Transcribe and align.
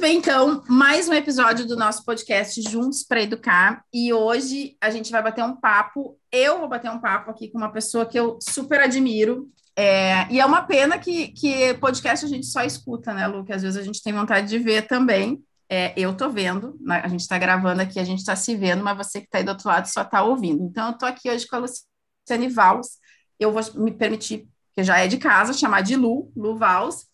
Muito 0.00 0.12
bem, 0.12 0.16
então, 0.16 0.64
mais 0.66 1.10
um 1.10 1.12
episódio 1.12 1.66
do 1.66 1.76
nosso 1.76 2.06
podcast 2.06 2.62
Juntos 2.62 3.04
para 3.04 3.20
Educar. 3.20 3.84
E 3.92 4.14
hoje 4.14 4.74
a 4.80 4.88
gente 4.88 5.10
vai 5.10 5.22
bater 5.22 5.44
um 5.44 5.54
papo. 5.54 6.18
Eu 6.32 6.58
vou 6.58 6.68
bater 6.70 6.90
um 6.90 6.98
papo 6.98 7.30
aqui 7.30 7.50
com 7.50 7.58
uma 7.58 7.70
pessoa 7.70 8.06
que 8.06 8.18
eu 8.18 8.38
super 8.40 8.80
admiro. 8.80 9.50
É, 9.76 10.26
e 10.32 10.40
é 10.40 10.46
uma 10.46 10.62
pena 10.62 10.98
que, 10.98 11.28
que 11.28 11.74
podcast 11.74 12.24
a 12.24 12.28
gente 12.30 12.46
só 12.46 12.62
escuta, 12.62 13.12
né, 13.12 13.26
Lu? 13.26 13.44
Que 13.44 13.52
às 13.52 13.60
vezes 13.60 13.76
a 13.76 13.82
gente 13.82 14.02
tem 14.02 14.10
vontade 14.10 14.48
de 14.48 14.58
ver 14.58 14.86
também. 14.86 15.38
É, 15.68 15.92
eu 15.94 16.16
tô 16.16 16.30
vendo, 16.30 16.78
né, 16.80 17.02
a 17.04 17.08
gente 17.08 17.20
está 17.20 17.36
gravando 17.36 17.82
aqui, 17.82 18.00
a 18.00 18.04
gente 18.04 18.20
está 18.20 18.34
se 18.34 18.56
vendo, 18.56 18.82
mas 18.82 18.96
você 18.96 19.20
que 19.20 19.26
está 19.26 19.36
aí 19.36 19.44
do 19.44 19.50
outro 19.50 19.68
lado 19.68 19.84
só 19.84 20.00
está 20.00 20.22
ouvindo. 20.22 20.64
Então, 20.64 20.88
eu 20.88 20.96
tô 20.96 21.04
aqui 21.04 21.30
hoje 21.30 21.46
com 21.46 21.56
a 21.56 21.58
Luciane 21.58 22.48
Valls. 22.48 22.92
Eu 23.38 23.52
vou 23.52 23.62
me 23.74 23.92
permitir, 23.92 24.48
que 24.74 24.82
já 24.82 24.98
é 24.98 25.06
de 25.06 25.18
casa, 25.18 25.52
chamar 25.52 25.82
de 25.82 25.94
Lu, 25.94 26.32
Lu 26.34 26.56
Valls. 26.56 27.06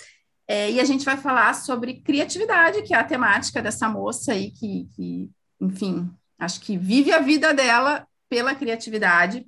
É, 0.49 0.71
e 0.71 0.81
a 0.81 0.85
gente 0.85 1.05
vai 1.05 1.17
falar 1.17 1.55
sobre 1.55 2.01
criatividade, 2.01 2.83
que 2.83 2.95
é 2.95 2.99
a 2.99 3.05
temática 3.05 3.61
dessa 3.61 3.89
moça 3.89 4.33
aí, 4.33 4.53
que, 4.53 4.89
que, 4.95 5.31
enfim, 5.61 6.09
acho 6.39 6.61
que 6.61 6.79
vive 6.79 7.13
a 7.13 7.19
vida 7.19 7.53
dela 7.53 8.07
pela 8.29 8.55
criatividade. 8.55 9.47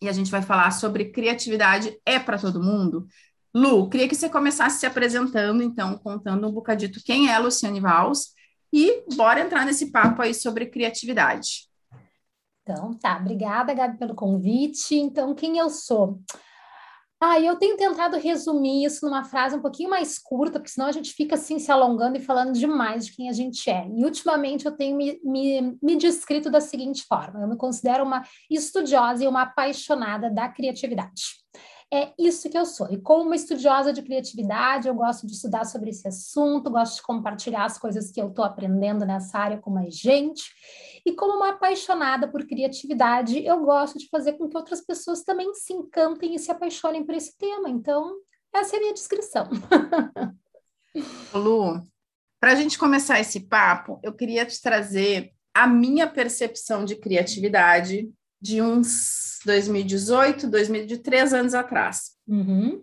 E 0.00 0.08
a 0.08 0.12
gente 0.12 0.30
vai 0.30 0.42
falar 0.42 0.70
sobre 0.72 1.06
criatividade 1.06 1.98
é 2.04 2.18
para 2.18 2.38
todo 2.38 2.62
mundo. 2.62 3.06
Lu, 3.54 3.88
queria 3.88 4.06
que 4.06 4.14
você 4.14 4.28
começasse 4.28 4.80
se 4.80 4.84
apresentando, 4.84 5.62
então, 5.62 5.96
contando 5.96 6.46
um 6.46 6.52
bocadito 6.52 7.02
quem 7.02 7.30
é 7.30 7.38
Luciane 7.38 7.80
Valls 7.80 8.34
e 8.70 9.02
bora 9.16 9.40
entrar 9.40 9.64
nesse 9.64 9.90
papo 9.90 10.20
aí 10.20 10.34
sobre 10.34 10.66
criatividade. 10.66 11.66
Então, 12.62 12.92
tá. 12.92 13.16
Obrigada, 13.16 13.72
Gabi, 13.72 13.96
pelo 13.96 14.14
convite. 14.14 14.94
Então, 14.96 15.34
quem 15.34 15.56
eu 15.56 15.70
sou? 15.70 16.20
Ah, 17.18 17.40
eu 17.40 17.56
tenho 17.56 17.78
tentado 17.78 18.18
resumir 18.18 18.84
isso 18.84 19.06
numa 19.06 19.24
frase 19.24 19.56
um 19.56 19.62
pouquinho 19.62 19.88
mais 19.88 20.18
curta, 20.18 20.58
porque 20.58 20.70
senão 20.70 20.86
a 20.86 20.92
gente 20.92 21.14
fica 21.14 21.34
assim 21.34 21.58
se 21.58 21.72
alongando 21.72 22.18
e 22.18 22.20
falando 22.20 22.52
demais 22.52 23.06
de 23.06 23.16
quem 23.16 23.30
a 23.30 23.32
gente 23.32 23.70
é. 23.70 23.88
E 23.88 24.04
ultimamente 24.04 24.66
eu 24.66 24.72
tenho 24.72 24.96
me, 24.96 25.18
me, 25.24 25.78
me 25.82 25.96
descrito 25.96 26.50
da 26.50 26.60
seguinte 26.60 27.04
forma: 27.08 27.40
eu 27.40 27.48
me 27.48 27.56
considero 27.56 28.04
uma 28.04 28.22
estudiosa 28.50 29.24
e 29.24 29.26
uma 29.26 29.42
apaixonada 29.42 30.30
da 30.30 30.46
criatividade. 30.48 31.22
É 31.92 32.12
isso 32.18 32.50
que 32.50 32.58
eu 32.58 32.66
sou. 32.66 32.90
E 32.90 33.00
como 33.00 33.22
uma 33.22 33.36
estudiosa 33.36 33.92
de 33.92 34.02
criatividade, 34.02 34.88
eu 34.88 34.94
gosto 34.94 35.24
de 35.24 35.34
estudar 35.34 35.64
sobre 35.64 35.90
esse 35.90 36.06
assunto, 36.08 36.70
gosto 36.70 36.96
de 36.96 37.02
compartilhar 37.02 37.64
as 37.64 37.78
coisas 37.78 38.10
que 38.10 38.20
eu 38.20 38.28
estou 38.28 38.44
aprendendo 38.44 39.06
nessa 39.06 39.38
área 39.38 39.58
com 39.58 39.70
mais 39.70 39.94
gente. 39.94 40.50
E 41.04 41.12
como 41.12 41.36
uma 41.36 41.50
apaixonada 41.50 42.26
por 42.26 42.44
criatividade, 42.44 43.44
eu 43.44 43.60
gosto 43.60 43.98
de 43.98 44.08
fazer 44.08 44.32
com 44.32 44.48
que 44.48 44.56
outras 44.56 44.80
pessoas 44.80 45.22
também 45.22 45.54
se 45.54 45.72
encantem 45.72 46.34
e 46.34 46.38
se 46.38 46.50
apaixonem 46.50 47.04
por 47.04 47.14
esse 47.14 47.36
tema. 47.38 47.70
Então, 47.70 48.16
essa 48.52 48.74
é 48.74 48.78
a 48.78 48.80
minha 48.80 48.94
descrição. 48.94 49.48
Lu, 51.32 51.80
para 52.40 52.52
a 52.52 52.54
gente 52.56 52.76
começar 52.76 53.20
esse 53.20 53.40
papo, 53.40 54.00
eu 54.02 54.12
queria 54.12 54.44
te 54.44 54.60
trazer 54.60 55.32
a 55.54 55.66
minha 55.66 56.08
percepção 56.08 56.84
de 56.84 56.96
criatividade 56.96 58.10
de 58.46 58.62
uns 58.62 59.40
2018, 59.44 60.48
2003 60.48 61.34
anos 61.34 61.52
atrás. 61.52 62.12
Uhum. 62.26 62.80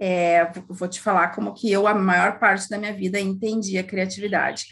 É, 0.00 0.50
vou 0.68 0.88
te 0.88 1.00
falar 1.00 1.28
como 1.28 1.52
que 1.52 1.70
eu, 1.70 1.86
a 1.86 1.94
maior 1.94 2.38
parte 2.38 2.68
da 2.68 2.78
minha 2.78 2.94
vida, 2.94 3.20
entendi 3.20 3.76
a 3.76 3.84
criatividade. 3.84 4.64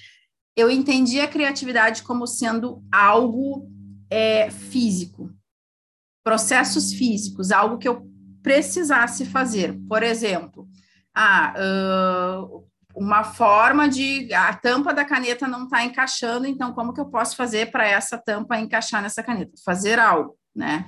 Eu 0.56 0.70
entendi 0.70 1.20
a 1.20 1.28
criatividade 1.28 2.02
como 2.02 2.26
sendo 2.26 2.82
algo 2.90 3.68
é, 4.08 4.50
físico, 4.50 5.30
processos 6.24 6.92
físicos, 6.94 7.52
algo 7.52 7.78
que 7.78 7.88
eu 7.88 8.08
precisasse 8.42 9.26
fazer. 9.26 9.78
Por 9.88 10.02
exemplo, 10.02 10.66
ah, 11.14 11.54
uh, 11.56 12.66
uma 12.94 13.22
forma 13.24 13.88
de 13.88 14.32
a 14.34 14.54
tampa 14.54 14.92
da 14.92 15.04
caneta 15.04 15.46
não 15.46 15.64
está 15.64 15.84
encaixando, 15.84 16.46
então 16.46 16.72
como 16.72 16.92
que 16.92 17.00
eu 17.00 17.06
posso 17.06 17.36
fazer 17.36 17.70
para 17.70 17.86
essa 17.86 18.18
tampa 18.18 18.58
encaixar 18.58 19.02
nessa 19.02 19.22
caneta? 19.22 19.52
Fazer 19.64 19.98
algo, 19.98 20.36
né? 20.54 20.86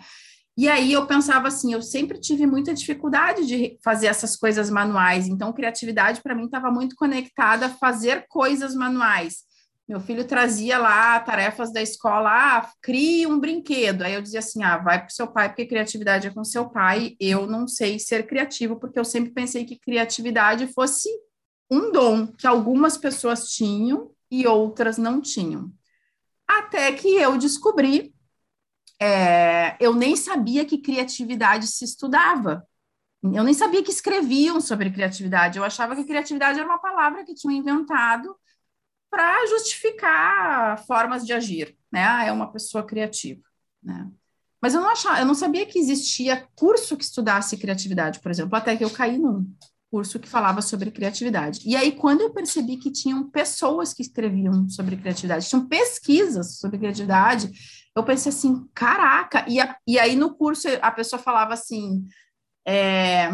E 0.57 0.69
aí 0.69 0.93
eu 0.93 1.07
pensava 1.07 1.49
assim, 1.49 1.73
eu 1.73 1.81
sempre 1.81 2.21
tive 2.21 2.47
muita 2.47 2.75
dificuldade 2.75 3.47
de 3.47 3.79
fazer 3.83 4.07
essas 4.07 4.37
coisas 4.37 4.69
manuais, 4.69 5.27
então 5.27 5.53
criatividade 5.53 6.21
para 6.21 6.35
mim 6.35 6.45
estava 6.45 6.71
muito 6.71 6.95
conectada 6.95 7.67
a 7.67 7.71
fazer 7.71 8.27
coisas 8.29 8.75
manuais. 8.75 9.51
Meu 9.89 10.01
filho 10.01 10.25
trazia 10.25 10.79
lá 10.79 11.19
tarefas 11.21 11.73
da 11.73 11.83
escola, 11.83 12.31
ah, 12.31 12.71
crie 12.81 13.27
um 13.27 13.39
brinquedo. 13.39 14.03
Aí 14.03 14.15
eu 14.15 14.23
dizia 14.23 14.39
assim, 14.39 14.63
ah, 14.63 14.79
vai 14.79 14.99
para 14.99 15.09
o 15.09 15.13
seu 15.13 15.27
pai, 15.27 15.49
porque 15.49 15.67
criatividade 15.67 16.29
é 16.29 16.31
com 16.31 16.45
seu 16.45 16.69
pai. 16.71 17.17
Eu 17.19 17.47
não 17.47 17.67
sei 17.67 17.99
ser 17.99 18.27
criativo, 18.27 18.79
porque 18.79 18.99
eu 18.99 19.05
sempre 19.05 19.33
pensei 19.33 19.65
que 19.65 19.79
criatividade 19.79 20.67
fosse 20.69 21.09
um 21.71 21.91
dom 21.91 22.27
que 22.27 22.47
algumas 22.47 22.97
pessoas 22.97 23.49
tinham 23.49 24.11
e 24.31 24.47
outras 24.47 24.99
não 24.99 25.21
tinham. 25.21 25.71
Até 26.47 26.93
que 26.93 27.09
eu 27.09 27.37
descobri, 27.37 28.12
é, 29.03 29.77
eu 29.81 29.95
nem 29.97 30.15
sabia 30.15 30.65
que 30.65 30.79
criatividade 30.79 31.67
se 31.67 31.85
estudava. 31.85 32.65
Eu 33.21 33.43
nem 33.43 33.53
sabia 33.53 33.83
que 33.83 33.91
escreviam 33.91 34.61
sobre 34.61 34.93
criatividade. 34.93 35.59
Eu 35.59 35.65
achava 35.65 35.97
que 35.97 36.05
criatividade 36.05 36.61
era 36.61 36.69
uma 36.69 36.79
palavra 36.79 37.25
que 37.25 37.35
tinham 37.35 37.53
inventado 37.53 38.37
para 39.11 39.45
justificar 39.47 40.87
formas 40.87 41.27
de 41.27 41.33
agir, 41.33 41.77
né? 41.91 42.05
Ah, 42.05 42.25
é 42.25 42.33
uma 42.33 42.53
pessoa 42.53 42.85
criativa, 42.85 43.43
né? 43.83 44.09
Mas 44.61 44.75
eu 44.75 44.81
não 44.81 44.91
achava, 44.91 45.19
eu 45.19 45.27
não 45.27 45.35
sabia 45.35 45.67
que 45.67 45.81
existia 45.81 46.47
curso 46.55 46.97
que 46.97 47.03
estudasse 47.03 47.57
criatividade, 47.57 48.21
por 48.21 48.31
exemplo, 48.31 48.57
até 48.57 48.77
que 48.77 48.85
eu 48.85 48.91
caí 48.91 49.19
num 49.19 49.53
curso 49.91 50.21
que 50.21 50.29
falava 50.29 50.63
sobre 50.63 50.93
criatividade. 50.93 51.61
E 51.69 51.75
aí, 51.75 51.93
quando 51.93 52.21
eu 52.21 52.33
percebi 52.33 52.77
que 52.77 52.91
tinham 52.91 53.29
pessoas 53.29 53.93
que 53.93 54.03
escreviam 54.03 54.69
sobre 54.69 54.97
criatividade, 54.97 55.49
tinham 55.49 55.67
pesquisas 55.67 56.59
sobre 56.59 56.79
criatividade, 56.79 57.51
eu 57.95 58.05
pensei 58.05 58.31
assim, 58.31 58.67
caraca! 58.75 59.45
E, 59.49 59.61
a, 59.61 59.77
e 59.87 59.99
aí, 59.99 60.17
no 60.17 60.35
curso, 60.35 60.69
a 60.81 60.91
pessoa 60.91 61.21
falava 61.21 61.53
assim, 61.53 62.07
é, 62.67 63.31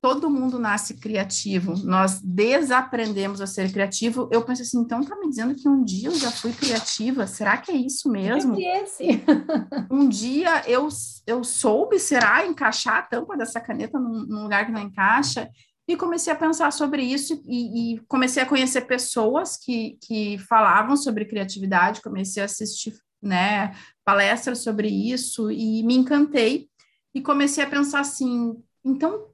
todo 0.00 0.30
mundo 0.30 0.58
nasce 0.58 0.94
criativo, 0.94 1.74
nós 1.84 2.20
desaprendemos 2.20 3.40
a 3.40 3.46
ser 3.46 3.72
criativo. 3.72 4.28
Eu 4.30 4.44
pensei 4.44 4.64
assim, 4.64 4.78
então 4.78 5.02
tá 5.02 5.16
me 5.16 5.28
dizendo 5.28 5.54
que 5.54 5.68
um 5.68 5.82
dia 5.82 6.08
eu 6.08 6.14
já 6.14 6.30
fui 6.30 6.52
criativa? 6.52 7.26
Será 7.26 7.56
que 7.56 7.72
é 7.72 7.76
isso 7.76 8.08
mesmo? 8.08 8.54
É 8.60 8.82
esse. 8.82 9.24
um 9.90 10.08
dia 10.08 10.62
eu, 10.68 10.88
eu 11.26 11.42
soube, 11.42 11.98
será, 11.98 12.46
encaixar 12.46 12.98
a 12.98 13.02
tampa 13.02 13.36
dessa 13.36 13.60
caneta 13.60 13.98
num, 13.98 14.26
num 14.26 14.42
lugar 14.42 14.66
que 14.66 14.72
não 14.72 14.82
encaixa? 14.82 15.50
E 15.88 15.96
comecei 15.96 16.32
a 16.32 16.36
pensar 16.36 16.72
sobre 16.72 17.02
isso 17.02 17.40
e, 17.46 17.94
e, 17.94 18.00
comecei 18.08 18.42
a 18.42 18.46
conhecer 18.46 18.82
pessoas 18.82 19.56
que, 19.56 19.96
que 20.02 20.36
falavam 20.38 20.96
sobre 20.96 21.24
criatividade, 21.24 22.02
comecei 22.02 22.42
a 22.42 22.46
assistir 22.46 22.92
né, 23.22 23.74
palestras 24.04 24.62
sobre 24.62 24.88
isso 24.88 25.50
e 25.50 25.82
me 25.82 25.94
encantei 25.94 26.68
e 27.14 27.20
comecei 27.20 27.64
a 27.64 27.68
pensar 27.68 28.00
assim, 28.00 28.56
então 28.84 29.28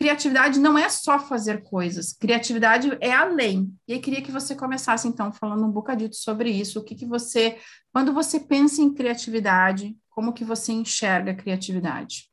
criatividade 0.00 0.58
não 0.58 0.78
é 0.78 0.88
só 0.88 1.18
fazer 1.18 1.62
coisas, 1.62 2.14
criatividade 2.14 2.96
é 3.02 3.12
além. 3.12 3.70
E 3.86 3.92
eu 3.92 4.00
queria 4.00 4.22
que 4.22 4.32
você 4.32 4.56
começasse, 4.56 5.06
então, 5.06 5.30
falando 5.30 5.66
um 5.66 5.70
bocadito 5.70 6.16
sobre 6.16 6.50
isso. 6.50 6.80
O 6.80 6.82
que, 6.82 6.94
que 6.94 7.04
você, 7.04 7.58
quando 7.92 8.10
você 8.10 8.40
pensa 8.40 8.80
em 8.80 8.94
criatividade, 8.94 9.94
como 10.08 10.32
que 10.32 10.42
você 10.42 10.72
enxerga 10.72 11.32
a 11.32 11.34
criatividade? 11.34 12.29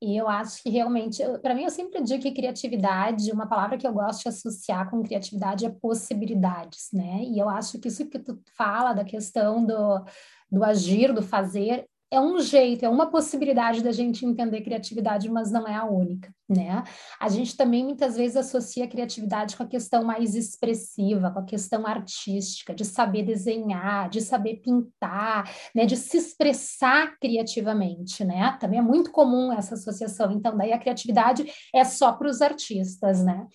E 0.00 0.16
eu 0.16 0.28
acho 0.28 0.62
que 0.62 0.70
realmente, 0.70 1.20
para 1.42 1.54
mim, 1.54 1.64
eu 1.64 1.70
sempre 1.70 2.00
digo 2.00 2.22
que 2.22 2.30
criatividade, 2.30 3.32
uma 3.32 3.48
palavra 3.48 3.76
que 3.76 3.86
eu 3.86 3.92
gosto 3.92 4.22
de 4.22 4.28
associar 4.28 4.88
com 4.88 5.02
criatividade 5.02 5.66
é 5.66 5.70
possibilidades, 5.70 6.88
né? 6.92 7.22
E 7.24 7.36
eu 7.36 7.48
acho 7.48 7.80
que 7.80 7.88
isso 7.88 8.08
que 8.08 8.18
tu 8.18 8.40
fala 8.56 8.92
da 8.92 9.04
questão 9.04 9.64
do, 9.66 10.04
do 10.50 10.62
agir, 10.62 11.12
do 11.12 11.20
fazer, 11.20 11.87
é 12.10 12.18
um 12.20 12.40
jeito, 12.40 12.84
é 12.84 12.88
uma 12.88 13.10
possibilidade 13.10 13.82
da 13.82 13.92
gente 13.92 14.24
entender 14.24 14.62
criatividade, 14.62 15.28
mas 15.30 15.50
não 15.50 15.68
é 15.68 15.74
a 15.74 15.84
única, 15.84 16.32
né? 16.48 16.82
A 17.20 17.28
gente 17.28 17.56
também 17.56 17.84
muitas 17.84 18.16
vezes 18.16 18.36
associa 18.36 18.84
a 18.84 18.88
criatividade 18.88 19.56
com 19.56 19.62
a 19.62 19.66
questão 19.66 20.02
mais 20.04 20.34
expressiva, 20.34 21.30
com 21.30 21.40
a 21.40 21.44
questão 21.44 21.86
artística, 21.86 22.74
de 22.74 22.84
saber 22.84 23.24
desenhar, 23.24 24.08
de 24.08 24.22
saber 24.22 24.60
pintar, 24.62 25.52
né? 25.74 25.84
De 25.84 25.96
se 25.96 26.16
expressar 26.16 27.18
criativamente, 27.20 28.24
né? 28.24 28.56
Também 28.58 28.78
é 28.78 28.82
muito 28.82 29.10
comum 29.10 29.52
essa 29.52 29.74
associação. 29.74 30.32
Então, 30.32 30.56
daí 30.56 30.72
a 30.72 30.78
criatividade 30.78 31.44
é 31.74 31.84
só 31.84 32.12
para 32.12 32.28
os 32.28 32.40
artistas, 32.40 33.22
né? 33.22 33.46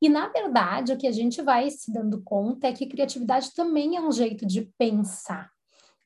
E, 0.00 0.08
na 0.08 0.28
verdade, 0.28 0.94
o 0.94 0.96
que 0.96 1.06
a 1.06 1.12
gente 1.12 1.42
vai 1.42 1.68
se 1.70 1.92
dando 1.92 2.22
conta 2.22 2.66
é 2.66 2.72
que 2.72 2.86
criatividade 2.86 3.52
também 3.54 3.96
é 3.96 4.00
um 4.00 4.10
jeito 4.10 4.46
de 4.46 4.62
pensar, 4.78 5.50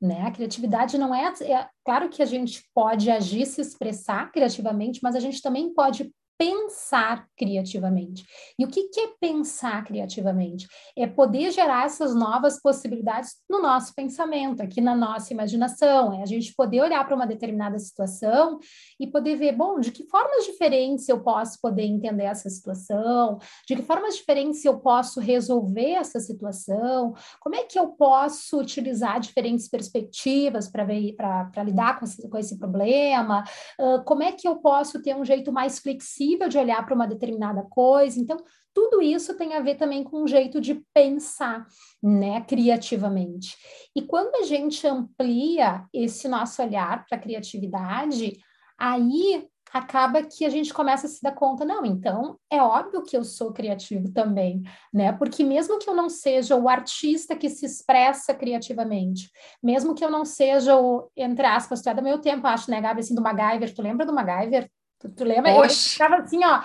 né? 0.00 0.23
A 0.23 0.31
criatividade 0.31 0.99
não 0.99 1.14
é, 1.14 1.32
é, 1.43 1.69
claro 1.85 2.08
que 2.08 2.23
a 2.23 2.26
gente 2.26 2.64
pode 2.75 3.11
agir, 3.11 3.46
se 3.46 3.61
expressar 3.61 4.31
criativamente, 4.31 5.00
mas 5.02 5.17
a 5.17 5.20
gente 5.20 5.41
também 5.41 5.73
pode 5.73 6.12
pensar 6.36 7.28
criativamente. 7.36 8.25
E 8.58 8.64
o 8.64 8.69
que, 8.69 8.88
é 9.00 9.08
pensar 9.20 9.84
criativamente? 9.84 10.66
É 10.96 11.06
poder 11.06 11.50
gerar 11.52 11.86
essas 11.86 12.14
novas 12.14 12.60
possibilidades 12.60 13.36
no 13.48 13.62
nosso 13.62 13.94
pensamento, 13.94 14.60
aqui 14.60 14.81
na 14.81 14.96
nossa 14.96 15.32
imaginação, 15.32 16.12
é 16.12 16.22
a 16.22 16.26
gente 16.26 16.54
poder 16.54 16.82
olhar 16.82 17.04
para 17.04 17.14
uma 17.14 17.26
determinada 17.26 17.78
situação 17.78 18.58
e 18.98 19.06
poder 19.06 19.36
ver, 19.36 19.52
bom, 19.52 19.78
de 19.78 19.92
que 19.92 20.04
formas 20.08 20.44
diferentes 20.44 21.08
eu 21.08 21.22
posso 21.22 21.60
poder 21.60 21.84
entender 21.84 22.25
essa 22.25 22.50
situação, 22.50 23.38
de 23.66 23.76
que 23.76 23.82
formas 23.82 24.16
diferentes 24.16 24.64
eu 24.64 24.80
posso 24.80 25.20
resolver 25.20 25.92
essa 25.92 26.19
situação, 26.19 27.14
como 27.40 27.54
é 27.54 27.62
que 27.62 27.78
eu 27.78 27.88
posso 27.88 28.58
utilizar 28.58 29.20
diferentes 29.20 29.69
perspectivas 29.69 30.69
para 30.69 31.62
lidar 31.64 31.98
com 31.98 32.04
esse, 32.04 32.28
com 32.28 32.38
esse 32.38 32.58
problema, 32.58 33.44
uh, 33.78 34.02
como 34.04 34.22
é 34.22 34.32
que 34.32 34.48
eu 34.48 34.56
posso 34.56 35.00
ter 35.00 35.14
um 35.14 35.25
jeito 35.25 35.52
mais 35.52 35.78
flexível 35.78 36.24
flexível 36.25 36.49
de 36.49 36.59
olhar 36.59 36.85
para 36.85 36.94
uma 36.94 37.06
determinada 37.06 37.62
coisa. 37.62 38.19
Então, 38.19 38.37
tudo 38.73 39.03
isso 39.03 39.37
tem 39.37 39.55
a 39.55 39.61
ver 39.61 39.76
também 39.76 40.03
com 40.03 40.23
um 40.23 40.26
jeito 40.26 40.61
de 40.61 40.82
pensar, 40.93 41.67
né, 42.03 42.41
criativamente. 42.43 43.56
E 43.94 44.03
quando 44.03 44.35
a 44.37 44.43
gente 44.43 44.87
amplia 44.87 45.85
esse 45.93 46.26
nosso 46.26 46.62
olhar 46.62 47.05
para 47.06 47.19
a 47.19 47.21
criatividade, 47.21 48.37
aí 48.79 49.47
acaba 49.73 50.23
que 50.23 50.44
a 50.44 50.49
gente 50.49 50.73
começa 50.73 51.06
a 51.06 51.11
se 51.11 51.21
dar 51.21 51.32
conta, 51.32 51.65
não, 51.65 51.85
então 51.85 52.38
é 52.49 52.62
óbvio 52.62 53.03
que 53.03 53.17
eu 53.17 53.25
sou 53.25 53.53
criativo 53.53 54.09
também, 54.12 54.62
né? 54.93 55.12
Porque 55.12 55.43
mesmo 55.43 55.81
que 55.81 55.91
eu 55.91 55.94
não 55.94 56.09
seja 56.09 56.55
o 56.55 56.69
artista 56.69 57.35
que 57.35 57.50
se 57.50 57.67
expressa 57.67 58.32
criativamente, 58.32 59.32
mesmo 59.61 59.93
que 59.93 60.05
eu 60.05 60.11
não 60.11 60.25
seja 60.25 60.76
o, 60.76 61.11
entre 61.17 61.44
aspas, 61.44 61.82
tu 61.82 61.88
é 61.88 61.94
do 61.94 62.03
meu 62.03 62.21
tempo, 62.21 62.47
acho, 62.47 62.71
né, 62.71 62.81
Gabi, 62.81 63.00
assim, 63.00 63.17
do 63.17 63.23
MacGyver, 63.23 63.75
tu 63.75 63.82
lembra 63.82 64.06
do 64.06 64.15
MacGyver? 64.15 64.71
Tu, 65.04 65.10
tu 65.10 65.24
lembra? 65.24 65.52
Oxe. 65.56 65.88
Eu 65.88 65.92
ficava 65.92 66.22
assim, 66.22 66.40
ó, 66.42 66.62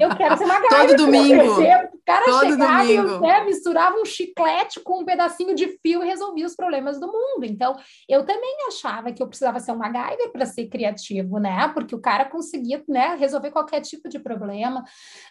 eu 0.00 0.16
quero 0.16 0.38
ser 0.38 0.44
uma 0.44 0.54
garota. 0.60 0.88
Todo 0.88 0.96
domingo. 0.96 1.60
O 1.60 2.04
cara 2.06 2.24
Todo 2.24 2.50
chegava 2.50 2.82
domingo. 2.82 3.16
e 3.16 3.20
né, 3.20 3.44
misturava 3.44 3.96
um 3.96 4.04
chiclete 4.04 4.80
com 4.80 5.00
um 5.02 5.04
pedacinho 5.04 5.54
de 5.54 5.78
fio 5.82 6.02
e 6.02 6.06
resolvia 6.06 6.46
os 6.46 6.56
problemas 6.56 6.98
do 6.98 7.06
mundo. 7.06 7.44
Então, 7.44 7.76
eu 8.08 8.24
também 8.24 8.56
achava 8.68 9.12
que 9.12 9.22
eu 9.22 9.28
precisava 9.28 9.60
ser 9.60 9.72
uma 9.72 9.90
MacGyver 9.90 10.32
para 10.32 10.46
ser 10.46 10.66
criativo, 10.68 11.38
né? 11.38 11.68
Porque 11.74 11.94
o 11.94 12.00
cara 12.00 12.24
conseguia 12.24 12.82
né, 12.88 13.16
resolver 13.16 13.50
qualquer 13.50 13.82
tipo 13.82 14.08
de 14.08 14.18
problema. 14.18 14.82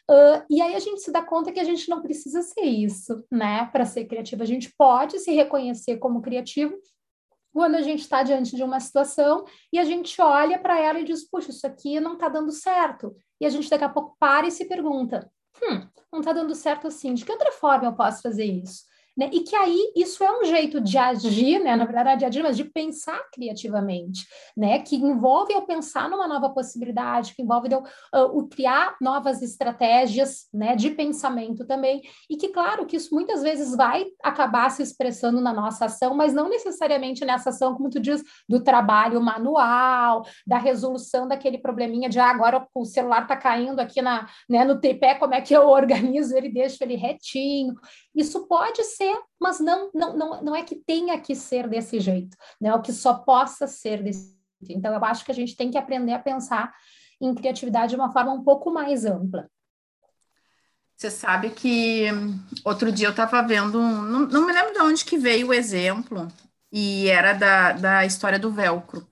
Uh, 0.09 0.45
e 0.49 0.61
aí 0.61 0.75
a 0.75 0.79
gente 0.79 1.01
se 1.01 1.11
dá 1.11 1.23
conta 1.23 1.51
que 1.51 1.59
a 1.59 1.63
gente 1.63 1.89
não 1.89 2.01
precisa 2.01 2.41
ser 2.43 2.65
isso, 2.65 3.23
né? 3.31 3.67
Para 3.71 3.85
ser 3.85 4.05
criativo. 4.05 4.43
A 4.43 4.47
gente 4.47 4.71
pode 4.77 5.17
se 5.19 5.31
reconhecer 5.31 5.97
como 5.97 6.21
criativo 6.21 6.75
quando 7.53 7.75
a 7.75 7.81
gente 7.81 7.99
está 7.99 8.23
diante 8.23 8.55
de 8.55 8.63
uma 8.63 8.79
situação 8.79 9.45
e 9.71 9.77
a 9.77 9.83
gente 9.83 10.19
olha 10.19 10.57
para 10.57 10.79
ela 10.79 10.99
e 10.99 11.03
diz, 11.03 11.29
puxa, 11.29 11.51
isso 11.51 11.65
aqui 11.65 11.99
não 11.99 12.13
está 12.13 12.27
dando 12.27 12.51
certo. 12.51 13.15
E 13.39 13.45
a 13.45 13.49
gente 13.49 13.69
daqui 13.69 13.83
a 13.83 13.89
pouco 13.89 14.17
para 14.19 14.47
e 14.47 14.51
se 14.51 14.65
pergunta, 14.65 15.31
hum, 15.61 15.87
não 16.11 16.19
está 16.19 16.33
dando 16.33 16.55
certo 16.55 16.87
assim, 16.87 17.13
de 17.13 17.23
que 17.23 17.31
outra 17.31 17.51
forma 17.51 17.85
eu 17.85 17.93
posso 17.93 18.23
fazer 18.23 18.45
isso? 18.45 18.83
Né? 19.15 19.29
E 19.31 19.41
que 19.41 19.55
aí 19.55 19.91
isso 19.95 20.23
é 20.23 20.39
um 20.39 20.43
jeito 20.43 20.81
de 20.81 20.97
agir, 20.97 21.59
né? 21.59 21.75
na 21.75 21.85
verdade, 21.85 22.19
de 22.19 22.25
agir, 22.25 22.41
mas 22.41 22.57
de 22.57 22.63
pensar 22.63 23.19
criativamente, 23.31 24.25
né? 24.57 24.79
que 24.79 24.95
envolve 24.95 25.53
eu 25.53 25.61
pensar 25.61 26.09
numa 26.09 26.27
nova 26.27 26.49
possibilidade, 26.49 27.35
que 27.35 27.41
envolve 27.43 27.69
eu 27.71 27.83
uh, 28.15 28.47
criar 28.49 28.95
novas 28.99 29.41
estratégias 29.41 30.47
né? 30.53 30.75
de 30.75 30.89
pensamento 30.89 31.65
também, 31.65 32.01
e 32.29 32.35
que, 32.35 32.49
claro, 32.49 32.85
que 32.85 32.95
isso 32.95 33.13
muitas 33.13 33.43
vezes 33.43 33.75
vai 33.75 34.05
acabar 34.23 34.69
se 34.71 34.81
expressando 34.81 35.39
na 35.39 35.53
nossa 35.53 35.85
ação, 35.85 36.15
mas 36.15 36.33
não 36.33 36.49
necessariamente 36.49 37.23
nessa 37.23 37.49
ação, 37.49 37.75
como 37.75 37.89
tu 37.89 37.99
diz, 37.99 38.23
do 38.49 38.63
trabalho 38.63 39.21
manual, 39.21 40.25
da 40.45 40.57
resolução 40.57 41.27
daquele 41.27 41.59
probleminha 41.59 42.09
de 42.09 42.19
ah, 42.19 42.29
agora 42.29 42.67
o 42.73 42.85
celular 42.85 43.23
está 43.23 43.37
caindo 43.37 43.79
aqui 43.79 44.01
na, 44.01 44.27
né, 44.49 44.65
no 44.65 44.79
tripé, 44.79 45.15
como 45.15 45.33
é 45.33 45.41
que 45.41 45.53
eu 45.53 45.67
organizo 45.69 46.35
ele, 46.35 46.49
deixo 46.49 46.83
ele 46.83 46.95
retinho. 46.95 47.75
Isso 48.15 48.45
pode 48.47 48.83
ser, 48.83 49.17
mas 49.39 49.59
não, 49.59 49.89
não, 49.93 50.15
não, 50.15 50.43
não 50.43 50.55
é 50.55 50.63
que 50.63 50.75
tenha 50.75 51.19
que 51.19 51.35
ser 51.35 51.67
desse 51.67 51.99
jeito, 51.99 52.37
né? 52.61 52.73
O 52.73 52.81
que 52.81 52.93
só 52.93 53.13
possa 53.15 53.67
ser 53.67 54.03
desse 54.03 54.37
jeito. 54.61 54.77
Então, 54.77 54.93
eu 54.93 55.03
acho 55.03 55.25
que 55.25 55.31
a 55.31 55.35
gente 55.35 55.55
tem 55.55 55.71
que 55.71 55.77
aprender 55.77 56.13
a 56.13 56.19
pensar 56.19 56.73
em 57.19 57.33
criatividade 57.33 57.91
de 57.91 57.95
uma 57.95 58.11
forma 58.11 58.31
um 58.31 58.43
pouco 58.43 58.71
mais 58.71 59.05
ampla. 59.05 59.49
Você 60.95 61.09
sabe 61.09 61.49
que 61.49 62.05
outro 62.63 62.91
dia 62.91 63.07
eu 63.07 63.11
estava 63.11 63.41
vendo, 63.41 63.79
um, 63.79 64.01
não, 64.03 64.19
não, 64.27 64.45
me 64.45 64.53
lembro 64.53 64.73
de 64.73 64.79
onde 64.79 65.03
que 65.03 65.17
veio 65.17 65.47
o 65.47 65.53
exemplo, 65.53 66.27
e 66.71 67.09
era 67.09 67.33
da, 67.33 67.71
da 67.73 68.05
história 68.05 68.39
do 68.39 68.51
velcro. 68.51 69.07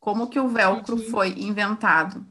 Como 0.00 0.28
que 0.28 0.40
o 0.40 0.48
velcro 0.48 0.96
uhum. 0.96 1.10
foi 1.10 1.28
inventado. 1.38 2.26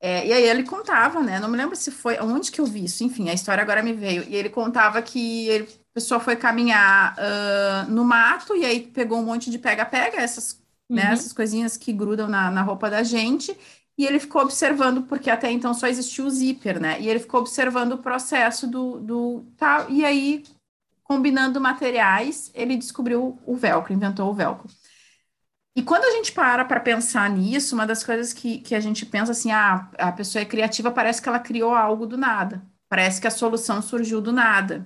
É, 0.00 0.26
e 0.26 0.32
aí 0.32 0.44
ele 0.44 0.62
contava, 0.62 1.22
né? 1.22 1.40
Não 1.40 1.48
me 1.48 1.56
lembro 1.56 1.74
se 1.74 1.90
foi 1.90 2.18
onde 2.20 2.52
que 2.52 2.60
eu 2.60 2.66
vi 2.66 2.84
isso, 2.84 3.02
enfim, 3.02 3.28
a 3.28 3.34
história 3.34 3.62
agora 3.62 3.82
me 3.82 3.92
veio. 3.92 4.22
E 4.28 4.36
ele 4.36 4.48
contava 4.48 5.02
que 5.02 5.48
ele, 5.48 5.64
a 5.64 5.94
pessoa 5.94 6.20
foi 6.20 6.36
caminhar 6.36 7.16
uh, 7.16 7.90
no 7.90 8.04
mato 8.04 8.54
e 8.54 8.64
aí 8.64 8.80
pegou 8.80 9.18
um 9.18 9.24
monte 9.24 9.50
de 9.50 9.58
pega-pega, 9.58 10.20
essas, 10.20 10.60
né, 10.88 11.02
uhum. 11.02 11.08
né, 11.08 11.12
essas 11.14 11.32
coisinhas 11.32 11.76
que 11.76 11.92
grudam 11.92 12.28
na, 12.28 12.50
na 12.50 12.62
roupa 12.62 12.88
da 12.88 13.02
gente, 13.02 13.56
e 13.98 14.06
ele 14.06 14.20
ficou 14.20 14.42
observando, 14.42 15.02
porque 15.02 15.28
até 15.28 15.50
então 15.50 15.74
só 15.74 15.88
existia 15.88 16.24
o 16.24 16.30
zíper, 16.30 16.80
né? 16.80 17.00
E 17.00 17.08
ele 17.08 17.18
ficou 17.18 17.40
observando 17.40 17.94
o 17.94 17.98
processo 17.98 18.64
do, 18.68 19.00
do 19.00 19.44
tal, 19.56 19.90
e 19.90 20.04
aí, 20.04 20.44
combinando 21.02 21.60
materiais, 21.60 22.52
ele 22.54 22.76
descobriu 22.76 23.36
o 23.44 23.56
velcro, 23.56 23.92
inventou 23.92 24.30
o 24.30 24.34
velcro. 24.34 24.68
E 25.78 25.82
quando 25.82 26.02
a 26.04 26.10
gente 26.10 26.32
para 26.32 26.64
para 26.64 26.80
pensar 26.80 27.30
nisso, 27.30 27.72
uma 27.76 27.86
das 27.86 28.02
coisas 28.02 28.32
que, 28.32 28.58
que 28.58 28.74
a 28.74 28.80
gente 28.80 29.06
pensa 29.06 29.30
assim, 29.30 29.52
ah, 29.52 29.88
a 29.96 30.10
pessoa 30.10 30.42
é 30.42 30.44
criativa, 30.44 30.90
parece 30.90 31.22
que 31.22 31.28
ela 31.28 31.38
criou 31.38 31.72
algo 31.72 32.04
do 32.04 32.16
nada. 32.18 32.60
Parece 32.88 33.20
que 33.20 33.28
a 33.28 33.30
solução 33.30 33.80
surgiu 33.80 34.20
do 34.20 34.32
nada. 34.32 34.84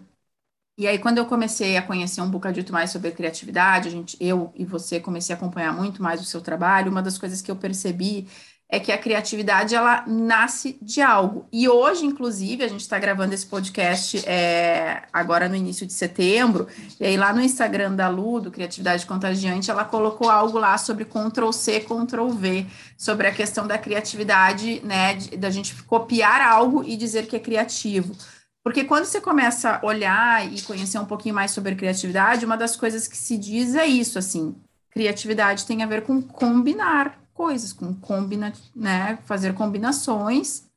E 0.78 0.86
aí, 0.88 0.98
quando 0.98 1.18
eu 1.18 1.26
comecei 1.26 1.76
a 1.76 1.82
conhecer 1.82 2.20
um 2.22 2.30
bocadito 2.30 2.72
mais 2.72 2.90
sobre 2.90 3.12
criatividade, 3.12 3.88
a 3.88 3.90
gente, 3.92 4.16
eu 4.20 4.52
e 4.56 4.64
você 4.64 5.00
comecei 5.00 5.34
a 5.34 5.38
acompanhar 5.38 5.72
muito 5.74 6.02
mais 6.02 6.20
o 6.20 6.24
seu 6.24 6.40
trabalho, 6.42 6.90
uma 6.90 7.02
das 7.02 7.18
coisas 7.18 7.42
que 7.42 7.50
eu 7.50 7.56
percebi 7.56 8.28
é 8.72 8.80
que 8.80 8.90
a 8.90 8.96
criatividade 8.96 9.74
ela 9.74 10.02
nasce 10.06 10.78
de 10.80 11.02
algo. 11.02 11.46
E 11.52 11.69
hoje, 11.69 12.06
inclusive, 12.06 12.64
a 12.64 12.69
gente 12.69 12.80
está 12.80 12.98
gravando 12.98 13.34
esse 13.34 13.44
podcast 13.44 14.26
é, 14.26 15.02
agora 15.12 15.46
no 15.46 15.54
início 15.54 15.86
de 15.86 15.92
setembro, 15.92 16.66
e 16.98 17.04
aí 17.04 17.19
lá 17.19 17.34
no 17.34 17.42
Instagram 17.42 17.94
da 17.94 18.08
Lu, 18.08 18.40
do 18.40 18.50
Criatividade 18.50 19.04
Contagiante, 19.04 19.70
ela 19.70 19.84
colocou 19.84 20.30
algo 20.30 20.58
lá 20.58 20.78
sobre 20.78 21.04
Ctrl 21.04 21.52
C, 21.52 21.80
Ctrl 21.80 22.30
V, 22.30 22.66
sobre 22.96 23.26
a 23.26 23.32
questão 23.34 23.66
da 23.66 23.76
criatividade, 23.76 24.80
né, 24.82 25.16
da 25.36 25.50
gente 25.50 25.74
copiar 25.82 26.40
algo 26.40 26.82
e 26.82 26.96
dizer 26.96 27.26
que 27.26 27.36
é 27.36 27.40
criativo. 27.40 28.16
Porque 28.64 28.84
quando 28.84 29.04
você 29.04 29.20
começa 29.20 29.80
a 29.82 29.86
olhar 29.86 30.50
e 30.50 30.62
conhecer 30.62 30.98
um 30.98 31.04
pouquinho 31.04 31.34
mais 31.34 31.50
sobre 31.50 31.74
criatividade, 31.74 32.46
uma 32.46 32.56
das 32.56 32.74
coisas 32.74 33.06
que 33.06 33.19
se 33.19 33.36
diz 33.36 33.74
é 33.74 33.84
isso, 33.84 34.19
assim, 34.19 34.54
criatividade 34.90 35.66
tem 35.66 35.82
a 35.82 35.86
ver 35.86 36.04
com 36.04 36.22
combinar 36.22 37.21
coisas, 37.43 37.72
com 37.72 37.93
combina, 37.93 38.53
né, 38.72 39.19
fazer 39.25 39.53
combinações, 39.53 40.70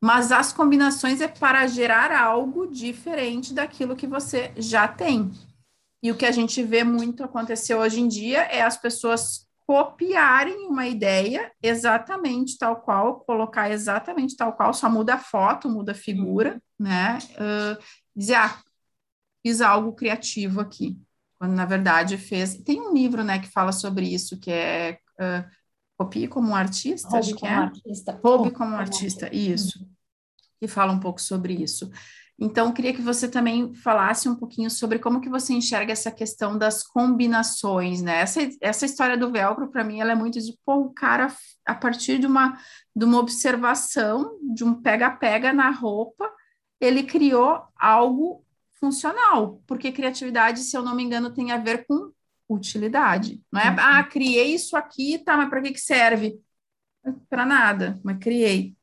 mas 0.00 0.32
as 0.32 0.50
combinações 0.50 1.20
é 1.20 1.28
para 1.28 1.66
gerar 1.66 2.10
algo 2.10 2.66
diferente 2.66 3.52
daquilo 3.52 3.94
que 3.94 4.06
você 4.06 4.50
já 4.56 4.88
tem. 4.88 5.30
E 6.02 6.10
o 6.10 6.16
que 6.16 6.24
a 6.24 6.32
gente 6.32 6.62
vê 6.62 6.82
muito 6.82 7.22
acontecer 7.22 7.74
hoje 7.74 8.00
em 8.00 8.08
dia 8.08 8.44
é 8.44 8.62
as 8.62 8.78
pessoas 8.78 9.46
copiarem 9.66 10.66
uma 10.68 10.86
ideia 10.86 11.52
exatamente 11.62 12.56
tal 12.56 12.76
qual, 12.76 13.20
colocar 13.20 13.70
exatamente 13.70 14.36
tal 14.36 14.54
qual, 14.54 14.72
só 14.72 14.88
muda 14.88 15.14
a 15.14 15.18
foto, 15.18 15.68
muda 15.68 15.92
a 15.92 15.94
figura, 15.94 16.62
né? 16.78 17.18
Uh, 17.32 17.82
dizer, 18.16 18.36
ah, 18.36 18.58
fiz 19.44 19.60
algo 19.60 19.92
criativo 19.92 20.62
aqui. 20.62 20.96
Quando, 21.38 21.52
na 21.52 21.66
verdade, 21.66 22.16
fez... 22.16 22.56
Tem 22.56 22.80
um 22.80 22.94
livro, 22.94 23.22
né, 23.22 23.38
que 23.38 23.48
fala 23.48 23.70
sobre 23.70 24.06
isso, 24.06 24.40
que 24.40 24.50
é 24.50 24.98
uh, 25.20 25.44
Copie 25.98 26.28
como 26.28 26.50
um 26.50 26.54
artista, 26.54 27.18
acho 27.18 27.34
que 27.34 27.46
é. 27.46 27.50
Artista. 27.50 28.20
Roube 28.22 28.50
como, 28.50 28.70
como 28.70 28.76
artista, 28.76 29.26
artista, 29.26 29.52
isso. 29.52 29.78
Uhum. 29.80 29.88
Que 30.60 30.68
fala 30.68 30.92
um 30.92 31.00
pouco 31.00 31.20
sobre 31.20 31.54
isso. 31.54 31.90
Então, 32.38 32.70
queria 32.70 32.92
que 32.92 33.00
você 33.00 33.28
também 33.28 33.74
falasse 33.74 34.28
um 34.28 34.36
pouquinho 34.36 34.70
sobre 34.70 34.98
como 34.98 35.22
que 35.22 35.28
você 35.28 35.54
enxerga 35.54 35.92
essa 35.92 36.10
questão 36.10 36.58
das 36.58 36.82
combinações, 36.82 38.02
né? 38.02 38.20
Essa, 38.20 38.40
essa 38.60 38.84
história 38.84 39.16
do 39.16 39.32
velcro, 39.32 39.70
para 39.70 39.82
mim, 39.82 40.00
ela 40.00 40.12
é 40.12 40.14
muito 40.14 40.38
de, 40.38 40.54
pô, 40.64 40.74
o 40.74 40.92
cara, 40.92 41.34
a 41.64 41.74
partir 41.74 42.18
de 42.18 42.26
uma, 42.26 42.58
de 42.94 43.06
uma 43.06 43.18
observação, 43.18 44.38
de 44.54 44.64
um 44.64 44.74
pega-pega 44.74 45.50
na 45.50 45.70
roupa, 45.70 46.30
ele 46.78 47.04
criou 47.04 47.62
algo 47.74 48.44
funcional, 48.74 49.62
porque 49.66 49.90
criatividade, 49.90 50.60
se 50.60 50.76
eu 50.76 50.82
não 50.82 50.94
me 50.94 51.02
engano, 51.02 51.32
tem 51.32 51.52
a 51.52 51.56
ver 51.56 51.86
com 51.86 52.12
utilidade. 52.48 53.42
Não 53.50 53.60
é, 53.60 53.70
uhum. 53.70 53.76
ah, 53.78 54.04
criei 54.04 54.54
isso 54.54 54.76
aqui, 54.76 55.18
tá, 55.18 55.36
mas 55.36 55.48
para 55.48 55.62
que, 55.62 55.72
que 55.72 55.80
serve? 55.80 56.40
Para 57.28 57.44
nada, 57.46 58.00
mas 58.02 58.18
criei. 58.18 58.76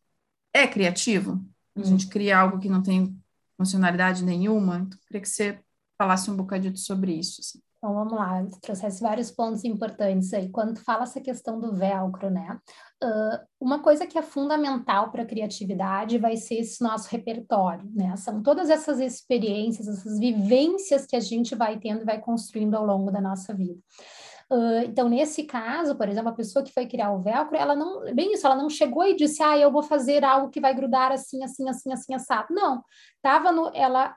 É 0.53 0.67
criativo? 0.67 1.43
A 1.75 1.79
uhum. 1.79 1.85
gente 1.85 2.07
cria 2.07 2.37
algo 2.37 2.59
que 2.59 2.69
não 2.69 2.81
tem 2.81 3.17
funcionalidade 3.57 4.23
nenhuma? 4.23 4.77
Então, 4.77 4.99
queria 5.07 5.21
que 5.21 5.29
você 5.29 5.59
falasse 5.97 6.29
um 6.29 6.35
bocadinho 6.35 6.75
sobre 6.77 7.13
isso. 7.13 7.41
Assim. 7.41 7.61
Então 7.83 7.93
vamos 7.93 8.13
lá, 8.13 8.41
trouxesse 8.61 9.01
vários 9.01 9.29
pontos 9.29 9.65
importantes 9.65 10.33
aí. 10.33 10.47
Quando 10.47 10.79
fala 10.79 11.03
essa 11.03 11.19
questão 11.19 11.59
do 11.59 11.75
velcro, 11.75 12.29
né? 12.29 12.57
Uh, 13.03 13.45
uma 13.59 13.79
coisa 13.79 14.07
que 14.07 14.17
é 14.17 14.21
fundamental 14.21 15.11
para 15.11 15.23
a 15.23 15.25
criatividade 15.25 16.17
vai 16.17 16.37
ser 16.37 16.59
esse 16.59 16.81
nosso 16.81 17.09
repertório, 17.09 17.83
né? 17.93 18.15
São 18.15 18.41
todas 18.41 18.69
essas 18.69 19.01
experiências, 19.01 19.85
essas 19.85 20.17
vivências 20.17 21.05
que 21.05 21.13
a 21.13 21.19
gente 21.19 21.55
vai 21.55 21.77
tendo 21.77 22.03
e 22.03 22.05
vai 22.05 22.21
construindo 22.21 22.75
ao 22.75 22.85
longo 22.85 23.11
da 23.11 23.19
nossa 23.19 23.53
vida. 23.53 23.77
Uh, 24.49 24.85
então, 24.85 25.09
nesse 25.09 25.43
caso, 25.43 25.97
por 25.97 26.07
exemplo, 26.07 26.29
a 26.29 26.35
pessoa 26.35 26.63
que 26.63 26.71
foi 26.71 26.87
criar 26.87 27.11
o 27.11 27.19
velcro, 27.21 27.57
ela 27.57 27.75
não, 27.75 28.15
bem 28.15 28.31
isso, 28.31 28.47
ela 28.47 28.55
não 28.55 28.69
chegou 28.69 29.05
e 29.05 29.13
disse, 29.13 29.43
ah, 29.43 29.57
eu 29.57 29.69
vou 29.69 29.83
fazer 29.83 30.23
algo 30.23 30.49
que 30.49 30.61
vai 30.61 30.73
grudar 30.73 31.11
assim, 31.11 31.43
assim, 31.43 31.67
assim, 31.67 31.91
assim, 31.91 32.13
assado. 32.13 32.47
Não, 32.53 32.81
tava 33.21 33.51
no, 33.51 33.69
ela 33.75 34.15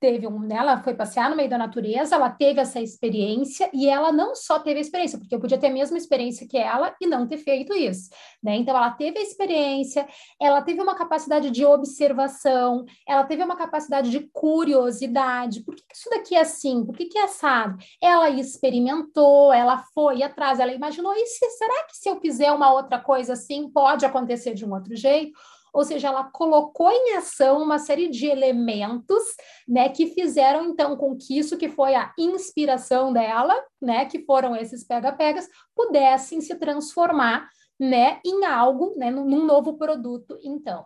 teve 0.00 0.26
um, 0.26 0.38
né, 0.40 0.56
ela 0.56 0.82
foi 0.82 0.94
passear 0.94 1.28
no 1.30 1.36
meio 1.36 1.48
da 1.48 1.58
natureza, 1.58 2.14
ela 2.14 2.30
teve 2.30 2.60
essa 2.60 2.80
experiência 2.80 3.68
e 3.72 3.88
ela 3.88 4.12
não 4.12 4.34
só 4.34 4.58
teve 4.58 4.78
a 4.78 4.80
experiência, 4.80 5.18
porque 5.18 5.34
eu 5.34 5.40
podia 5.40 5.58
ter 5.58 5.68
a 5.68 5.72
mesma 5.72 5.96
experiência 5.96 6.46
que 6.46 6.56
ela 6.56 6.94
e 7.00 7.06
não 7.06 7.26
ter 7.26 7.38
feito 7.38 7.74
isso, 7.74 8.10
né? 8.42 8.56
Então 8.56 8.76
ela 8.76 8.90
teve 8.90 9.18
a 9.18 9.22
experiência, 9.22 10.06
ela 10.40 10.62
teve 10.62 10.80
uma 10.80 10.94
capacidade 10.94 11.50
de 11.50 11.64
observação, 11.64 12.84
ela 13.06 13.24
teve 13.24 13.42
uma 13.42 13.56
capacidade 13.56 14.10
de 14.10 14.20
curiosidade. 14.32 15.62
Por 15.62 15.74
que, 15.74 15.82
que 15.82 15.96
isso 15.96 16.10
daqui 16.10 16.34
é 16.34 16.40
assim? 16.40 16.84
Por 16.84 16.96
que, 16.96 17.06
que 17.06 17.18
é 17.18 17.24
assado? 17.24 17.76
Ela 18.02 18.30
experimentou, 18.30 19.52
ela 19.52 19.78
foi 19.94 20.22
atrás, 20.22 20.60
ela 20.60 20.72
imaginou, 20.72 21.12
e 21.14 21.26
se, 21.26 21.50
será 21.50 21.84
que 21.84 21.96
se 21.96 22.08
eu 22.08 22.20
fizer 22.20 22.50
uma 22.52 22.72
outra 22.72 22.98
coisa 22.98 23.32
assim, 23.32 23.70
pode 23.70 24.04
acontecer 24.04 24.54
de 24.54 24.64
um 24.64 24.72
outro 24.72 24.94
jeito? 24.94 25.38
Ou 25.72 25.84
seja, 25.84 26.08
ela 26.08 26.24
colocou 26.24 26.90
em 26.90 27.16
ação 27.16 27.62
uma 27.62 27.78
série 27.78 28.08
de 28.08 28.26
elementos, 28.26 29.22
né, 29.66 29.88
que 29.88 30.08
fizeram 30.08 30.64
então 30.64 30.96
com 30.96 31.16
que 31.16 31.38
isso 31.38 31.56
que 31.56 31.68
foi 31.68 31.94
a 31.94 32.12
inspiração 32.18 33.12
dela, 33.12 33.54
né, 33.80 34.04
que 34.06 34.24
foram 34.24 34.56
esses 34.56 34.84
pega-pegas, 34.84 35.48
pudessem 35.74 36.40
se 36.40 36.54
transformar, 36.56 37.48
né, 37.78 38.20
em 38.24 38.44
algo, 38.44 38.94
né, 38.96 39.10
num 39.10 39.44
novo 39.44 39.78
produto, 39.78 40.38
então. 40.42 40.84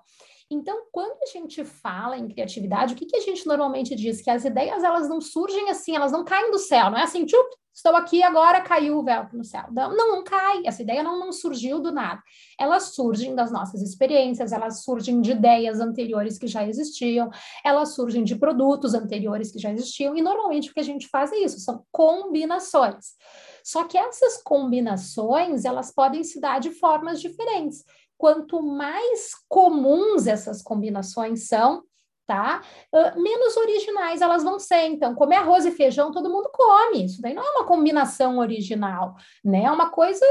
Então, 0.52 0.84
quando 0.92 1.16
a 1.22 1.26
gente 1.26 1.64
fala 1.64 2.16
em 2.18 2.28
criatividade, 2.28 2.92
o 2.92 2.96
que, 2.96 3.06
que 3.06 3.16
a 3.16 3.20
gente 3.20 3.46
normalmente 3.46 3.94
diz? 3.94 4.20
Que 4.20 4.30
as 4.30 4.44
ideias, 4.44 4.84
elas 4.84 5.08
não 5.08 5.20
surgem 5.20 5.70
assim, 5.70 5.96
elas 5.96 6.12
não 6.12 6.24
caem 6.24 6.50
do 6.50 6.58
céu, 6.58 6.90
não 6.90 6.98
é 6.98 7.02
assim, 7.02 7.24
tchup, 7.24 7.48
estou 7.74 7.96
aqui 7.96 8.22
agora, 8.22 8.60
caiu 8.60 8.98
o 8.98 9.02
véu 9.02 9.26
no 9.32 9.44
céu. 9.44 9.64
Não, 9.72 9.96
não 9.96 10.22
cai, 10.22 10.62
essa 10.66 10.82
ideia 10.82 11.02
não, 11.02 11.18
não 11.18 11.32
surgiu 11.32 11.80
do 11.80 11.90
nada. 11.90 12.20
Elas 12.60 12.94
surgem 12.94 13.34
das 13.34 13.50
nossas 13.50 13.80
experiências, 13.80 14.52
elas 14.52 14.84
surgem 14.84 15.20
de 15.22 15.32
ideias 15.32 15.80
anteriores 15.80 16.38
que 16.38 16.46
já 16.46 16.66
existiam, 16.66 17.30
elas 17.64 17.94
surgem 17.94 18.22
de 18.22 18.36
produtos 18.36 18.92
anteriores 18.92 19.50
que 19.50 19.58
já 19.58 19.72
existiam, 19.72 20.14
e 20.14 20.20
normalmente 20.20 20.70
o 20.70 20.74
que 20.74 20.80
a 20.80 20.84
gente 20.84 21.08
faz 21.08 21.32
é 21.32 21.38
isso, 21.38 21.58
são 21.60 21.84
combinações. 21.90 23.14
Só 23.64 23.84
que 23.84 23.96
essas 23.96 24.42
combinações, 24.42 25.64
elas 25.64 25.92
podem 25.94 26.22
se 26.24 26.40
dar 26.40 26.60
de 26.60 26.72
formas 26.72 27.20
diferentes 27.20 27.84
quanto 28.22 28.62
mais 28.62 29.32
comuns 29.48 30.28
essas 30.28 30.62
combinações 30.62 31.48
são, 31.48 31.82
tá? 32.24 32.62
Uh, 32.94 33.20
menos 33.20 33.56
originais 33.56 34.20
elas 34.22 34.44
vão 34.44 34.60
ser. 34.60 34.86
Então, 34.86 35.12
comer 35.12 35.38
arroz 35.38 35.66
e 35.66 35.72
feijão 35.72 36.12
todo 36.12 36.30
mundo 36.30 36.48
come. 36.54 37.04
Isso 37.04 37.20
daí 37.20 37.34
não 37.34 37.42
é 37.42 37.50
uma 37.50 37.66
combinação 37.66 38.38
original, 38.38 39.16
né? 39.44 39.64
É 39.64 39.70
uma 39.72 39.90
coisa 39.90 40.24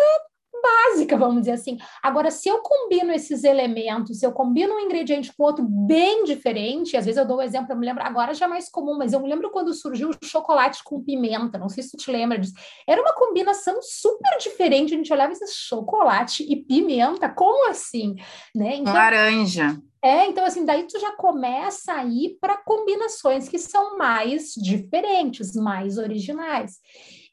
básica, 0.61 1.17
vamos 1.17 1.41
dizer 1.41 1.53
assim. 1.53 1.77
Agora, 2.01 2.31
se 2.31 2.47
eu 2.47 2.59
combino 2.59 3.11
esses 3.11 3.43
elementos, 3.43 4.19
se 4.19 4.25
eu 4.25 4.31
combino 4.31 4.75
um 4.75 4.79
ingrediente 4.79 5.33
com 5.33 5.43
outro 5.43 5.65
bem 5.67 6.23
diferente, 6.23 6.95
às 6.95 7.05
vezes 7.05 7.17
eu 7.17 7.27
dou 7.27 7.37
um 7.37 7.41
exemplo, 7.41 7.71
eu 7.71 7.77
me 7.77 7.85
lembro, 7.85 8.03
agora 8.03 8.33
já 8.33 8.45
é 8.45 8.49
mais 8.49 8.69
comum, 8.69 8.97
mas 8.97 9.13
eu 9.13 9.19
me 9.19 9.29
lembro 9.29 9.49
quando 9.51 9.73
surgiu 9.73 10.09
o 10.09 10.25
chocolate 10.25 10.83
com 10.83 11.03
pimenta, 11.03 11.57
não 11.57 11.69
sei 11.69 11.83
se 11.83 11.91
tu 11.91 11.97
te 11.97 12.11
lembra 12.11 12.37
disso. 12.37 12.53
Era 12.87 13.01
uma 13.01 13.13
combinação 13.13 13.79
super 13.81 14.37
diferente, 14.39 14.93
a 14.93 14.97
gente 14.97 15.11
olhava 15.11 15.33
esse 15.33 15.53
chocolate 15.53 16.43
e 16.43 16.55
pimenta, 16.55 17.29
como 17.29 17.69
assim? 17.69 18.15
Né? 18.55 18.77
Então, 18.77 18.93
Laranja. 18.93 19.77
É, 20.03 20.25
então 20.25 20.43
assim, 20.43 20.65
daí 20.65 20.87
tu 20.87 20.99
já 20.99 21.11
começa 21.15 21.93
a 21.93 22.03
ir 22.03 22.37
para 22.41 22.57
combinações 22.57 23.47
que 23.47 23.59
são 23.59 23.97
mais 23.99 24.53
diferentes, 24.53 25.53
mais 25.55 25.99
originais. 25.99 26.79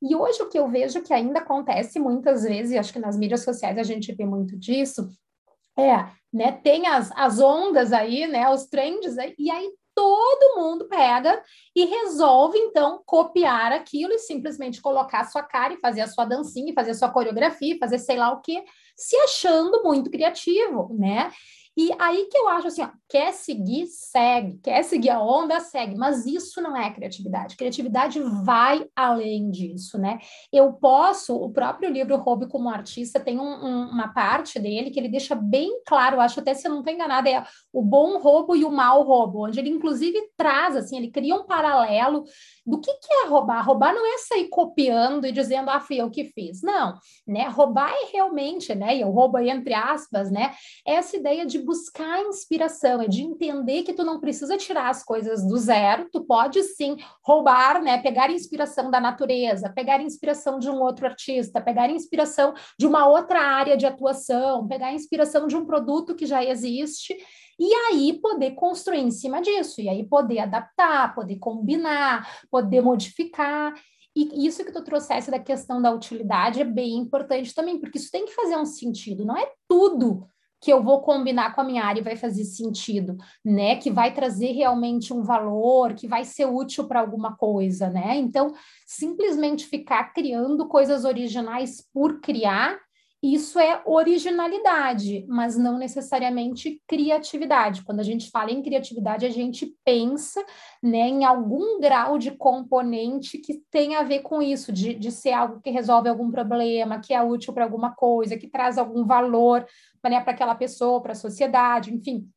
E 0.00 0.14
hoje 0.14 0.42
o 0.42 0.48
que 0.48 0.58
eu 0.58 0.68
vejo 0.68 1.02
que 1.02 1.12
ainda 1.12 1.40
acontece 1.40 1.98
muitas 1.98 2.42
vezes, 2.42 2.72
e 2.72 2.78
acho 2.78 2.92
que 2.92 2.98
nas 2.98 3.16
mídias 3.16 3.42
sociais 3.42 3.76
a 3.78 3.82
gente 3.82 4.12
vê 4.14 4.24
muito 4.24 4.56
disso, 4.56 5.08
é, 5.78 6.08
né, 6.32 6.52
tem 6.52 6.86
as, 6.86 7.10
as 7.14 7.40
ondas 7.40 7.92
aí, 7.92 8.26
né, 8.26 8.48
os 8.50 8.66
trends 8.66 9.16
aí, 9.16 9.34
e 9.38 9.50
aí 9.50 9.70
todo 9.94 10.56
mundo 10.56 10.86
pega 10.88 11.42
e 11.74 11.84
resolve, 11.84 12.56
então, 12.56 13.02
copiar 13.04 13.72
aquilo 13.72 14.12
e 14.12 14.18
simplesmente 14.18 14.80
colocar 14.80 15.20
a 15.20 15.24
sua 15.24 15.42
cara 15.42 15.74
e 15.74 15.80
fazer 15.80 16.02
a 16.02 16.06
sua 16.06 16.24
dancinha, 16.24 16.72
fazer 16.72 16.92
a 16.92 16.94
sua 16.94 17.10
coreografia, 17.10 17.76
fazer 17.80 17.98
sei 17.98 18.16
lá 18.16 18.30
o 18.32 18.40
que, 18.40 18.62
se 18.96 19.16
achando 19.16 19.82
muito 19.82 20.08
criativo, 20.08 20.94
né? 20.96 21.32
E 21.78 21.94
aí 21.96 22.26
que 22.28 22.36
eu 22.36 22.48
acho 22.48 22.66
assim, 22.66 22.82
ó, 22.82 22.88
quer 23.08 23.32
seguir, 23.32 23.86
segue, 23.86 24.58
quer 24.64 24.82
seguir 24.82 25.10
a 25.10 25.22
onda, 25.22 25.60
segue, 25.60 25.94
mas 25.94 26.26
isso 26.26 26.60
não 26.60 26.76
é 26.76 26.92
criatividade. 26.92 27.56
Criatividade 27.56 28.18
vai 28.42 28.84
além 28.96 29.48
disso, 29.48 29.96
né? 29.96 30.18
Eu 30.52 30.72
posso, 30.72 31.36
o 31.36 31.52
próprio 31.52 31.88
livro 31.88 32.16
Roube 32.16 32.48
como 32.48 32.68
Artista 32.68 33.20
tem 33.20 33.38
um, 33.38 33.64
um, 33.64 33.90
uma 33.90 34.08
parte 34.08 34.58
dele 34.58 34.90
que 34.90 34.98
ele 34.98 35.08
deixa 35.08 35.36
bem 35.36 35.80
claro, 35.86 36.20
acho 36.20 36.40
até 36.40 36.52
se 36.52 36.66
eu 36.66 36.72
não 36.72 36.80
estou 36.80 36.92
enganada, 36.92 37.30
é 37.30 37.44
o 37.72 37.80
bom 37.80 38.18
roubo 38.18 38.56
e 38.56 38.64
o 38.64 38.72
mau 38.72 39.04
roubo, 39.04 39.46
onde 39.46 39.60
ele 39.60 39.70
inclusive 39.70 40.18
traz, 40.36 40.74
assim, 40.74 40.96
ele 40.96 41.12
cria 41.12 41.36
um 41.36 41.46
paralelo 41.46 42.24
do 42.66 42.80
que, 42.80 42.92
que 42.92 43.14
é 43.24 43.28
roubar. 43.28 43.64
Roubar 43.64 43.94
não 43.94 44.04
é 44.04 44.18
sair 44.18 44.48
copiando 44.48 45.28
e 45.28 45.32
dizendo, 45.32 45.70
ah, 45.70 45.78
fui 45.78 45.98
eu 45.98 46.10
que 46.10 46.24
fiz. 46.24 46.60
Não, 46.60 46.94
né? 47.24 47.46
Roubar 47.46 47.92
é 47.92 48.10
realmente, 48.12 48.74
né? 48.74 48.96
E 48.96 49.00
eu 49.00 49.10
roubo 49.10 49.36
aí 49.36 49.48
entre 49.48 49.74
aspas, 49.74 50.28
né? 50.28 50.54
Essa 50.84 51.16
ideia 51.16 51.46
de 51.46 51.67
buscar 51.68 52.22
inspiração, 52.22 53.02
é 53.02 53.06
de 53.06 53.22
entender 53.22 53.82
que 53.82 53.92
tu 53.92 54.02
não 54.02 54.18
precisa 54.18 54.56
tirar 54.56 54.88
as 54.88 55.04
coisas 55.04 55.46
do 55.46 55.58
zero, 55.58 56.08
tu 56.10 56.24
pode 56.24 56.62
sim 56.62 56.96
roubar, 57.22 57.82
né? 57.82 58.00
Pegar 58.00 58.30
inspiração 58.30 58.90
da 58.90 58.98
natureza, 58.98 59.68
pegar 59.68 60.00
inspiração 60.00 60.58
de 60.58 60.70
um 60.70 60.80
outro 60.80 61.04
artista, 61.04 61.60
pegar 61.60 61.90
inspiração 61.90 62.54
de 62.78 62.86
uma 62.86 63.06
outra 63.06 63.40
área 63.40 63.76
de 63.76 63.84
atuação, 63.84 64.66
pegar 64.66 64.94
inspiração 64.94 65.46
de 65.46 65.58
um 65.58 65.66
produto 65.66 66.14
que 66.14 66.24
já 66.24 66.42
existe 66.42 67.14
e 67.60 67.70
aí 67.74 68.18
poder 68.18 68.52
construir 68.52 69.00
em 69.00 69.10
cima 69.10 69.42
disso, 69.42 69.82
e 69.82 69.90
aí 69.90 70.08
poder 70.08 70.38
adaptar, 70.38 71.14
poder 71.14 71.36
combinar, 71.36 72.46
poder 72.50 72.80
modificar. 72.80 73.74
E 74.16 74.46
isso 74.46 74.64
que 74.64 74.72
tu 74.72 74.82
trouxesse 74.82 75.30
da 75.30 75.38
questão 75.38 75.82
da 75.82 75.90
utilidade 75.90 76.62
é 76.62 76.64
bem 76.64 76.96
importante 76.96 77.54
também, 77.54 77.78
porque 77.78 77.98
isso 77.98 78.10
tem 78.10 78.24
que 78.24 78.34
fazer 78.34 78.56
um 78.56 78.64
sentido, 78.64 79.26
não 79.26 79.36
é 79.36 79.52
tudo 79.68 80.26
que 80.60 80.72
eu 80.72 80.82
vou 80.82 81.00
combinar 81.02 81.54
com 81.54 81.60
a 81.60 81.64
minha 81.64 81.84
área 81.84 82.00
e 82.00 82.04
vai 82.04 82.16
fazer 82.16 82.44
sentido, 82.44 83.16
né? 83.44 83.76
Que 83.76 83.90
vai 83.90 84.12
trazer 84.12 84.52
realmente 84.52 85.12
um 85.12 85.22
valor, 85.22 85.94
que 85.94 86.08
vai 86.08 86.24
ser 86.24 86.46
útil 86.46 86.86
para 86.88 87.00
alguma 87.00 87.36
coisa, 87.36 87.88
né? 87.88 88.16
Então, 88.16 88.52
simplesmente 88.86 89.66
ficar 89.66 90.12
criando 90.12 90.66
coisas 90.66 91.04
originais 91.04 91.84
por 91.92 92.20
criar, 92.20 92.78
isso 93.22 93.58
é 93.58 93.82
originalidade, 93.84 95.26
mas 95.28 95.56
não 95.56 95.76
necessariamente 95.76 96.80
criatividade. 96.86 97.82
Quando 97.82 97.98
a 97.98 98.04
gente 98.04 98.30
fala 98.30 98.52
em 98.52 98.62
criatividade, 98.62 99.26
a 99.26 99.30
gente 99.30 99.74
pensa 99.84 100.44
né, 100.80 101.08
em 101.08 101.24
algum 101.24 101.80
grau 101.80 102.16
de 102.16 102.30
componente 102.30 103.38
que 103.38 103.60
tem 103.72 103.96
a 103.96 104.04
ver 104.04 104.20
com 104.20 104.40
isso, 104.40 104.72
de, 104.72 104.94
de 104.94 105.10
ser 105.10 105.32
algo 105.32 105.60
que 105.60 105.70
resolve 105.70 106.08
algum 106.08 106.30
problema, 106.30 107.00
que 107.00 107.12
é 107.12 107.20
útil 107.20 107.52
para 107.52 107.64
alguma 107.64 107.92
coisa, 107.92 108.38
que 108.38 108.46
traz 108.46 108.78
algum 108.78 109.04
valor 109.04 109.66
né, 110.04 110.20
para 110.20 110.32
aquela 110.32 110.54
pessoa, 110.54 111.02
para 111.02 111.12
a 111.12 111.16
sociedade, 111.16 111.92
enfim. 111.92 112.28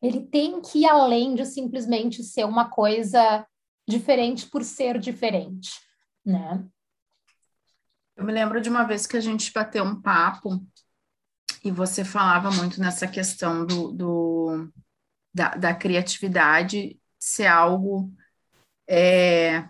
Ele 0.00 0.20
tem 0.20 0.60
que 0.62 0.80
ir 0.80 0.86
além 0.86 1.34
de 1.34 1.44
simplesmente 1.44 2.22
ser 2.22 2.44
uma 2.44 2.70
coisa 2.70 3.46
diferente 3.86 4.46
por 4.46 4.64
ser 4.64 4.98
diferente, 4.98 5.70
né? 6.24 6.64
Eu 8.16 8.24
me 8.24 8.32
lembro 8.32 8.60
de 8.60 8.68
uma 8.68 8.84
vez 8.84 9.06
que 9.06 9.16
a 9.16 9.20
gente 9.20 9.52
bateu 9.52 9.84
um 9.84 10.00
papo 10.00 10.64
e 11.64 11.70
você 11.70 12.04
falava 12.04 12.50
muito 12.50 12.80
nessa 12.80 13.08
questão 13.08 13.66
do, 13.66 13.92
do 13.92 14.72
da, 15.34 15.54
da, 15.54 15.74
criatividade 15.74 17.00
ser 17.18 17.46
algo. 17.46 18.12
É, 18.88 19.68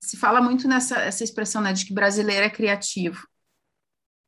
se 0.00 0.16
fala 0.16 0.40
muito 0.40 0.68
nessa 0.68 1.00
essa 1.00 1.24
expressão 1.24 1.62
né, 1.62 1.72
de 1.72 1.86
que 1.86 1.94
brasileiro 1.94 2.44
é 2.44 2.50
criativo. 2.50 3.26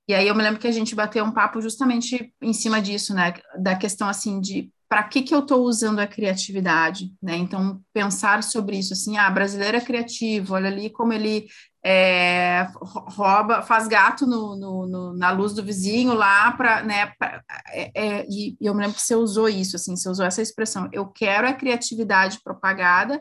E 0.08 0.14
aí 0.14 0.28
eu 0.28 0.34
me 0.34 0.42
lembro 0.42 0.61
que 0.61 0.66
a 0.66 0.73
gente 0.73 0.94
bateu 0.94 1.25
um 1.25 1.32
papo 1.32 1.61
justamente 1.61 2.34
em 2.40 2.52
cima 2.52 2.80
disso, 2.80 3.14
né? 3.14 3.34
Da 3.58 3.76
questão 3.76 4.08
assim 4.08 4.40
de 4.40 4.70
para 4.88 5.02
que, 5.02 5.23
que 5.23 5.34
eu 5.34 5.40
estou 5.40 5.64
usando 5.64 5.99
a 5.99 6.06
criatividade, 6.06 7.12
né? 7.20 7.37
Então, 7.37 7.82
pensar 7.92 8.42
sobre 8.42 8.78
isso, 8.78 8.92
assim, 8.92 9.16
ah, 9.16 9.30
brasileiro 9.30 9.76
é 9.76 9.80
criativo, 9.80 10.54
olha 10.54 10.68
ali 10.68 10.90
como 10.90 11.12
ele 11.12 11.49
é, 11.87 12.67
rouba, 12.81 13.61
faz 13.61 13.87
gato 13.87 14.26
no, 14.26 14.57
no, 14.57 14.87
no, 14.87 15.12
na 15.14 15.31
luz 15.31 15.53
do 15.53 15.62
vizinho 15.62 16.14
lá 16.14 16.50
para, 16.53 16.83
né, 16.83 17.12
pra, 17.19 17.43
é, 17.69 17.91
é, 17.95 18.26
e, 18.26 18.57
eu 18.59 18.75
me 18.75 18.81
lembro 18.81 18.97
que 18.97 19.03
você 19.03 19.14
usou 19.14 19.50
isso, 19.50 19.76
assim, 19.76 19.95
você 19.95 20.09
usou 20.09 20.25
essa 20.25 20.41
expressão, 20.41 20.88
eu 20.93 21.07
quero 21.07 21.47
a 21.47 21.53
criatividade 21.53 22.41
propagada 22.43 23.21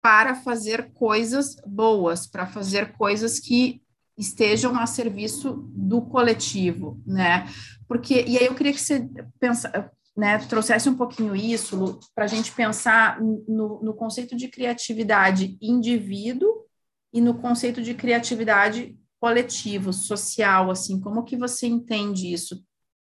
para 0.00 0.34
fazer 0.34 0.92
coisas 0.94 1.56
boas, 1.66 2.26
para 2.26 2.46
fazer 2.46 2.92
coisas 2.92 3.38
que 3.38 3.82
estejam 4.16 4.78
a 4.78 4.86
serviço 4.86 5.68
do 5.68 6.00
coletivo, 6.00 6.98
né? 7.06 7.46
Porque 7.86 8.24
e 8.26 8.38
aí 8.38 8.46
eu 8.46 8.54
queria 8.54 8.72
que 8.72 8.80
você 8.80 9.06
pensa, 9.38 9.90
né, 10.16 10.38
trouxesse 10.38 10.88
um 10.88 10.94
pouquinho 10.94 11.36
isso 11.36 12.00
para 12.14 12.24
a 12.24 12.28
gente 12.28 12.50
pensar 12.52 13.20
no, 13.20 13.82
no 13.82 13.92
conceito 13.92 14.34
de 14.34 14.48
criatividade 14.48 15.58
indivíduo 15.60 16.49
e 17.12 17.20
no 17.20 17.34
conceito 17.34 17.82
de 17.82 17.94
criatividade 17.94 18.96
coletivo, 19.18 19.92
social, 19.92 20.70
assim, 20.70 21.00
como 21.00 21.24
que 21.24 21.36
você 21.36 21.66
entende 21.66 22.32
isso? 22.32 22.64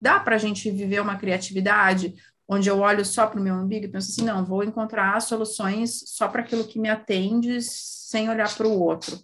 Dá 0.00 0.20
para 0.20 0.36
a 0.36 0.38
gente 0.38 0.70
viver 0.70 1.00
uma 1.00 1.16
criatividade 1.16 2.14
onde 2.48 2.68
eu 2.68 2.78
olho 2.78 3.04
só 3.04 3.26
para 3.26 3.40
o 3.40 3.42
meu 3.42 3.54
umbigo 3.54 3.86
e 3.86 3.88
penso 3.88 4.10
assim, 4.10 4.22
não, 4.22 4.44
vou 4.44 4.62
encontrar 4.62 5.20
soluções 5.20 6.02
só 6.06 6.28
para 6.28 6.42
aquilo 6.42 6.66
que 6.66 6.78
me 6.78 6.88
atende, 6.88 7.60
sem 7.60 8.30
olhar 8.30 8.54
para 8.54 8.68
o 8.68 8.80
outro. 8.80 9.16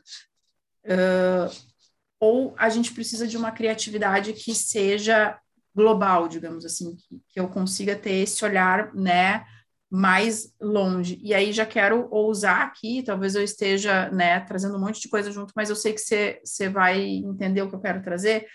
Uh, 0.85 1.73
ou 2.19 2.55
a 2.59 2.69
gente 2.69 2.93
precisa 2.93 3.26
de 3.26 3.37
uma 3.37 3.52
criatividade 3.52 4.33
que 4.33 4.55
seja 4.55 5.38
global, 5.75 6.26
digamos 6.26 6.64
assim, 6.64 6.97
que, 6.97 7.21
que 7.29 7.41
eu 7.41 7.49
consiga 7.49 7.95
ter 7.95 8.14
esse 8.14 8.45
olhar, 8.45 8.93
né, 8.95 9.45
mais 9.94 10.50
longe. 10.58 11.20
E 11.22 11.34
aí 11.34 11.52
já 11.52 11.66
quero 11.66 12.08
ousar 12.11 12.62
aqui, 12.62 13.02
talvez 13.02 13.34
eu 13.34 13.42
esteja, 13.44 14.08
né, 14.08 14.40
trazendo 14.40 14.75
um 14.78 14.80
monte 14.80 15.02
de 15.02 15.08
coisa 15.11 15.30
junto, 15.30 15.52
mas 15.54 15.68
eu 15.68 15.76
sei 15.76 15.92
que 15.92 16.00
você 16.00 16.68
vai 16.70 16.99
entender 16.99 17.61
o 17.61 17.68
que 17.68 17.75
eu 17.75 17.80
quero 17.80 18.02
trazer. 18.02 18.49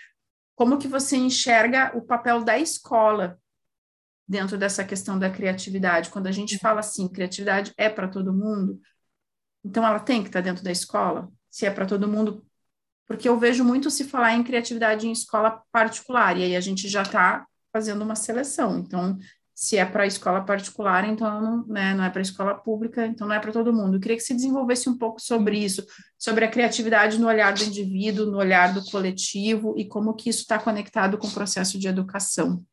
Como 0.56 0.78
que 0.78 0.88
você 0.88 1.16
enxerga 1.16 1.96
o 1.96 2.02
papel 2.02 2.42
da 2.42 2.58
escola 2.58 3.38
dentro 4.26 4.58
dessa 4.58 4.84
questão 4.84 5.16
da 5.16 5.30
criatividade? 5.30 6.10
Quando 6.10 6.26
a 6.26 6.32
gente 6.32 6.54
uhum. 6.54 6.60
fala 6.60 6.80
assim, 6.80 7.06
criatividade 7.06 7.72
é 7.76 7.88
para 7.88 8.08
todo 8.08 8.34
mundo, 8.34 8.80
então 9.64 9.86
ela 9.86 10.00
tem 10.00 10.22
que 10.22 10.30
estar 10.30 10.40
dentro 10.40 10.64
da 10.64 10.72
escola? 10.72 11.30
Se 11.48 11.64
é 11.64 11.70
para 11.70 11.86
todo 11.86 12.08
mundo, 12.08 12.44
porque 13.06 13.28
eu 13.28 13.38
vejo 13.38 13.64
muito 13.64 13.92
se 13.92 14.02
falar 14.02 14.34
em 14.34 14.42
criatividade 14.42 15.06
em 15.06 15.12
escola 15.12 15.62
particular, 15.70 16.36
e 16.36 16.42
aí 16.42 16.56
a 16.56 16.60
gente 16.60 16.88
já 16.88 17.02
está 17.02 17.46
fazendo 17.72 18.02
uma 18.02 18.16
seleção. 18.16 18.76
Então, 18.80 19.16
se 19.58 19.76
é 19.76 19.84
para 19.84 20.06
escola 20.06 20.40
particular, 20.44 21.04
então 21.08 21.40
não, 21.42 21.66
né, 21.66 21.92
não 21.92 22.04
é 22.04 22.10
para 22.10 22.22
escola 22.22 22.54
pública, 22.54 23.04
então 23.04 23.26
não 23.26 23.34
é 23.34 23.40
para 23.40 23.50
todo 23.50 23.72
mundo. 23.72 23.96
Eu 23.96 24.00
queria 24.00 24.16
que 24.16 24.22
você 24.22 24.32
desenvolvesse 24.32 24.88
um 24.88 24.96
pouco 24.96 25.20
sobre 25.20 25.58
isso, 25.58 25.84
sobre 26.16 26.44
a 26.44 26.48
criatividade 26.48 27.18
no 27.18 27.26
olhar 27.26 27.52
do 27.52 27.64
indivíduo, 27.64 28.26
no 28.26 28.38
olhar 28.38 28.72
do 28.72 28.88
coletivo 28.88 29.74
e 29.76 29.84
como 29.84 30.14
que 30.14 30.30
isso 30.30 30.42
está 30.42 30.60
conectado 30.60 31.18
com 31.18 31.26
o 31.26 31.32
processo 31.32 31.76
de 31.76 31.88
educação. 31.88 32.64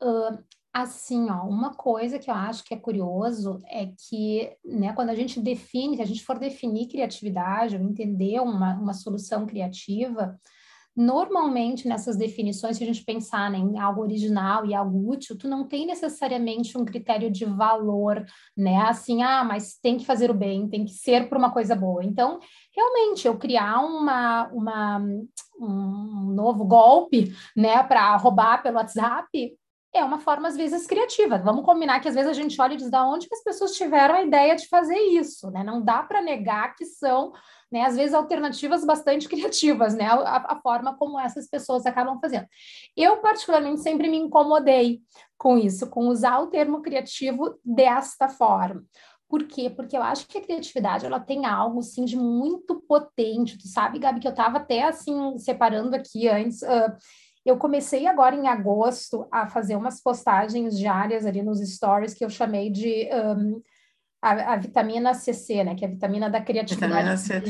Uh, 0.00 0.38
Assim, 0.74 1.28
ó, 1.28 1.46
uma 1.46 1.74
coisa 1.74 2.18
que 2.18 2.30
eu 2.30 2.34
acho 2.34 2.64
que 2.64 2.72
é 2.72 2.78
curioso 2.78 3.58
é 3.68 3.92
que, 4.08 4.56
né, 4.64 4.94
quando 4.94 5.10
a 5.10 5.14
gente 5.14 5.38
define, 5.38 5.96
se 5.96 6.02
a 6.02 6.06
gente 6.06 6.24
for 6.24 6.38
definir 6.38 6.88
criatividade, 6.88 7.76
ou 7.76 7.82
entender 7.82 8.40
uma, 8.40 8.72
uma 8.76 8.94
solução 8.94 9.44
criativa, 9.44 10.40
normalmente 10.96 11.88
nessas 11.88 12.16
definições, 12.16 12.76
se 12.76 12.84
a 12.84 12.86
gente 12.86 13.04
pensar 13.04 13.50
né, 13.50 13.58
em 13.58 13.78
algo 13.78 14.02
original 14.02 14.66
e 14.66 14.74
algo 14.74 15.10
útil, 15.10 15.36
tu 15.36 15.48
não 15.48 15.66
tem 15.66 15.86
necessariamente 15.86 16.76
um 16.76 16.84
critério 16.84 17.30
de 17.30 17.44
valor, 17.44 18.24
né? 18.56 18.76
Assim, 18.82 19.22
ah, 19.22 19.42
mas 19.44 19.78
tem 19.80 19.96
que 19.96 20.04
fazer 20.04 20.30
o 20.30 20.34
bem, 20.34 20.68
tem 20.68 20.84
que 20.84 20.92
ser 20.92 21.28
por 21.28 21.38
uma 21.38 21.52
coisa 21.52 21.74
boa. 21.74 22.04
Então, 22.04 22.38
realmente, 22.76 23.26
eu 23.26 23.38
criar 23.38 23.80
uma, 23.80 24.48
uma 24.48 25.02
um 25.58 26.32
novo 26.34 26.64
golpe, 26.64 27.32
né, 27.56 27.82
para 27.84 28.16
roubar 28.16 28.62
pelo 28.62 28.76
WhatsApp, 28.76 29.28
é 29.94 30.02
uma 30.02 30.18
forma, 30.18 30.48
às 30.48 30.56
vezes, 30.56 30.86
criativa. 30.86 31.36
Vamos 31.38 31.64
combinar 31.64 32.00
que, 32.00 32.08
às 32.08 32.14
vezes, 32.14 32.30
a 32.30 32.34
gente 32.34 32.58
olha 32.60 32.74
e 32.74 32.76
diz 32.78 32.90
da 32.90 33.06
onde 33.06 33.28
que 33.28 33.34
as 33.34 33.42
pessoas 33.42 33.72
tiveram 33.72 34.14
a 34.14 34.22
ideia 34.22 34.56
de 34.56 34.66
fazer 34.66 34.96
isso, 34.96 35.50
né? 35.50 35.62
Não 35.62 35.82
dá 35.82 36.02
para 36.02 36.22
negar 36.22 36.74
que 36.74 36.86
são, 36.86 37.32
né, 37.70 37.84
às 37.84 37.94
vezes, 37.94 38.14
alternativas 38.14 38.84
bastante 38.86 39.28
criativas, 39.28 39.94
né? 39.94 40.06
A, 40.06 40.52
a, 40.54 40.60
forma 40.62 40.96
como 40.96 41.20
essas 41.20 41.46
pessoas 41.46 41.84
acabam 41.84 42.18
fazendo. 42.18 42.46
Eu, 42.96 43.18
particularmente, 43.18 43.82
sempre 43.82 44.08
me 44.08 44.16
incomodei 44.16 45.02
com 45.36 45.58
isso, 45.58 45.90
com 45.90 46.08
usar 46.08 46.38
o 46.38 46.46
termo 46.46 46.80
criativo 46.80 47.58
desta 47.62 48.28
forma. 48.28 48.82
Por 49.28 49.44
quê? 49.44 49.70
Porque 49.70 49.96
eu 49.96 50.02
acho 50.02 50.26
que 50.26 50.38
a 50.38 50.42
criatividade 50.42 51.06
ela 51.06 51.18
tem 51.18 51.46
algo 51.46 51.80
assim 51.80 52.04
de 52.04 52.16
muito 52.16 52.80
potente. 52.82 53.58
Tu 53.58 53.66
sabe, 53.66 53.98
Gabi, 53.98 54.20
que 54.20 54.26
eu 54.26 54.32
estava 54.32 54.58
até 54.58 54.84
assim 54.84 55.36
separando 55.38 55.96
aqui 55.96 56.28
antes. 56.28 56.62
Uh, 56.62 56.92
eu 57.44 57.56
comecei 57.56 58.06
agora 58.06 58.36
em 58.36 58.46
agosto 58.46 59.26
a 59.30 59.46
fazer 59.48 59.76
umas 59.76 60.00
postagens 60.00 60.78
diárias 60.78 61.26
ali 61.26 61.42
nos 61.42 61.60
stories 61.60 62.14
que 62.14 62.24
eu 62.24 62.30
chamei 62.30 62.70
de 62.70 63.08
um, 63.12 63.60
a, 64.22 64.52
a, 64.52 64.56
vitamina 64.56 65.12
CC, 65.14 65.64
né? 65.64 65.74
Que 65.74 65.84
é 65.84 65.88
a 65.88 65.90
vitamina 65.90 66.30
da 66.30 66.40
criatividade. 66.40 66.92
Vitamina 66.92 67.16
C. 67.16 67.40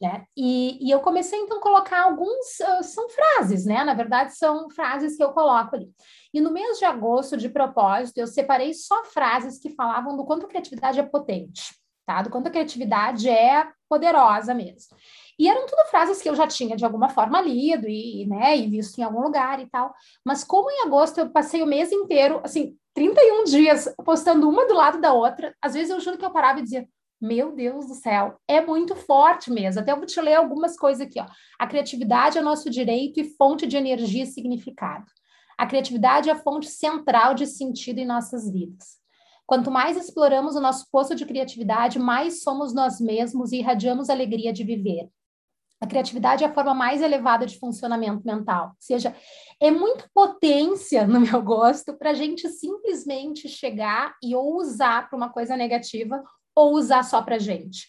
Né? 0.00 0.24
E, 0.34 0.78
e 0.80 0.90
eu 0.90 1.00
comecei 1.00 1.38
então 1.38 1.58
a 1.58 1.60
colocar 1.60 2.04
alguns, 2.04 2.58
uh, 2.60 2.82
são 2.82 3.06
frases, 3.10 3.66
né? 3.66 3.84
Na 3.84 3.92
verdade, 3.92 4.34
são 4.34 4.70
frases 4.70 5.14
que 5.14 5.22
eu 5.22 5.32
coloco 5.32 5.76
ali. 5.76 5.90
E 6.32 6.40
no 6.40 6.50
mês 6.50 6.78
de 6.78 6.86
agosto, 6.86 7.36
de 7.36 7.50
propósito, 7.50 8.16
eu 8.16 8.26
separei 8.26 8.72
só 8.72 9.04
frases 9.04 9.58
que 9.58 9.74
falavam 9.74 10.16
do 10.16 10.24
quanto 10.24 10.46
a 10.46 10.48
criatividade 10.48 10.98
é 10.98 11.02
potente, 11.02 11.74
tá? 12.06 12.22
Do 12.22 12.30
quanto 12.30 12.46
a 12.46 12.50
criatividade 12.50 13.28
é 13.28 13.68
poderosa 13.86 14.54
mesmo. 14.54 14.96
E 15.38 15.48
eram 15.48 15.66
tudo 15.66 15.88
frases 15.90 16.20
que 16.20 16.28
eu 16.28 16.34
já 16.34 16.46
tinha 16.46 16.76
de 16.76 16.84
alguma 16.84 17.08
forma 17.08 17.40
lido 17.40 17.88
e, 17.88 18.26
né, 18.26 18.56
e 18.56 18.68
visto 18.68 18.98
em 18.98 19.02
algum 19.02 19.22
lugar 19.22 19.60
e 19.60 19.66
tal. 19.66 19.94
Mas 20.24 20.44
como 20.44 20.70
em 20.70 20.82
agosto 20.86 21.18
eu 21.18 21.30
passei 21.30 21.62
o 21.62 21.66
mês 21.66 21.90
inteiro, 21.90 22.40
assim, 22.44 22.76
31 22.94 23.44
dias 23.44 23.92
postando 24.04 24.48
uma 24.48 24.66
do 24.66 24.74
lado 24.74 25.00
da 25.00 25.12
outra, 25.12 25.54
às 25.60 25.74
vezes 25.74 25.90
eu 25.90 26.00
juro 26.00 26.18
que 26.18 26.24
eu 26.24 26.30
parava 26.30 26.60
e 26.60 26.62
dizia: 26.62 26.86
meu 27.20 27.52
Deus 27.52 27.86
do 27.86 27.94
céu, 27.94 28.36
é 28.48 28.60
muito 28.60 28.96
forte 28.96 29.48
mesmo. 29.48 29.80
Até 29.80 29.92
eu 29.92 29.96
vou 29.96 30.06
te 30.06 30.20
ler 30.20 30.34
algumas 30.34 30.76
coisas 30.76 31.06
aqui, 31.06 31.20
ó. 31.20 31.26
A 31.56 31.68
criatividade 31.68 32.36
é 32.36 32.42
nosso 32.42 32.68
direito 32.68 33.20
e 33.20 33.36
fonte 33.36 33.64
de 33.64 33.76
energia 33.76 34.24
e 34.24 34.26
significado. 34.26 35.06
A 35.56 35.64
criatividade 35.64 36.28
é 36.28 36.32
a 36.32 36.42
fonte 36.42 36.66
central 36.68 37.34
de 37.34 37.46
sentido 37.46 37.98
em 37.98 38.06
nossas 38.06 38.50
vidas. 38.50 39.00
Quanto 39.46 39.70
mais 39.70 39.96
exploramos 39.96 40.56
o 40.56 40.60
nosso 40.60 40.86
poço 40.90 41.14
de 41.14 41.24
criatividade, 41.24 41.98
mais 41.98 42.42
somos 42.42 42.74
nós 42.74 43.00
mesmos 43.00 43.52
e 43.52 43.58
irradiamos 43.58 44.10
alegria 44.10 44.52
de 44.52 44.64
viver. 44.64 45.08
A 45.82 45.86
criatividade 45.86 46.44
é 46.44 46.46
a 46.46 46.54
forma 46.54 46.72
mais 46.72 47.02
elevada 47.02 47.44
de 47.44 47.58
funcionamento 47.58 48.24
mental. 48.24 48.66
Ou 48.66 48.76
seja, 48.78 49.16
é 49.60 49.68
muito 49.68 50.08
potência, 50.14 51.04
no 51.08 51.20
meu 51.20 51.42
gosto, 51.42 51.94
para 51.94 52.10
a 52.10 52.14
gente 52.14 52.48
simplesmente 52.48 53.48
chegar 53.48 54.14
e 54.22 54.32
ou 54.32 54.58
usar 54.58 55.10
para 55.10 55.16
uma 55.16 55.28
coisa 55.28 55.56
negativa 55.56 56.22
ou 56.54 56.74
usar 56.74 57.02
só 57.02 57.20
para 57.20 57.36
gente. 57.36 57.88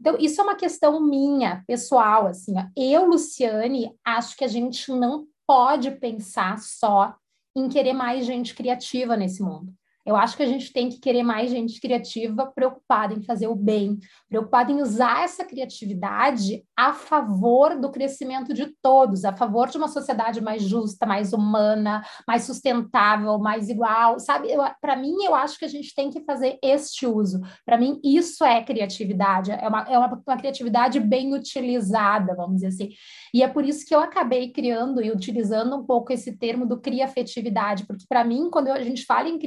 Então, 0.00 0.16
isso 0.18 0.40
é 0.40 0.44
uma 0.44 0.54
questão 0.54 1.02
minha, 1.02 1.62
pessoal, 1.66 2.28
assim, 2.28 2.54
ó. 2.56 2.64
eu, 2.74 3.04
Luciane, 3.04 3.94
acho 4.02 4.34
que 4.34 4.44
a 4.44 4.48
gente 4.48 4.90
não 4.90 5.26
pode 5.46 5.90
pensar 5.90 6.58
só 6.58 7.14
em 7.54 7.68
querer 7.68 7.92
mais 7.92 8.24
gente 8.24 8.54
criativa 8.54 9.18
nesse 9.18 9.42
mundo. 9.42 9.70
Eu 10.08 10.16
acho 10.16 10.38
que 10.38 10.42
a 10.42 10.46
gente 10.46 10.72
tem 10.72 10.88
que 10.88 10.98
querer 10.98 11.22
mais 11.22 11.50
gente 11.50 11.78
criativa, 11.78 12.46
preocupada 12.46 13.12
em 13.12 13.22
fazer 13.22 13.46
o 13.46 13.54
bem, 13.54 13.98
preocupada 14.26 14.72
em 14.72 14.80
usar 14.80 15.22
essa 15.22 15.44
criatividade 15.44 16.64
a 16.74 16.94
favor 16.94 17.78
do 17.78 17.90
crescimento 17.90 18.54
de 18.54 18.72
todos, 18.80 19.26
a 19.26 19.36
favor 19.36 19.68
de 19.68 19.76
uma 19.76 19.86
sociedade 19.86 20.40
mais 20.40 20.62
justa, 20.62 21.04
mais 21.04 21.34
humana, 21.34 22.02
mais 22.26 22.44
sustentável, 22.44 23.38
mais 23.38 23.68
igual, 23.68 24.18
sabe? 24.18 24.48
Para 24.80 24.96
mim, 24.96 25.14
eu 25.24 25.34
acho 25.34 25.58
que 25.58 25.66
a 25.66 25.68
gente 25.68 25.94
tem 25.94 26.08
que 26.08 26.24
fazer 26.24 26.58
este 26.62 27.06
uso. 27.06 27.42
Para 27.66 27.76
mim, 27.76 28.00
isso 28.02 28.42
é 28.46 28.64
criatividade, 28.64 29.50
é 29.50 29.68
uma, 29.68 29.82
é 29.82 29.98
uma, 29.98 30.22
uma 30.26 30.36
criatividade 30.38 31.00
bem 31.00 31.34
utilizada, 31.34 32.34
vamos 32.34 32.62
dizer 32.62 32.68
assim. 32.68 32.88
E 33.34 33.42
é 33.42 33.48
por 33.48 33.62
isso 33.62 33.84
que 33.84 33.94
eu 33.94 34.00
acabei 34.00 34.50
criando 34.52 35.02
e 35.02 35.10
utilizando 35.10 35.76
um 35.76 35.84
pouco 35.84 36.14
esse 36.14 36.38
termo 36.38 36.64
do 36.64 36.80
criafetividade, 36.80 37.86
porque 37.86 38.06
para 38.08 38.24
mim, 38.24 38.48
quando 38.50 38.68
a 38.68 38.82
gente 38.82 39.04
fala 39.04 39.28
em 39.28 39.38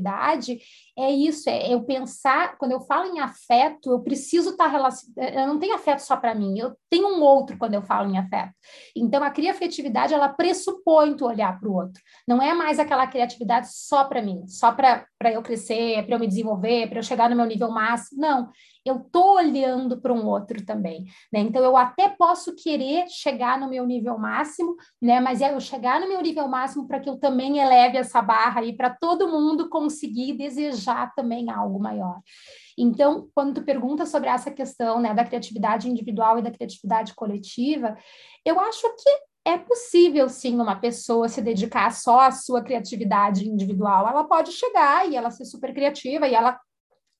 criatividade, 0.00 0.58
é 0.98 1.10
isso, 1.10 1.48
é 1.48 1.72
eu 1.72 1.82
pensar, 1.84 2.56
quando 2.58 2.72
eu 2.72 2.80
falo 2.80 3.14
em 3.14 3.20
afeto, 3.20 3.90
eu 3.90 4.00
preciso 4.00 4.50
estar 4.50 4.66
relacionado, 4.66 5.34
eu 5.34 5.46
não 5.46 5.58
tenho 5.58 5.74
afeto 5.74 6.00
só 6.00 6.16
para 6.16 6.34
mim, 6.34 6.58
eu 6.58 6.74
tenho 6.88 7.08
um 7.08 7.22
outro 7.22 7.56
quando 7.56 7.74
eu 7.74 7.82
falo 7.82 8.10
em 8.10 8.18
afeto. 8.18 8.52
Então, 8.96 9.22
a 9.22 9.30
criatividade, 9.30 10.12
ela 10.12 10.28
pressupõe 10.28 11.14
tu 11.14 11.26
olhar 11.26 11.58
para 11.58 11.68
o 11.68 11.74
outro. 11.74 12.02
Não 12.26 12.42
é 12.42 12.52
mais 12.52 12.78
aquela 12.78 13.06
criatividade 13.06 13.68
só 13.72 14.04
para 14.04 14.22
mim, 14.22 14.46
só 14.46 14.72
para 14.72 15.06
eu 15.32 15.42
crescer, 15.42 16.04
para 16.06 16.16
eu 16.16 16.20
me 16.20 16.26
desenvolver, 16.26 16.88
para 16.88 16.98
eu 16.98 17.02
chegar 17.02 17.30
no 17.30 17.36
meu 17.36 17.46
nível 17.46 17.70
máximo. 17.70 18.20
Não, 18.20 18.50
eu 18.84 18.96
estou 18.96 19.36
olhando 19.36 20.00
para 20.00 20.12
um 20.12 20.26
outro 20.26 20.64
também, 20.64 21.04
né? 21.32 21.40
Então 21.40 21.62
eu 21.62 21.76
até 21.76 22.08
posso 22.08 22.54
querer 22.54 23.06
chegar 23.08 23.58
no 23.58 23.68
meu 23.68 23.86
nível 23.86 24.18
máximo, 24.18 24.74
né? 25.00 25.20
Mas 25.20 25.40
é 25.40 25.52
eu 25.52 25.60
chegar 25.60 26.00
no 26.00 26.08
meu 26.08 26.20
nível 26.20 26.48
máximo 26.48 26.86
para 26.86 26.98
que 26.98 27.08
eu 27.08 27.18
também 27.18 27.58
eleve 27.58 27.98
essa 27.98 28.22
barra 28.22 28.60
aí 28.60 28.74
para 28.74 28.90
todo 28.90 29.28
mundo 29.28 29.68
conseguir 29.80 30.34
desejar 30.34 31.14
também 31.14 31.50
algo 31.50 31.80
maior. 31.80 32.20
Então, 32.76 33.30
quando 33.34 33.54
tu 33.54 33.64
pergunta 33.64 34.04
sobre 34.04 34.28
essa 34.28 34.50
questão, 34.50 35.00
né, 35.00 35.14
da 35.14 35.24
criatividade 35.24 35.88
individual 35.88 36.38
e 36.38 36.42
da 36.42 36.50
criatividade 36.50 37.14
coletiva, 37.14 37.96
eu 38.44 38.60
acho 38.60 38.82
que 38.96 39.10
é 39.42 39.56
possível 39.56 40.28
sim 40.28 40.56
uma 40.60 40.76
pessoa 40.76 41.30
se 41.30 41.40
dedicar 41.40 41.90
só 41.94 42.20
à 42.20 42.30
sua 42.30 42.62
criatividade 42.62 43.48
individual. 43.48 44.06
Ela 44.06 44.24
pode 44.24 44.52
chegar 44.52 45.08
e 45.08 45.16
ela 45.16 45.30
ser 45.30 45.46
super 45.46 45.72
criativa 45.72 46.28
e 46.28 46.34
ela 46.34 46.60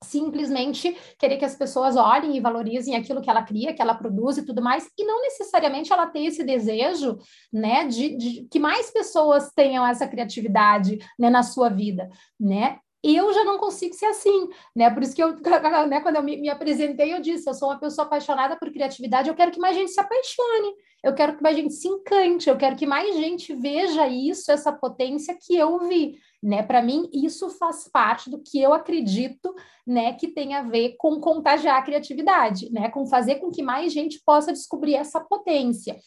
simplesmente 0.02 0.96
querer 1.18 1.36
que 1.36 1.44
as 1.44 1.54
pessoas 1.54 1.96
olhem 1.96 2.36
e 2.36 2.40
valorizem 2.40 2.96
aquilo 2.96 3.20
que 3.20 3.28
ela 3.28 3.42
cria, 3.42 3.74
que 3.74 3.82
ela 3.82 3.94
produz 3.94 4.38
e 4.38 4.44
tudo 4.44 4.62
mais, 4.62 4.88
e 4.98 5.04
não 5.04 5.20
necessariamente 5.22 5.92
ela 5.92 6.06
ter 6.06 6.24
esse 6.24 6.42
desejo, 6.42 7.18
né, 7.52 7.86
de, 7.86 8.16
de 8.16 8.48
que 8.50 8.58
mais 8.58 8.90
pessoas 8.90 9.50
tenham 9.54 9.86
essa 9.86 10.08
criatividade, 10.08 10.98
né, 11.18 11.28
na 11.28 11.42
sua 11.42 11.68
vida, 11.68 12.08
né? 12.38 12.78
eu 13.02 13.32
já 13.32 13.44
não 13.44 13.58
consigo 13.58 13.94
ser 13.94 14.06
assim, 14.06 14.48
né? 14.76 14.90
Por 14.90 15.02
isso 15.02 15.14
que 15.14 15.22
eu, 15.22 15.34
né, 15.88 16.00
quando 16.00 16.16
eu 16.16 16.22
me, 16.22 16.36
me, 16.36 16.48
apresentei, 16.48 17.14
eu 17.14 17.20
disse, 17.20 17.48
eu 17.48 17.54
sou 17.54 17.68
uma 17.68 17.80
pessoa 17.80 18.06
apaixonada 18.06 18.56
por 18.56 18.70
criatividade, 18.70 19.28
eu 19.28 19.34
quero 19.34 19.50
que 19.50 19.58
mais 19.58 19.74
gente 19.74 19.90
se 19.90 20.00
apaixone, 20.00 20.74
eu 21.02 21.14
quero 21.14 21.36
que 21.36 21.42
mais 21.42 21.56
gente 21.56 21.72
se 21.72 21.88
encante, 21.88 22.50
eu 22.50 22.58
quero 22.58 22.76
que 22.76 22.86
mais 22.86 23.16
gente 23.16 23.54
veja 23.54 24.06
isso, 24.06 24.52
essa 24.52 24.70
potência 24.70 25.36
que 25.40 25.56
eu 25.56 25.78
vi, 25.88 26.18
né? 26.42 26.62
Para 26.62 26.82
mim, 26.82 27.08
isso 27.12 27.50
faz 27.50 27.88
parte 27.88 28.30
do 28.30 28.38
que 28.38 28.60
eu 28.60 28.72
acredito, 28.72 29.54
né, 29.86 30.12
que 30.14 30.28
tem 30.28 30.54
a 30.54 30.62
ver 30.62 30.96
com 30.98 31.20
contagiar 31.20 31.78
a 31.78 31.82
criatividade, 31.82 32.72
né? 32.72 32.88
Com 32.88 33.06
fazer 33.06 33.36
com 33.36 33.50
que 33.50 33.62
mais 33.62 33.92
gente 33.92 34.22
possa 34.24 34.52
descobrir 34.52 34.94
essa 34.94 35.20
potência. 35.20 35.98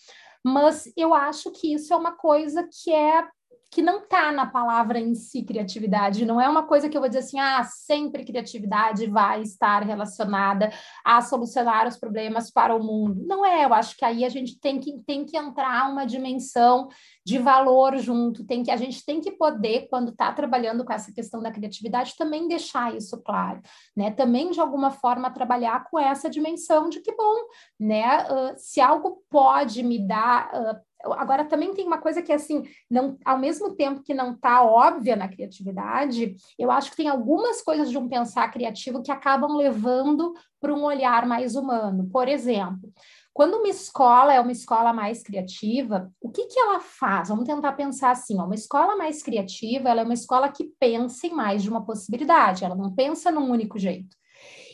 Mas 0.43 0.91
eu 0.97 1.13
acho 1.13 1.51
que 1.51 1.73
isso 1.73 1.93
é 1.93 1.97
uma 1.97 2.11
coisa 2.11 2.67
que 2.69 2.91
é 2.91 3.25
que 3.73 3.81
não 3.81 4.03
está 4.03 4.31
na 4.31 4.45
palavra 4.45 4.99
em 4.99 5.15
si 5.15 5.41
criatividade, 5.41 6.27
não 6.27 6.39
é 6.39 6.47
uma 6.47 6.61
coisa 6.61 6.87
que 6.87 6.95
eu 6.95 7.01
vou 7.01 7.09
dizer 7.09 7.21
assim, 7.21 7.39
ah, 7.39 7.63
sempre 7.63 8.23
criatividade 8.23 9.07
vai 9.07 9.41
estar 9.41 9.81
relacionada 9.81 10.71
a 11.03 11.19
solucionar 11.21 11.87
os 11.87 11.97
problemas 11.97 12.51
para 12.51 12.75
o 12.75 12.83
mundo. 12.83 13.25
Não 13.25 13.43
é, 13.43 13.65
eu 13.65 13.73
acho 13.73 13.97
que 13.97 14.05
aí 14.05 14.23
a 14.23 14.29
gente 14.29 14.59
tem 14.59 14.79
que, 14.79 14.99
tem 14.99 15.25
que 15.25 15.35
entrar 15.35 15.89
uma 15.89 16.05
dimensão 16.05 16.87
de 17.25 17.39
valor 17.39 17.97
junto, 17.97 18.45
tem 18.45 18.61
que 18.61 18.69
a 18.69 18.77
gente 18.77 19.03
tem 19.03 19.19
que 19.19 19.31
poder, 19.31 19.87
quando 19.89 20.11
está 20.11 20.31
trabalhando 20.31 20.85
com 20.85 20.93
essa 20.93 21.11
questão 21.11 21.41
da 21.41 21.51
criatividade, 21.51 22.15
também 22.15 22.47
deixar 22.47 22.95
isso 22.95 23.23
claro, 23.23 23.59
né? 23.97 24.11
Também, 24.11 24.51
de 24.51 24.59
alguma 24.59 24.91
forma, 24.91 25.31
trabalhar 25.31 25.85
com 25.89 25.97
essa 25.97 26.29
dimensão 26.29 26.89
de 26.89 26.99
que, 26.99 27.15
bom, 27.15 27.35
né, 27.79 28.23
uh, 28.25 28.53
se 28.55 28.79
algo 28.79 29.23
pode 29.31 29.81
me 29.81 29.97
dar 29.97 30.51
uh, 30.53 30.92
Agora, 31.03 31.43
também 31.43 31.73
tem 31.73 31.85
uma 31.85 31.97
coisa 31.97 32.21
que, 32.21 32.31
assim, 32.31 32.63
não, 32.89 33.17
ao 33.25 33.37
mesmo 33.37 33.75
tempo 33.75 34.01
que 34.01 34.13
não 34.13 34.33
está 34.33 34.63
óbvia 34.63 35.15
na 35.15 35.27
criatividade, 35.27 36.35
eu 36.57 36.71
acho 36.71 36.91
que 36.91 36.97
tem 36.97 37.09
algumas 37.09 37.61
coisas 37.61 37.89
de 37.89 37.97
um 37.97 38.07
pensar 38.07 38.49
criativo 38.51 39.03
que 39.03 39.11
acabam 39.11 39.57
levando 39.57 40.33
para 40.61 40.73
um 40.73 40.83
olhar 40.83 41.25
mais 41.25 41.55
humano. 41.55 42.09
Por 42.09 42.27
exemplo, 42.29 42.89
quando 43.33 43.55
uma 43.55 43.67
escola 43.67 44.33
é 44.33 44.39
uma 44.39 44.51
escola 44.51 44.93
mais 44.93 45.23
criativa, 45.23 46.09
o 46.21 46.29
que, 46.29 46.45
que 46.45 46.59
ela 46.59 46.79
faz? 46.79 47.29
Vamos 47.29 47.45
tentar 47.45 47.73
pensar 47.73 48.11
assim: 48.11 48.35
uma 48.35 48.55
escola 48.55 48.95
mais 48.95 49.23
criativa 49.23 49.89
ela 49.89 50.01
é 50.01 50.03
uma 50.03 50.13
escola 50.13 50.49
que 50.49 50.71
pensa 50.79 51.27
em 51.27 51.33
mais 51.33 51.63
de 51.63 51.69
uma 51.69 51.83
possibilidade, 51.83 52.63
ela 52.63 52.75
não 52.75 52.93
pensa 52.93 53.31
num 53.31 53.49
único 53.49 53.79
jeito. 53.79 54.15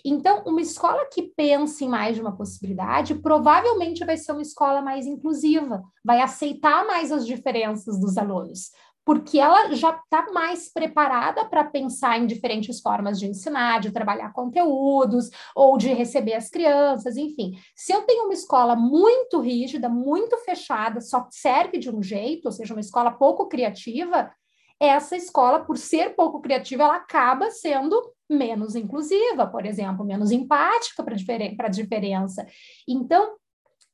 Então, 0.05 0.43
uma 0.45 0.61
escola 0.61 1.07
que 1.11 1.23
pensa 1.35 1.83
em 1.83 1.89
mais 1.89 2.15
de 2.15 2.21
uma 2.21 2.35
possibilidade, 2.35 3.15
provavelmente 3.15 4.05
vai 4.05 4.17
ser 4.17 4.31
uma 4.31 4.41
escola 4.41 4.81
mais 4.81 5.05
inclusiva, 5.05 5.81
vai 6.03 6.21
aceitar 6.21 6.85
mais 6.85 7.11
as 7.11 7.25
diferenças 7.25 7.99
dos 7.99 8.17
alunos, 8.17 8.71
porque 9.05 9.39
ela 9.39 9.73
já 9.73 9.89
está 9.89 10.31
mais 10.31 10.71
preparada 10.71 11.43
para 11.45 11.63
pensar 11.63 12.19
em 12.19 12.27
diferentes 12.27 12.79
formas 12.79 13.19
de 13.19 13.25
ensinar, 13.25 13.79
de 13.79 13.91
trabalhar 13.91 14.31
conteúdos 14.33 15.29
ou 15.55 15.77
de 15.77 15.91
receber 15.93 16.35
as 16.35 16.49
crianças, 16.49 17.17
enfim. 17.17 17.53
Se 17.75 17.91
eu 17.91 18.03
tenho 18.03 18.25
uma 18.25 18.33
escola 18.33 18.75
muito 18.75 19.39
rígida, 19.39 19.89
muito 19.89 20.37
fechada, 20.37 21.01
só 21.01 21.27
serve 21.31 21.79
de 21.79 21.89
um 21.89 22.03
jeito, 22.03 22.45
ou 22.45 22.51
seja, 22.51 22.73
uma 22.73 22.81
escola 22.81 23.09
pouco 23.09 23.47
criativa, 23.47 24.31
essa 24.79 25.15
escola, 25.15 25.65
por 25.65 25.77
ser 25.77 26.15
pouco 26.15 26.41
criativa, 26.41 26.83
ela 26.83 26.95
acaba 26.95 27.51
sendo 27.51 28.01
menos 28.29 28.75
inclusiva, 28.75 29.47
por 29.47 29.65
exemplo, 29.65 30.05
menos 30.05 30.31
empática 30.31 31.03
para 31.03 31.15
diferen 31.15 31.55
a 31.59 31.67
diferença. 31.67 32.45
Então, 32.87 33.35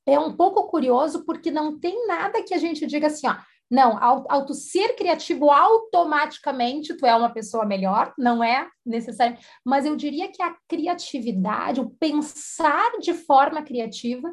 é 0.06 0.18
um 0.18 0.36
pouco 0.36 0.68
curioso 0.68 1.24
porque 1.24 1.50
não 1.50 1.78
tem 1.78 2.06
nada 2.06 2.42
que 2.42 2.54
a 2.54 2.58
gente 2.58 2.86
diga 2.86 3.08
assim, 3.08 3.26
ó, 3.26 3.34
não, 3.68 4.00
ao, 4.00 4.24
ao 4.30 4.46
tu 4.46 4.54
ser 4.54 4.94
criativo, 4.94 5.50
automaticamente 5.50 6.96
tu 6.96 7.04
é 7.04 7.14
uma 7.16 7.30
pessoa 7.30 7.64
melhor, 7.64 8.14
não 8.16 8.42
é 8.42 8.68
necessário, 8.84 9.36
mas 9.64 9.84
eu 9.84 9.96
diria 9.96 10.30
que 10.30 10.40
a 10.40 10.54
criatividade, 10.68 11.80
o 11.80 11.90
pensar 11.90 12.92
de 13.00 13.12
forma 13.12 13.62
criativa, 13.62 14.32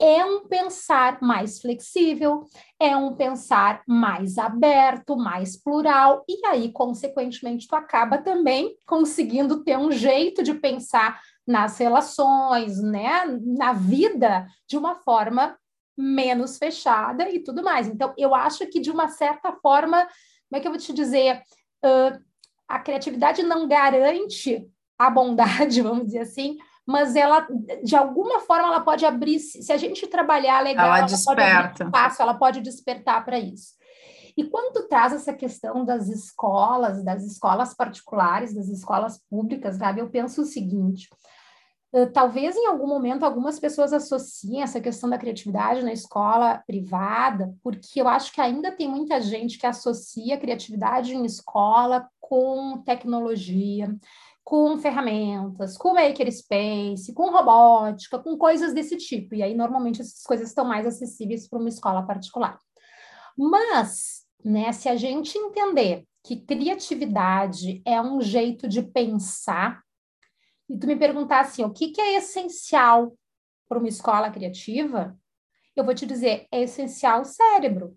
é 0.00 0.24
um 0.24 0.48
pensar 0.48 1.20
mais 1.20 1.60
flexível, 1.60 2.46
é 2.80 2.96
um 2.96 3.14
pensar 3.14 3.82
mais 3.86 4.38
aberto, 4.38 5.14
mais 5.14 5.62
plural, 5.62 6.24
e 6.26 6.46
aí, 6.46 6.72
consequentemente, 6.72 7.68
tu 7.68 7.76
acaba 7.76 8.16
também 8.16 8.74
conseguindo 8.86 9.62
ter 9.62 9.76
um 9.76 9.92
jeito 9.92 10.42
de 10.42 10.54
pensar 10.54 11.20
nas 11.46 11.76
relações, 11.76 12.80
né, 12.80 13.26
na 13.58 13.74
vida, 13.74 14.46
de 14.66 14.78
uma 14.78 14.94
forma 14.94 15.58
menos 15.94 16.56
fechada 16.56 17.28
e 17.28 17.40
tudo 17.40 17.62
mais. 17.62 17.86
Então, 17.86 18.14
eu 18.16 18.34
acho 18.34 18.66
que, 18.68 18.80
de 18.80 18.90
uma 18.90 19.08
certa 19.08 19.52
forma, 19.52 19.98
como 20.48 20.58
é 20.58 20.60
que 20.60 20.66
eu 20.66 20.72
vou 20.72 20.80
te 20.80 20.94
dizer? 20.94 21.42
Uh, 21.84 22.18
a 22.66 22.78
criatividade 22.78 23.42
não 23.42 23.68
garante 23.68 24.66
a 24.98 25.10
bondade, 25.10 25.82
vamos 25.82 26.06
dizer 26.06 26.20
assim, 26.20 26.56
mas 26.86 27.14
ela, 27.14 27.46
de 27.82 27.94
alguma 27.94 28.40
forma, 28.40 28.68
ela 28.68 28.80
pode 28.80 29.04
abrir, 29.04 29.38
se 29.38 29.72
a 29.72 29.76
gente 29.76 30.06
trabalhar 30.06 30.60
legal, 30.62 30.86
ela, 30.86 30.98
ela 30.98 31.06
desperta. 31.06 31.68
pode 31.68 31.84
espaço, 31.84 32.22
ela 32.22 32.34
pode 32.34 32.60
despertar 32.60 33.24
para 33.24 33.38
isso. 33.38 33.74
E 34.36 34.44
quando 34.44 34.88
traz 34.88 35.12
essa 35.12 35.32
questão 35.32 35.84
das 35.84 36.08
escolas, 36.08 37.04
das 37.04 37.24
escolas 37.24 37.74
particulares, 37.74 38.54
das 38.54 38.68
escolas 38.68 39.18
públicas, 39.28 39.76
sabe, 39.76 40.00
eu 40.00 40.08
penso 40.08 40.42
o 40.42 40.46
seguinte, 40.46 41.08
talvez 42.12 42.56
em 42.56 42.66
algum 42.66 42.86
momento 42.86 43.24
algumas 43.24 43.58
pessoas 43.58 43.92
associem 43.92 44.62
essa 44.62 44.80
questão 44.80 45.10
da 45.10 45.18
criatividade 45.18 45.82
na 45.82 45.92
escola 45.92 46.62
privada, 46.66 47.52
porque 47.62 48.00
eu 48.00 48.08
acho 48.08 48.32
que 48.32 48.40
ainda 48.40 48.70
tem 48.70 48.88
muita 48.88 49.20
gente 49.20 49.58
que 49.58 49.66
associa 49.66 50.36
a 50.36 50.40
criatividade 50.40 51.14
em 51.14 51.24
escola 51.24 52.08
com 52.20 52.80
tecnologia, 52.84 53.92
com 54.50 54.76
ferramentas, 54.78 55.78
com 55.78 55.94
makerspace, 55.94 57.14
com 57.14 57.30
robótica, 57.30 58.18
com 58.18 58.36
coisas 58.36 58.74
desse 58.74 58.96
tipo. 58.96 59.36
E 59.36 59.44
aí, 59.44 59.54
normalmente, 59.54 60.00
essas 60.00 60.24
coisas 60.24 60.48
estão 60.48 60.64
mais 60.64 60.84
acessíveis 60.84 61.48
para 61.48 61.60
uma 61.60 61.68
escola 61.68 62.04
particular. 62.04 62.58
Mas, 63.38 64.26
né, 64.44 64.72
se 64.72 64.88
a 64.88 64.96
gente 64.96 65.38
entender 65.38 66.04
que 66.24 66.44
criatividade 66.44 67.80
é 67.86 68.02
um 68.02 68.20
jeito 68.20 68.66
de 68.66 68.82
pensar, 68.82 69.84
e 70.68 70.76
tu 70.76 70.84
me 70.88 70.96
perguntar 70.96 71.42
assim, 71.42 71.62
o 71.62 71.70
que, 71.70 71.92
que 71.92 72.00
é 72.00 72.16
essencial 72.16 73.16
para 73.68 73.78
uma 73.78 73.88
escola 73.88 74.32
criativa, 74.32 75.16
eu 75.76 75.84
vou 75.84 75.94
te 75.94 76.04
dizer, 76.04 76.48
é 76.50 76.62
essencial 76.62 77.24
cérebro, 77.24 77.96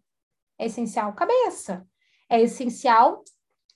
é 0.60 0.68
essencial 0.68 1.13
cabeça, 1.13 1.84
é 2.30 2.39
essencial 2.39 3.24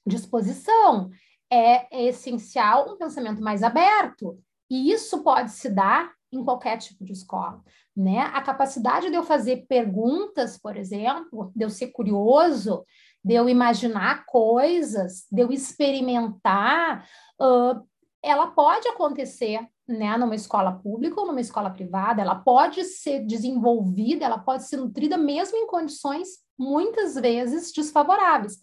disposição, 0.05 1.09
é 1.51 2.07
essencial 2.07 2.93
um 2.93 2.97
pensamento 2.97 3.41
mais 3.41 3.63
aberto. 3.63 4.37
E 4.69 4.91
isso 4.91 5.23
pode 5.23 5.51
se 5.51 5.69
dar 5.69 6.11
em 6.31 6.43
qualquer 6.43 6.77
tipo 6.77 7.05
de 7.05 7.13
escola, 7.13 7.61
né? 7.95 8.19
A 8.33 8.41
capacidade 8.41 9.09
de 9.09 9.15
eu 9.15 9.23
fazer 9.23 9.65
perguntas, 9.67 10.57
por 10.57 10.75
exemplo, 10.75 11.51
de 11.55 11.63
eu 11.63 11.69
ser 11.69 11.87
curioso, 11.87 12.83
de 13.23 13.33
eu 13.33 13.47
imaginar 13.47 14.25
coisas, 14.25 15.25
de 15.31 15.41
eu 15.41 15.51
experimentar, 15.51 17.07
uh, 17.41 17.81
ela 18.21 18.47
pode 18.47 18.87
acontecer, 18.89 19.65
né, 19.87 20.17
numa 20.17 20.35
escola 20.35 20.73
pública 20.73 21.21
ou 21.21 21.27
numa 21.27 21.39
escola 21.39 21.69
privada, 21.69 22.21
ela 22.21 22.35
pode 22.35 22.83
ser 22.83 23.25
desenvolvida, 23.25 24.25
ela 24.25 24.37
pode 24.37 24.67
ser 24.67 24.77
nutrida 24.77 25.17
mesmo 25.17 25.57
em 25.57 25.67
condições 25.67 26.27
muitas 26.57 27.15
vezes 27.15 27.71
desfavoráveis. 27.71 28.59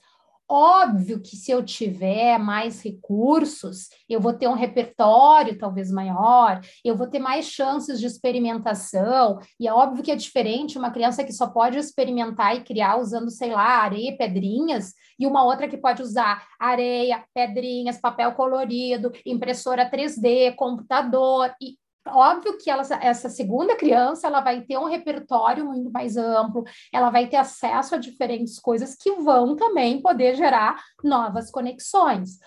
Óbvio 0.47 1.23
que 1.23 1.37
se 1.37 1.51
eu 1.51 1.65
tiver 1.65 2.39
mais 2.39 2.83
recursos, 2.83 3.89
eu 4.07 4.21
vou 4.21 4.35
ter 4.35 4.47
um 4.47 4.53
repertório 4.53 5.57
talvez 5.57 5.91
maior, 5.91 6.61
eu 6.85 6.95
vou 6.95 7.07
ter 7.07 7.19
mais 7.19 7.47
chances 7.47 7.99
de 7.99 8.07
experimentação, 8.07 9.39
e 9.59 9.67
é 9.67 9.73
óbvio 9.73 10.03
que 10.05 10.11
é 10.11 10.17
diferente 10.17 10.77
uma 10.77 10.91
criança 10.91 11.25
que 11.25 11.33
só 11.33 11.47
pode 11.49 11.79
experimentar 11.79 12.55
e 12.57 12.63
criar 12.63 13.01
usando, 13.01 13.31
sei 13.31 13.53
lá, 13.53 13.83
areia 13.83 14.17
pedrinhas, 14.19 14.93
e 15.19 15.27
uma 15.27 15.45
outra 15.45 15.67
que 15.67 15.79
pode 15.79 16.03
usar 16.03 16.47
areia, 16.61 17.25
pedrinhas, 17.35 17.99
papel 17.99 18.33
colorido, 18.33 19.13
impressora 19.25 19.91
3D, 19.91 20.55
computador, 20.57 21.55
e 21.61 21.79
Óbvio 22.07 22.59
que 22.59 22.71
ela, 22.71 22.83
essa 23.01 23.31
segunda 23.31 23.77
criança 23.77 24.27
ela 24.27 24.41
vai 24.41 24.61
ter 24.61 24.77
um 24.77 24.85
repertório 24.85 25.65
muito 25.65 25.91
mais 25.91 26.17
amplo, 26.17 26.65
ela 26.93 27.09
vai 27.09 27.29
ter 27.29 27.37
acesso 27.37 27.95
a 27.95 27.99
diferentes 27.99 28.59
coisas 28.59 28.95
que 28.95 29.13
vão 29.13 29.57
também 29.57 30.03
poder 30.03 30.35
gerar 30.35 30.83
novas 31.03 31.51
conexões. 31.51 32.39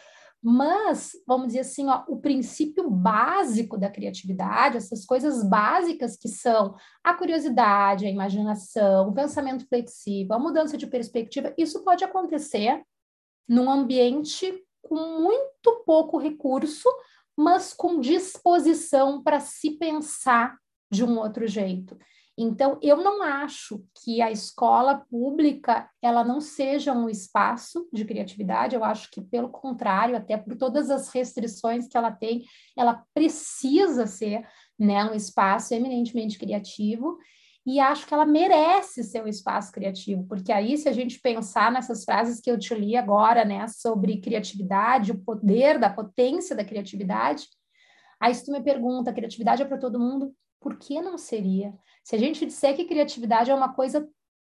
Mas, 0.41 1.11
vamos 1.25 1.47
dizer 1.47 1.61
assim, 1.61 1.89
ó, 1.89 2.03
o 2.07 2.21
princípio 2.21 2.89
básico 2.89 3.77
da 3.77 3.89
criatividade, 3.89 4.77
essas 4.77 5.03
coisas 5.03 5.43
básicas 5.43 6.15
que 6.15 6.29
são 6.29 6.75
a 7.03 7.13
curiosidade, 7.15 8.05
a 8.05 8.09
imaginação, 8.09 9.09
o 9.09 9.13
pensamento 9.13 9.67
flexível, 9.67 10.35
a 10.35 10.39
mudança 10.39 10.77
de 10.77 10.85
perspectiva, 10.85 11.53
isso 11.57 11.83
pode 11.83 12.03
acontecer 12.03 12.83
num 13.49 13.69
ambiente 13.69 14.63
com 14.81 15.21
muito 15.21 15.83
pouco 15.85 16.17
recurso, 16.17 16.87
mas 17.37 17.73
com 17.73 17.99
disposição 17.99 19.21
para 19.21 19.39
se 19.39 19.71
pensar 19.77 20.57
de 20.91 21.03
um 21.03 21.19
outro 21.19 21.45
jeito. 21.45 21.97
Então, 22.39 22.77
eu 22.83 22.97
não 22.97 23.23
acho 23.23 23.83
que 23.95 24.21
a 24.21 24.31
escola 24.31 25.03
pública 25.09 25.89
ela 25.99 26.23
não 26.23 26.39
seja 26.39 26.93
um 26.93 27.09
espaço 27.09 27.89
de 27.91 28.05
criatividade, 28.05 28.75
eu 28.75 28.83
acho 28.83 29.09
que, 29.09 29.21
pelo 29.21 29.49
contrário, 29.49 30.15
até 30.15 30.37
por 30.37 30.55
todas 30.55 30.91
as 30.91 31.09
restrições 31.09 31.87
que 31.87 31.97
ela 31.97 32.11
tem, 32.11 32.45
ela 32.77 33.03
precisa 33.11 34.05
ser 34.05 34.47
né, 34.77 35.03
um 35.05 35.15
espaço 35.15 35.73
eminentemente 35.73 36.37
criativo, 36.37 37.17
e 37.67 37.81
acho 37.81 38.07
que 38.07 38.13
ela 38.13 38.25
merece 38.25 39.03
ser 39.03 39.21
um 39.21 39.27
espaço 39.27 39.73
criativo, 39.73 40.25
porque 40.25 40.53
aí, 40.53 40.77
se 40.77 40.87
a 40.87 40.93
gente 40.93 41.19
pensar 41.19 41.69
nessas 41.69 42.05
frases 42.05 42.39
que 42.39 42.49
eu 42.49 42.57
te 42.57 42.73
li 42.73 42.95
agora, 42.95 43.43
né, 43.43 43.67
sobre 43.67 44.21
criatividade, 44.21 45.11
o 45.11 45.19
poder 45.19 45.77
da 45.77 45.89
potência 45.89 46.55
da 46.55 46.63
criatividade, 46.63 47.45
aí 48.21 48.33
se 48.33 48.45
tu 48.45 48.53
me 48.53 48.63
pergunta, 48.63 49.11
criatividade 49.11 49.63
é 49.63 49.65
para 49.65 49.77
todo 49.77 49.99
mundo? 49.99 50.33
Por 50.61 50.77
que 50.77 51.01
não 51.01 51.17
seria? 51.17 51.73
Se 52.05 52.15
a 52.15 52.17
gente 52.17 52.45
disser 52.45 52.73
que 52.73 52.85
criatividade 52.85 53.51
é 53.51 53.53
uma 53.53 53.73
coisa 53.73 54.07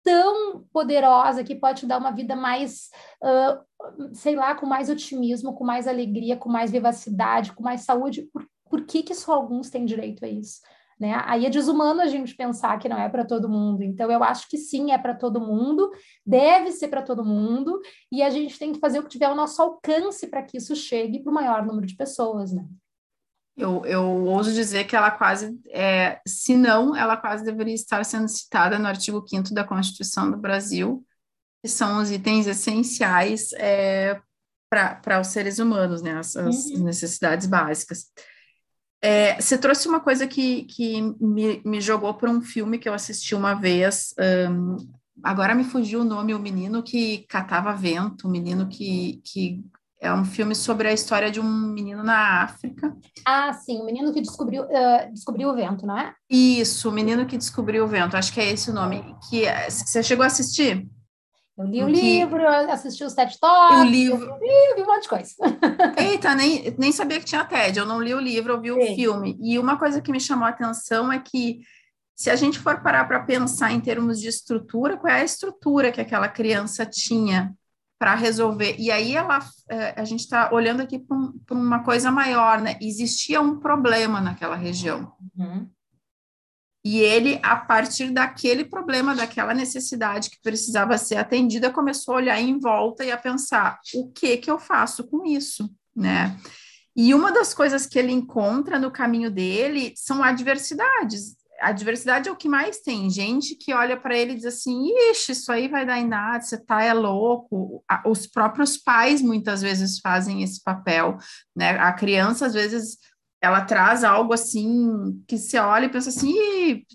tão 0.04 0.65
poderosa 0.74 1.46
que 1.46 1.56
pode 1.56 1.80
te 1.82 1.86
dar 1.86 2.00
uma 2.00 2.12
vida 2.12 2.36
mais, 2.36 2.89
uh, 3.24 4.13
sei 4.13 4.36
lá, 4.36 4.54
com 4.54 4.65
mais 4.65 4.89
otimismo, 4.89 5.54
com 5.54 5.63
mais 5.63 5.88
alegria, 5.88 6.36
com 6.36 6.50
mais 6.50 6.72
vivacidade, 6.72 7.54
com 7.54 7.63
mais 7.63 7.82
saúde, 7.82 8.24
por, 8.34 8.46
por 8.70 8.86
que, 8.86 9.02
que 9.02 9.15
só 9.15 9.34
alguns 9.34 9.70
têm 9.70 9.86
direito 9.86 10.26
a 10.26 10.28
isso? 10.28 10.60
Né? 10.99 11.21
Aí 11.25 11.45
é 11.45 11.49
desumano 11.49 12.01
a 12.01 12.07
gente 12.07 12.36
pensar 12.36 12.77
que 12.79 12.89
não 12.89 12.97
é 12.97 13.07
para 13.07 13.23
todo 13.23 13.47
mundo. 13.47 13.83
Então, 13.83 14.12
eu 14.12 14.23
acho 14.23 14.49
que 14.49 14.57
sim, 14.57 14.91
é 14.91 14.97
para 14.97 15.13
todo 15.13 15.39
mundo, 15.39 15.91
deve 16.25 16.71
ser 16.71 16.88
para 16.88 17.03
todo 17.03 17.23
mundo, 17.23 17.79
e 18.12 18.23
a 18.23 18.29
gente 18.29 18.57
tem 18.57 18.73
que 18.73 18.79
fazer 18.79 18.99
o 18.99 19.03
que 19.03 19.10
tiver 19.10 19.25
ao 19.25 19.36
nosso 19.36 19.62
alcance 19.62 20.27
para 20.27 20.41
que 20.41 20.57
isso 20.57 20.75
chegue 20.75 21.19
para 21.19 21.31
o 21.31 21.33
maior 21.33 21.65
número 21.65 21.86
de 21.86 21.95
pessoas. 21.95 22.51
Né? 22.51 22.65
Eu, 23.55 23.86
eu 23.86 24.03
ouso 24.25 24.53
dizer 24.53 24.86
que 24.86 24.95
ela 24.95 25.12
quase, 25.12 25.60
é, 25.69 26.19
se 26.27 26.55
não, 26.55 26.95
ela 26.95 27.15
quase 27.15 27.43
deveria 27.43 27.73
estar 27.73 28.03
sendo 28.03 28.27
citada 28.27 28.79
no 28.79 28.88
artigo 28.88 29.23
5 29.27 29.53
da 29.53 29.63
Constituição 29.63 30.31
do 30.31 30.38
Brasil, 30.38 31.05
que 31.63 31.69
são 31.69 32.01
os 32.01 32.12
itens 32.12 32.47
essenciais 32.47 33.51
é, 33.53 34.19
para 34.69 35.19
os 35.19 35.27
seres 35.27 35.60
humanos, 35.60 36.01
né, 36.01 36.17
as, 36.17 36.36
as 36.36 36.65
uhum. 36.65 36.83
necessidades 36.83 37.47
básicas. 37.47 38.12
É, 39.01 39.39
você 39.39 39.57
trouxe 39.57 39.88
uma 39.88 39.99
coisa 39.99 40.25
que, 40.25 40.63
que 40.63 41.01
me, 41.19 41.62
me 41.63 41.79
jogou 41.79 42.13
para 42.13 42.31
um 42.31 42.41
filme 42.41 42.79
que 42.79 42.89
eu 42.89 42.93
assisti 42.93 43.36
uma 43.36 43.53
vez, 43.53 44.13
um, 44.49 44.77
agora 45.23 45.53
me 45.53 45.63
fugiu 45.63 46.01
o 46.01 46.05
nome, 46.05 46.33
o 46.33 46.39
menino 46.39 46.81
que 46.81 47.19
catava 47.29 47.73
vento, 47.73 48.27
o 48.27 48.31
menino 48.31 48.67
que, 48.67 49.21
que 49.23 49.63
é 49.99 50.13
um 50.13 50.25
filme 50.25 50.55
sobre 50.55 50.88
a 50.88 50.93
história 50.93 51.31
de 51.31 51.39
um 51.39 51.43
menino 51.43 52.03
na 52.03 52.43
África. 52.43 52.95
Ah, 53.25 53.51
sim, 53.53 53.79
o 53.79 53.86
menino 53.86 54.13
que 54.13 54.21
descobriu, 54.21 54.63
uh, 54.63 55.12
descobriu 55.12 55.49
o 55.49 55.55
vento, 55.55 55.86
não 55.86 55.97
é? 55.97 56.13
Isso, 56.29 56.89
o 56.89 56.91
menino 56.91 57.25
que 57.25 57.38
descobriu 57.38 57.83
o 57.83 57.88
vento, 57.88 58.15
acho 58.15 58.31
que 58.31 58.39
é 58.39 58.51
esse 58.51 58.69
o 58.69 58.73
nome. 58.73 59.15
Que 59.29 59.45
é, 59.45 59.69
você 59.69 60.03
chegou 60.03 60.23
a 60.23 60.27
assistir? 60.27 60.88
Eu 61.58 61.65
li 61.65 61.84
o 61.84 61.88
que... 61.88 61.93
livro, 61.93 62.48
assisti 62.48 63.04
os 63.04 63.13
TED 63.13 63.39
Talks, 63.39 63.80
o 63.80 63.84
livro... 63.84 64.26
eu 64.26 64.76
vi 64.76 64.84
um 64.84 64.86
monte 64.86 65.04
de 65.04 65.10
coisa. 65.10 65.34
Eita, 65.98 66.36
nem, 66.36 66.76
nem 66.78 66.91
sabia 66.91 67.20
que 67.20 67.26
tinha 67.26 67.43
TED, 67.43 67.80
eu 67.80 67.86
não 67.86 68.00
li 68.00 68.13
o 68.13 68.20
livro, 68.20 68.54
eu 68.54 68.62
vi 68.62 68.72
o 68.72 68.96
filme. 68.96 69.36
E 69.41 69.58
uma 69.58 69.78
coisa 69.78 70.00
que 70.02 70.12
me 70.12 70.20
chamou 70.20 70.46
a 70.46 70.50
atenção 70.50 71.12
é 71.12 71.17
que 71.17 71.62
se 72.15 72.30
a 72.30 72.36
gente 72.36 72.60
for 72.60 72.82
parar 72.82 73.06
para 73.06 73.22
pensar 73.22 73.72
em 73.72 73.80
termos 73.80 74.20
de 74.20 74.28
estrutura, 74.28 74.98
qual 74.98 75.12
é 75.12 75.22
a 75.22 75.24
estrutura 75.24 75.91
que 75.91 76.02
aquela 76.02 76.28
criança 76.28 76.86
tinha 76.86 77.54
para 78.00 78.13
resolver. 78.13 78.76
E 78.78 78.91
aí 78.91 79.15
ela, 79.15 79.39
é, 79.70 80.00
a 80.00 80.06
gente 80.06 80.20
está 80.20 80.54
olhando 80.54 80.82
aqui 80.82 81.00
para 81.00 81.17
um, 81.17 81.34
uma 81.52 81.84
coisa 81.84 82.12
maior, 82.12 82.62
né? 82.62 82.78
Existia 82.80 83.41
um 83.41 83.60
problema 83.60 84.22
naquela 84.22 84.56
região. 84.56 85.12
Uhum. 85.36 85.67
E 86.89 87.00
ele, 87.00 87.38
a 87.43 87.58
partir 87.58 88.12
daquele 88.12 88.63
problema, 88.63 89.13
daquela 89.13 89.54
necessidade 89.54 90.30
que 90.30 90.41
precisava 90.41 90.97
ser 90.97 91.17
atendida, 91.17 91.69
começou 91.69 92.13
a 92.13 92.17
olhar 92.17 92.39
em 92.39 92.58
volta 92.58 93.04
e 93.04 93.12
a 93.12 93.17
pensar: 93.17 93.78
o 93.93 94.10
que 94.10 94.38
que 94.38 94.50
eu 94.50 94.58
faço 94.58 95.04
com 95.04 95.26
isso, 95.26 95.69
né? 95.93 96.38
E 96.95 97.13
uma 97.13 97.30
das 97.30 97.54
coisas 97.54 97.86
que 97.86 98.00
ele 98.00 98.13
encontra 98.13 98.80
no 98.80 98.89
caminho 98.89 99.30
dele 99.30 99.91
são 99.97 100.23
adversidades 100.23 101.36
a 101.60 101.71
diversidade 101.71 102.30
é 102.30 102.32
o 102.32 102.36
que 102.36 102.47
mais 102.47 102.82
tem. 102.82 103.10
Gente 103.10 103.56
que 103.56 103.73
olha 103.73 103.97
para 103.97 104.15
ele 104.15 104.34
e 104.34 104.36
diz 104.36 104.45
assim: 104.45 104.89
ixi, 105.10 105.32
isso 105.32 105.52
aí 105.52 105.67
vai 105.67 105.86
dar 105.86 105.97
em 105.97 106.08
nada, 106.08 106.39
você 106.39 106.56
tá 106.56 106.84
é 106.84 106.93
louco. 106.93 107.84
Os 108.06 108.28
próprios 108.28 108.78
pais 108.78 109.23
muitas 109.23 109.62
vezes 109.62 110.00
fazem 110.00 110.43
esse 110.43 110.63
papel, 110.63 111.17
né? 111.56 111.71
A 111.80 111.91
criança, 111.93 112.45
às 112.45 112.54
vezes, 112.54 112.97
ela 113.41 113.62
traz 113.62 114.04
algo 114.04 114.34
assim 114.34 115.23
que 115.28 115.38
você 115.38 115.58
olha 115.58 115.86
e 115.86 115.89
pensa 115.89 116.10
assim: 116.10 116.34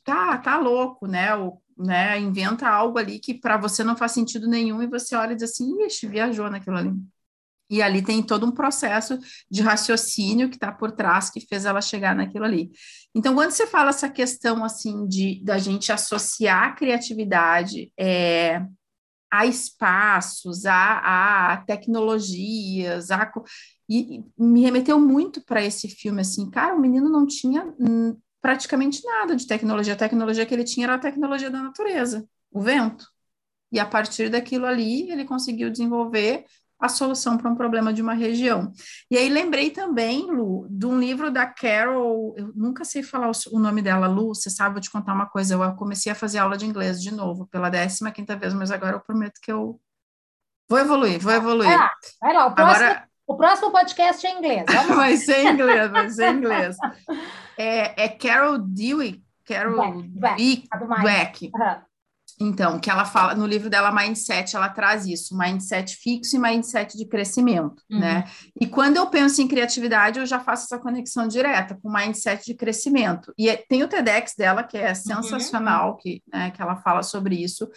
tá, 0.04 0.38
tá 0.38 0.58
louco, 0.58 1.06
né? 1.06 1.34
O, 1.36 1.60
né? 1.76 2.18
Inventa 2.18 2.68
algo 2.68 2.98
ali 2.98 3.18
que 3.18 3.34
para 3.34 3.56
você 3.56 3.84
não 3.84 3.96
faz 3.96 4.12
sentido 4.12 4.48
nenhum 4.48 4.82
e 4.82 4.86
você 4.86 5.14
olha 5.16 5.32
e 5.32 5.36
diz 5.36 5.50
assim: 5.50 5.84
ixi, 5.84 6.06
viajou 6.06 6.50
naquilo 6.50 6.76
ali. 6.76 6.92
E 7.70 7.80
ali 7.80 8.02
tem 8.02 8.22
todo 8.22 8.44
um 8.44 8.52
processo 8.52 9.18
de 9.50 9.62
raciocínio 9.62 10.50
que 10.50 10.56
está 10.56 10.70
por 10.70 10.92
trás 10.92 11.30
que 11.30 11.40
fez 11.40 11.64
ela 11.64 11.80
chegar 11.80 12.14
naquilo 12.14 12.44
ali. 12.44 12.70
Então, 13.14 13.34
quando 13.34 13.50
você 13.50 13.66
fala 13.66 13.88
essa 13.88 14.10
questão 14.10 14.62
assim 14.62 15.06
de 15.06 15.42
da 15.42 15.56
gente 15.56 15.90
associar 15.90 16.64
a 16.64 16.72
criatividade 16.72 17.90
é, 17.98 18.62
a 19.32 19.46
espaços, 19.46 20.66
a, 20.66 21.52
a 21.52 21.56
tecnologias, 21.64 23.10
a, 23.10 23.32
e, 24.00 24.24
me 24.38 24.62
remeteu 24.62 24.98
muito 24.98 25.40
para 25.44 25.62
esse 25.62 25.88
filme 25.88 26.20
assim, 26.20 26.50
cara, 26.50 26.74
o 26.74 26.80
menino 26.80 27.08
não 27.08 27.26
tinha 27.26 27.74
hum, 27.78 28.16
praticamente 28.40 29.04
nada 29.04 29.36
de 29.36 29.46
tecnologia. 29.46 29.94
A 29.94 29.96
tecnologia 29.96 30.46
que 30.46 30.54
ele 30.54 30.64
tinha 30.64 30.86
era 30.86 30.94
a 30.94 30.98
tecnologia 30.98 31.50
da 31.50 31.62
natureza, 31.62 32.26
o 32.50 32.60
vento. 32.60 33.06
E 33.70 33.78
a 33.80 33.86
partir 33.86 34.28
daquilo 34.28 34.66
ali, 34.66 35.10
ele 35.10 35.24
conseguiu 35.24 35.70
desenvolver 35.70 36.44
a 36.82 36.88
solução 36.88 37.38
para 37.38 37.48
um 37.48 37.54
problema 37.54 37.92
de 37.92 38.02
uma 38.02 38.12
região. 38.12 38.72
E 39.08 39.16
aí 39.16 39.28
lembrei 39.28 39.70
também, 39.70 40.26
Lu, 40.26 40.66
de 40.68 40.84
um 40.84 40.98
livro 40.98 41.30
da 41.30 41.46
Carol, 41.46 42.34
eu 42.36 42.52
nunca 42.56 42.84
sei 42.84 43.04
falar 43.04 43.30
o, 43.52 43.58
nome 43.60 43.80
dela, 43.80 44.08
Lu, 44.08 44.34
você 44.34 44.50
sabe, 44.50 44.74
vou 44.74 44.80
te 44.80 44.90
contar 44.90 45.14
uma 45.14 45.26
coisa, 45.26 45.54
eu 45.54 45.76
comecei 45.76 46.10
a 46.10 46.14
fazer 46.14 46.38
aula 46.38 46.56
de 46.56 46.66
inglês 46.66 47.00
de 47.00 47.14
novo, 47.14 47.46
pela 47.46 47.70
15 47.70 48.10
quinta 48.12 48.34
vez, 48.34 48.52
mas 48.52 48.72
agora 48.72 48.96
eu 48.96 49.00
prometo 49.00 49.38
que 49.40 49.52
eu 49.52 49.80
vou 50.68 50.78
evoluir, 50.80 51.20
vou 51.20 51.32
evoluir. 51.32 51.70
Ah, 51.70 51.92
vai 52.20 52.34
lá, 52.34 52.46
o 52.46 52.54
próximo, 52.54 52.84
agora... 52.84 53.11
o 53.26 53.36
próximo 53.36 53.70
podcast 53.70 54.26
é 54.26 54.30
em 54.30 54.38
inglês. 54.38 54.64
vai 54.88 55.16
ser 55.16 55.38
em 55.38 55.52
inglês, 55.52 55.90
vai 55.90 56.10
ser 56.10 56.32
em 56.32 56.36
inglês. 56.36 56.76
É, 57.58 58.04
é 58.04 58.08
Carol 58.08 58.58
Dweck, 58.58 59.22
Carol 59.46 60.02
Dweck, 60.02 60.68
Dweck. 61.02 61.50
Uhum. 61.54 61.82
Então, 62.40 62.80
que 62.80 62.90
ela 62.90 63.04
fala 63.04 63.34
no 63.34 63.46
livro 63.46 63.68
dela 63.68 63.92
Mindset, 63.92 64.56
ela 64.56 64.68
traz 64.68 65.06
isso, 65.06 65.36
mindset 65.36 65.94
fixo 65.96 66.34
e 66.34 66.38
mindset 66.38 66.96
de 66.96 67.04
crescimento, 67.04 67.82
uhum. 67.90 68.00
né? 68.00 68.24
E 68.60 68.66
quando 68.66 68.96
eu 68.96 69.06
penso 69.06 69.42
em 69.42 69.46
criatividade, 69.46 70.18
eu 70.18 70.26
já 70.26 70.40
faço 70.40 70.64
essa 70.64 70.78
conexão 70.78 71.28
direta 71.28 71.78
com 71.80 71.92
mindset 71.92 72.44
de 72.44 72.54
crescimento. 72.54 73.32
E 73.38 73.48
é, 73.48 73.56
tem 73.56 73.82
o 73.82 73.88
TEDx 73.88 74.34
dela 74.36 74.62
que 74.62 74.76
é 74.76 74.88
uhum. 74.88 74.94
sensacional, 74.94 75.90
uhum. 75.90 75.96
que, 75.98 76.22
né, 76.32 76.50
que 76.50 76.60
ela 76.60 76.76
fala 76.76 77.02
sobre 77.02 77.36
isso, 77.36 77.70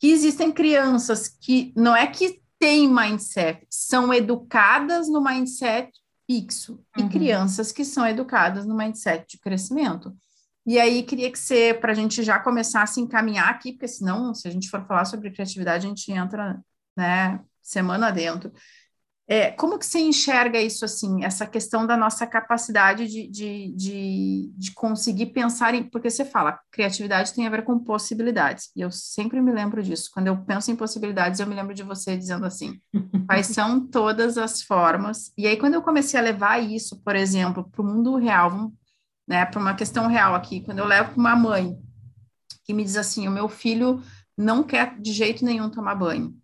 que 0.00 0.10
existem 0.10 0.50
crianças 0.50 1.28
que 1.28 1.72
não 1.76 1.94
é 1.94 2.06
que 2.06 2.40
têm 2.60 2.86
mindset, 2.88 3.66
são 3.70 4.12
educadas 4.12 5.08
no 5.08 5.24
mindset 5.24 5.90
fixo 6.30 6.74
uhum. 6.96 7.06
e 7.06 7.08
crianças 7.08 7.72
que 7.72 7.84
são 7.84 8.06
educadas 8.06 8.64
no 8.64 8.76
mindset 8.76 9.26
de 9.28 9.40
crescimento. 9.40 10.14
E 10.66 10.78
aí, 10.78 11.02
queria 11.02 11.32
que 11.32 11.38
você, 11.38 11.74
para 11.74 11.90
a 11.90 11.94
gente 11.94 12.22
já 12.22 12.38
começar 12.38 12.82
a 12.82 12.86
se 12.86 13.00
encaminhar 13.00 13.48
aqui, 13.48 13.72
porque 13.72 13.88
senão, 13.88 14.32
se 14.34 14.46
a 14.46 14.50
gente 14.50 14.68
for 14.68 14.86
falar 14.86 15.06
sobre 15.06 15.30
criatividade, 15.30 15.86
a 15.86 15.88
gente 15.88 16.12
entra, 16.12 16.60
né, 16.96 17.40
semana 17.62 18.12
dentro. 18.12 18.52
É, 19.32 19.52
como 19.52 19.78
que 19.78 19.86
você 19.86 20.00
enxerga 20.00 20.60
isso, 20.60 20.84
assim, 20.84 21.22
essa 21.22 21.46
questão 21.46 21.86
da 21.86 21.96
nossa 21.96 22.26
capacidade 22.26 23.06
de, 23.06 23.28
de, 23.28 23.72
de, 23.76 24.52
de, 24.56 24.72
conseguir 24.72 25.26
pensar 25.26 25.72
em... 25.72 25.84
Porque 25.84 26.10
você 26.10 26.24
fala, 26.24 26.58
criatividade 26.68 27.32
tem 27.32 27.46
a 27.46 27.50
ver 27.50 27.62
com 27.62 27.78
possibilidades, 27.78 28.72
e 28.74 28.80
eu 28.80 28.90
sempre 28.90 29.40
me 29.40 29.52
lembro 29.52 29.80
disso. 29.84 30.10
Quando 30.12 30.26
eu 30.26 30.36
penso 30.36 30.72
em 30.72 30.74
possibilidades, 30.74 31.38
eu 31.38 31.46
me 31.46 31.54
lembro 31.54 31.72
de 31.72 31.84
você 31.84 32.16
dizendo 32.16 32.44
assim, 32.44 32.80
quais 33.24 33.46
são 33.54 33.86
todas 33.86 34.36
as 34.36 34.62
formas... 34.62 35.32
E 35.38 35.46
aí, 35.46 35.56
quando 35.56 35.74
eu 35.74 35.82
comecei 35.82 36.18
a 36.18 36.22
levar 36.24 36.58
isso, 36.58 37.00
por 37.00 37.14
exemplo, 37.14 37.70
para 37.70 37.82
o 37.82 37.86
mundo 37.86 38.16
real, 38.16 38.72
né, 39.28 39.46
para 39.46 39.60
uma 39.60 39.74
questão 39.74 40.08
real 40.08 40.34
aqui, 40.34 40.60
quando 40.60 40.80
eu 40.80 40.86
levo 40.86 41.10
para 41.12 41.20
uma 41.20 41.36
mãe 41.36 41.78
que 42.64 42.74
me 42.74 42.82
diz 42.82 42.96
assim, 42.96 43.28
o 43.28 43.30
meu 43.30 43.48
filho 43.48 44.02
não 44.36 44.64
quer 44.64 44.98
de 45.00 45.12
jeito 45.12 45.44
nenhum 45.44 45.70
tomar 45.70 45.94
banho. 45.94 46.36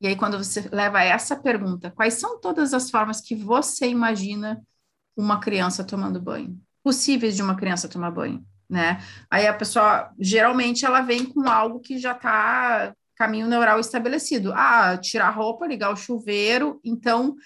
E 0.00 0.06
aí, 0.06 0.16
quando 0.16 0.38
você 0.38 0.68
leva 0.72 1.02
essa 1.02 1.36
pergunta, 1.36 1.90
quais 1.90 2.14
são 2.14 2.40
todas 2.40 2.72
as 2.72 2.90
formas 2.90 3.20
que 3.20 3.34
você 3.34 3.86
imagina 3.86 4.62
uma 5.16 5.40
criança 5.40 5.84
tomando 5.84 6.20
banho? 6.20 6.58
Possíveis 6.82 7.36
de 7.36 7.42
uma 7.42 7.54
criança 7.54 7.88
tomar 7.88 8.10
banho, 8.10 8.44
né? 8.68 9.02
Aí 9.30 9.46
a 9.46 9.52
pessoa, 9.52 10.10
geralmente, 10.18 10.86
ela 10.86 11.02
vem 11.02 11.26
com 11.26 11.48
algo 11.48 11.80
que 11.80 11.98
já 11.98 12.12
está 12.12 12.94
caminho 13.14 13.46
neural 13.46 13.78
estabelecido. 13.78 14.52
Ah, 14.54 14.96
tirar 14.96 15.28
roupa, 15.30 15.66
ligar 15.66 15.92
o 15.92 15.96
chuveiro. 15.96 16.80
Então, 16.82 17.36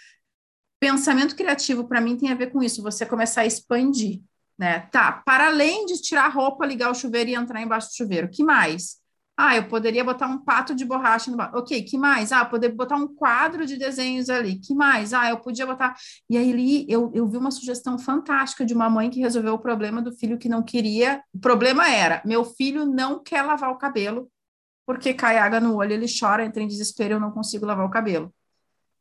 pensamento 0.78 1.34
criativo 1.34 1.88
para 1.88 2.00
mim 2.00 2.16
tem 2.16 2.30
a 2.30 2.34
ver 2.36 2.52
com 2.52 2.62
isso, 2.62 2.82
você 2.82 3.04
começar 3.04 3.40
a 3.40 3.46
expandir, 3.46 4.20
né? 4.56 4.80
Tá, 4.92 5.10
para 5.26 5.46
além 5.48 5.86
de 5.86 6.00
tirar 6.00 6.28
roupa, 6.28 6.64
ligar 6.64 6.90
o 6.90 6.94
chuveiro 6.94 7.30
e 7.30 7.34
entrar 7.34 7.60
embaixo 7.60 7.88
do 7.88 7.96
chuveiro, 7.96 8.30
que 8.30 8.44
mais? 8.44 9.02
Ah, 9.36 9.56
eu 9.56 9.66
poderia 9.66 10.04
botar 10.04 10.28
um 10.28 10.38
pato 10.38 10.74
de 10.74 10.84
borracha 10.84 11.28
no 11.30 11.36
bar. 11.36 11.50
Ok, 11.54 11.82
que 11.82 11.98
mais? 11.98 12.30
Ah, 12.30 12.44
poder 12.44 12.68
botar 12.68 12.94
um 12.96 13.08
quadro 13.08 13.66
de 13.66 13.76
desenhos 13.76 14.30
ali. 14.30 14.60
Que 14.60 14.72
mais? 14.74 15.12
Ah, 15.12 15.28
eu 15.28 15.38
podia 15.38 15.66
botar. 15.66 15.96
E 16.30 16.36
aí 16.36 16.52
ali 16.52 16.86
eu, 16.88 17.10
eu 17.12 17.26
vi 17.26 17.36
uma 17.36 17.50
sugestão 17.50 17.98
fantástica 17.98 18.64
de 18.64 18.72
uma 18.72 18.88
mãe 18.88 19.10
que 19.10 19.18
resolveu 19.20 19.54
o 19.54 19.58
problema 19.58 20.00
do 20.00 20.12
filho 20.12 20.38
que 20.38 20.48
não 20.48 20.62
queria. 20.62 21.20
O 21.34 21.40
problema 21.40 21.88
era: 21.88 22.22
meu 22.24 22.44
filho 22.44 22.86
não 22.86 23.20
quer 23.22 23.42
lavar 23.42 23.70
o 23.70 23.78
cabelo, 23.78 24.30
porque 24.86 25.12
cai 25.12 25.36
água 25.38 25.60
no 25.60 25.76
olho, 25.76 25.92
ele 25.92 26.06
chora, 26.06 26.44
entra 26.44 26.62
em 26.62 26.68
desespero, 26.68 27.14
eu 27.14 27.20
não 27.20 27.32
consigo 27.32 27.66
lavar 27.66 27.86
o 27.86 27.90
cabelo. 27.90 28.32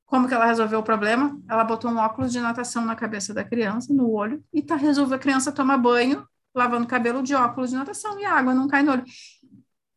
Como 0.06 0.28
que 0.28 0.34
ela 0.34 0.46
resolveu 0.46 0.80
o 0.80 0.84
problema? 0.84 1.39
Ela 1.50 1.63
botou 1.63 1.91
um 1.91 1.98
óculos 1.98 2.32
de 2.32 2.39
natação 2.39 2.86
na 2.86 2.96
cabeça 2.96 3.34
da 3.34 3.43
criança, 3.43 3.93
no 3.93 4.12
olho, 4.12 4.43
e 4.54 4.62
tá 4.62 4.76
resolveu 4.76 5.15
a 5.15 5.19
criança 5.19 5.52
tomar 5.52 5.78
banho 5.78 6.28
lavando 6.56 6.88
cabelo 6.88 7.24
de 7.24 7.34
óculos 7.34 7.72
de 7.72 7.76
natação 7.76 8.19
e 8.19 8.26
a 8.26 8.34
água 8.34 8.54
não 8.54 8.67
cai 8.67 8.84
no 8.84 8.91
olho. 8.91 9.04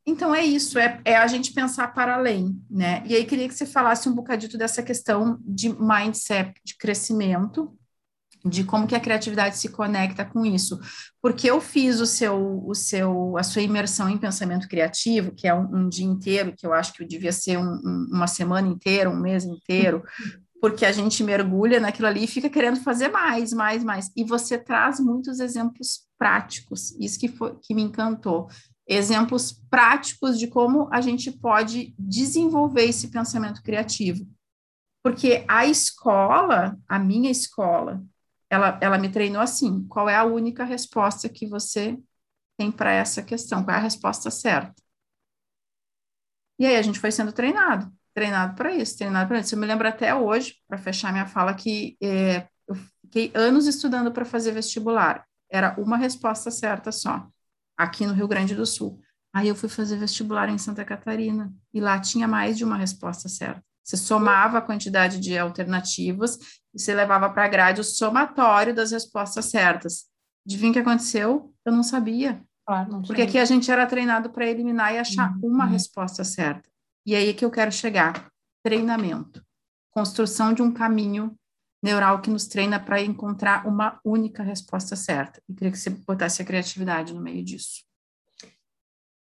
Então 0.06 0.32
é 0.32 0.44
isso, 0.44 0.78
é, 0.78 1.00
é, 1.04 1.16
a 1.16 1.26
gente 1.26 1.52
pensar 1.52 1.92
para 1.92 2.14
além, 2.14 2.56
né? 2.70 3.02
E 3.06 3.16
aí 3.16 3.24
queria 3.24 3.48
que 3.48 3.54
você 3.54 3.66
falasse 3.66 4.08
um 4.08 4.14
bocadito 4.14 4.56
dessa 4.56 4.80
questão 4.80 5.36
de 5.44 5.68
mindset, 5.68 6.54
de 6.64 6.76
crescimento, 6.76 7.76
de 8.44 8.62
como 8.62 8.86
que 8.86 8.94
a 8.94 9.00
criatividade 9.00 9.58
se 9.58 9.68
conecta 9.68 10.24
com 10.24 10.46
isso. 10.46 10.78
Porque 11.20 11.50
eu 11.50 11.60
fiz 11.60 11.98
o 12.00 12.06
seu, 12.06 12.62
o 12.64 12.72
seu, 12.72 13.36
a 13.36 13.42
sua 13.42 13.62
imersão 13.62 14.08
em 14.08 14.16
pensamento 14.16 14.68
criativo, 14.68 15.32
que 15.32 15.48
é 15.48 15.52
um, 15.52 15.76
um 15.76 15.88
dia 15.88 16.06
inteiro, 16.06 16.54
que 16.56 16.64
eu 16.64 16.72
acho 16.72 16.92
que 16.92 17.04
devia 17.04 17.32
ser 17.32 17.58
um, 17.58 17.64
um, 17.64 18.08
uma 18.12 18.28
semana 18.28 18.68
inteira, 18.68 19.10
um 19.10 19.20
mês 19.20 19.44
inteiro, 19.44 20.04
porque 20.60 20.86
a 20.86 20.92
gente 20.92 21.24
mergulha 21.24 21.80
naquilo 21.80 22.06
ali 22.06 22.22
e 22.22 22.28
fica 22.28 22.48
querendo 22.48 22.78
fazer 22.80 23.08
mais, 23.08 23.52
mais, 23.52 23.82
mais. 23.82 24.10
E 24.16 24.22
você 24.22 24.56
traz 24.56 25.00
muitos 25.00 25.40
exemplos 25.40 26.06
práticos, 26.16 26.92
isso 27.00 27.18
que, 27.18 27.28
foi, 27.28 27.56
que 27.60 27.74
me 27.74 27.82
encantou 27.82 28.48
exemplos 28.86 29.52
práticos 29.68 30.38
de 30.38 30.46
como 30.46 30.88
a 30.92 31.00
gente 31.00 31.30
pode 31.30 31.94
desenvolver 31.98 32.84
esse 32.84 33.08
pensamento 33.08 33.62
criativo. 33.62 34.26
Porque 35.02 35.44
a 35.48 35.66
escola, 35.66 36.78
a 36.88 36.98
minha 36.98 37.30
escola, 37.30 38.02
ela, 38.48 38.78
ela 38.80 38.98
me 38.98 39.08
treinou 39.08 39.42
assim: 39.42 39.86
qual 39.88 40.08
é 40.08 40.16
a 40.16 40.24
única 40.24 40.64
resposta 40.64 41.28
que 41.28 41.46
você 41.46 41.98
tem 42.56 42.70
para 42.70 42.92
essa 42.92 43.22
questão? 43.22 43.64
Qual 43.64 43.74
é 43.74 43.78
a 43.78 43.82
resposta 43.82 44.30
certa? 44.30 44.74
E 46.58 46.66
aí 46.66 46.76
a 46.76 46.82
gente 46.82 46.98
foi 46.98 47.12
sendo 47.12 47.32
treinado, 47.32 47.92
treinado 48.14 48.54
para 48.54 48.74
isso, 48.74 48.96
treinado 48.96 49.28
para 49.28 49.40
isso. 49.40 49.54
Eu 49.54 49.58
me 49.58 49.66
lembro 49.66 49.86
até 49.86 50.14
hoje, 50.14 50.56
para 50.66 50.78
fechar 50.78 51.12
minha 51.12 51.26
fala, 51.26 51.54
que 51.54 51.96
é, 52.02 52.48
eu 52.66 52.74
fiquei 53.02 53.30
anos 53.34 53.66
estudando 53.66 54.10
para 54.10 54.24
fazer 54.24 54.52
vestibular. 54.52 55.26
Era 55.50 55.78
uma 55.78 55.96
resposta 55.96 56.50
certa 56.50 56.90
só 56.90 57.28
aqui 57.76 58.06
no 58.06 58.12
Rio 58.12 58.28
Grande 58.28 58.54
do 58.54 58.66
Sul. 58.66 59.00
Aí 59.34 59.48
eu 59.48 59.54
fui 59.54 59.68
fazer 59.68 59.96
vestibular 59.96 60.48
em 60.48 60.58
Santa 60.58 60.84
Catarina 60.84 61.52
e 61.74 61.80
lá 61.80 62.00
tinha 62.00 62.26
mais 62.26 62.56
de 62.56 62.64
uma 62.64 62.76
resposta 62.76 63.28
certa. 63.28 63.62
Você 63.84 63.96
somava 63.96 64.58
a 64.58 64.62
quantidade 64.62 65.20
de 65.20 65.36
alternativas 65.38 66.38
e 66.74 66.80
você 66.80 66.94
levava 66.94 67.30
para 67.30 67.44
a 67.44 67.48
grade 67.48 67.80
o 67.80 67.84
somatório 67.84 68.74
das 68.74 68.90
respostas 68.90 69.44
certas. 69.46 70.06
Adivinha 70.46 70.70
o 70.70 70.72
que 70.72 70.80
aconteceu? 70.80 71.54
Eu 71.64 71.72
não 71.72 71.82
sabia. 71.82 72.42
Claro, 72.66 72.90
não 72.90 73.02
Porque 73.02 73.22
aqui 73.22 73.38
a 73.38 73.44
gente 73.44 73.70
era 73.70 73.86
treinado 73.86 74.30
para 74.30 74.46
eliminar 74.46 74.92
e 74.92 74.98
achar 74.98 75.32
uhum. 75.36 75.50
uma 75.50 75.66
resposta 75.66 76.24
certa. 76.24 76.68
E 77.06 77.14
aí 77.14 77.28
é 77.28 77.32
que 77.32 77.44
eu 77.44 77.50
quero 77.50 77.70
chegar. 77.70 78.28
Treinamento. 78.64 79.44
Construção 79.92 80.52
de 80.52 80.62
um 80.62 80.72
caminho 80.72 81.36
neural 81.86 82.20
que 82.20 82.28
nos 82.28 82.46
treina 82.46 82.80
para 82.80 83.00
encontrar 83.00 83.66
uma 83.66 84.00
única 84.04 84.42
resposta 84.42 84.96
certa. 84.96 85.40
E 85.48 85.54
queria 85.54 85.70
que 85.70 85.78
você 85.78 85.90
botasse 85.90 86.42
a 86.42 86.44
criatividade 86.44 87.14
no 87.14 87.22
meio 87.22 87.44
disso. 87.44 87.84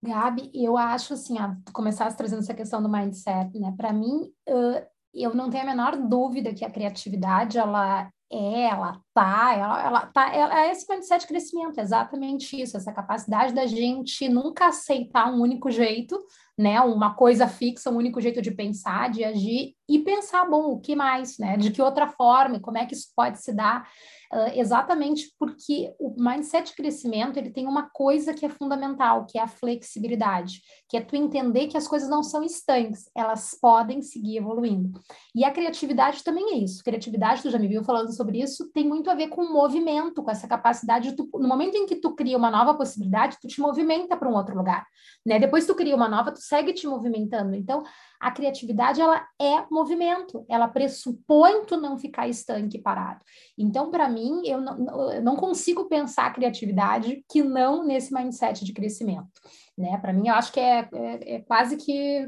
Gabi, 0.02 0.50
eu 0.54 0.76
acho 0.76 1.14
assim, 1.14 1.38
a 1.38 1.56
começasse 1.72 2.16
trazendo 2.16 2.40
essa 2.40 2.54
questão 2.54 2.82
do 2.82 2.88
mindset, 2.88 3.58
né? 3.58 3.74
Para 3.76 3.92
mim, 3.92 4.32
uh, 4.48 4.86
eu 5.12 5.34
não 5.34 5.50
tenho 5.50 5.64
a 5.64 5.66
menor 5.66 5.96
dúvida 5.96 6.54
que 6.54 6.64
a 6.64 6.70
criatividade, 6.70 7.58
ela 7.58 8.10
ela 8.30 9.00
tá, 9.14 9.54
ela, 9.54 9.82
ela 9.84 10.06
tá, 10.06 10.34
ela 10.34 10.66
é 10.66 10.72
esse 10.72 10.86
mindset 10.88 11.22
de 11.22 11.28
crescimento, 11.28 11.78
exatamente 11.78 12.60
isso, 12.60 12.76
essa 12.76 12.92
capacidade 12.92 13.54
da 13.54 13.66
gente 13.66 14.28
nunca 14.28 14.66
aceitar 14.66 15.32
um 15.32 15.40
único 15.40 15.70
jeito, 15.70 16.20
né, 16.58 16.80
uma 16.80 17.14
coisa 17.14 17.46
fixa, 17.46 17.90
um 17.90 17.96
único 17.96 18.20
jeito 18.20 18.42
de 18.42 18.50
pensar, 18.50 19.10
de 19.10 19.22
agir 19.22 19.74
e 19.88 19.98
pensar, 20.00 20.44
bom, 20.44 20.72
o 20.72 20.80
que 20.80 20.96
mais, 20.96 21.38
né, 21.38 21.56
de 21.56 21.70
que 21.70 21.80
outra 21.80 22.08
forma, 22.08 22.58
como 22.58 22.78
é 22.78 22.86
que 22.86 22.94
isso 22.94 23.12
pode 23.14 23.40
se 23.40 23.52
dar, 23.52 23.88
uh, 24.32 24.58
exatamente 24.58 25.32
porque 25.38 25.94
o 25.98 26.14
mindset 26.16 26.70
de 26.70 26.76
crescimento, 26.76 27.36
ele 27.36 27.50
tem 27.50 27.66
uma 27.66 27.88
coisa 27.90 28.34
que 28.34 28.44
é 28.44 28.48
fundamental, 28.48 29.26
que 29.26 29.38
é 29.38 29.42
a 29.42 29.48
flexibilidade, 29.48 30.60
que 30.88 30.96
é 30.96 31.00
tu 31.00 31.16
entender 31.16 31.66
que 31.68 31.76
as 31.76 31.88
coisas 31.88 32.08
não 32.08 32.22
são 32.22 32.42
estanques, 32.42 33.10
elas 33.14 33.56
podem 33.60 34.02
seguir 34.02 34.38
evoluindo. 34.38 35.00
E 35.34 35.44
a 35.44 35.50
criatividade 35.50 36.22
também 36.22 36.54
é 36.54 36.58
isso, 36.58 36.82
criatividade, 36.82 37.42
tu 37.42 37.50
já 37.50 37.58
me 37.58 37.68
viu 37.68 37.84
falando 37.84 38.12
sobre 38.12 38.40
isso, 38.40 38.70
tem 38.72 38.86
muito 38.86 39.10
a 39.10 39.14
ver 39.14 39.28
com 39.28 39.42
o 39.42 39.52
movimento, 39.52 40.22
com 40.22 40.30
essa 40.30 40.48
capacidade 40.48 41.10
de 41.10 41.16
tu, 41.16 41.28
no 41.34 41.48
momento 41.48 41.76
em 41.76 41.86
que 41.86 41.96
tu 41.96 42.14
cria 42.14 42.36
uma 42.36 42.50
nova 42.50 42.74
possibilidade, 42.74 43.38
tu 43.40 43.48
te 43.48 43.60
movimenta 43.60 44.16
para 44.16 44.28
um 44.28 44.34
outro 44.34 44.56
lugar, 44.56 44.86
né, 45.24 45.38
depois 45.38 45.66
tu 45.66 45.74
cria 45.74 45.94
uma 45.94 46.08
nova, 46.08 46.32
tu 46.32 46.40
segue 46.40 46.72
te 46.72 46.86
movimentando. 46.86 47.54
Então, 47.54 47.82
a 48.20 48.30
criatividade, 48.30 49.00
ela 49.00 49.26
é 49.40 49.64
movimento, 49.70 50.44
ela 50.48 50.68
pressupõe 50.68 51.64
tu 51.66 51.76
não 51.76 51.98
ficar 51.98 52.28
estanque 52.28 52.78
parado. 52.78 53.24
Então, 53.56 53.90
para 53.90 54.08
mim, 54.08 54.42
eu 54.46 54.60
não, 54.60 55.12
eu 55.12 55.22
não 55.22 55.36
consigo 55.36 55.86
pensar 55.86 56.26
a 56.26 56.32
criatividade 56.32 57.24
que 57.30 57.42
não 57.42 57.84
nesse 57.84 58.12
mindset 58.12 58.64
de 58.64 58.72
crescimento, 58.72 59.28
né? 59.76 59.98
Para 59.98 60.12
mim, 60.12 60.28
eu 60.28 60.34
acho 60.34 60.52
que 60.52 60.60
é, 60.60 60.88
é, 60.92 61.34
é 61.36 61.40
quase 61.40 61.76
que 61.76 62.26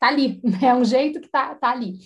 tá 0.00 0.08
ali, 0.08 0.40
né? 0.44 0.68
é 0.68 0.74
um 0.74 0.84
jeito 0.84 1.20
que 1.20 1.28
tá, 1.28 1.54
tá 1.54 1.70
ali. 1.70 1.98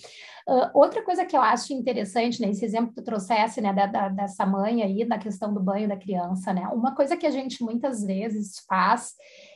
Uh, 0.46 0.68
outra 0.74 1.02
coisa 1.02 1.24
que 1.24 1.34
eu 1.34 1.40
acho 1.40 1.72
interessante, 1.72 2.38
né, 2.42 2.50
esse 2.50 2.64
exemplo 2.64 2.88
que 2.88 2.96
tu 2.96 3.04
trouxesse, 3.04 3.62
né, 3.62 3.72
da, 3.72 3.86
da, 3.86 4.08
dessa 4.10 4.44
mãe 4.44 4.82
aí, 4.82 5.02
da 5.02 5.16
questão 5.16 5.54
do 5.54 5.60
banho 5.60 5.88
da 5.88 5.96
criança, 5.96 6.52
né, 6.52 6.68
uma 6.68 6.94
coisa 6.94 7.16
que 7.16 7.26
a 7.26 7.30
gente 7.30 7.62
muitas 7.62 8.04
vezes 8.04 8.62
faz 8.68 9.14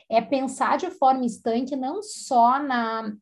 é 0.09 0.19
pensar 0.19 0.77
de 0.77 0.89
forma 0.89 1.25
estanque 1.25 1.75
não 1.75 2.01
só 2.01 2.57
na, 2.57 3.13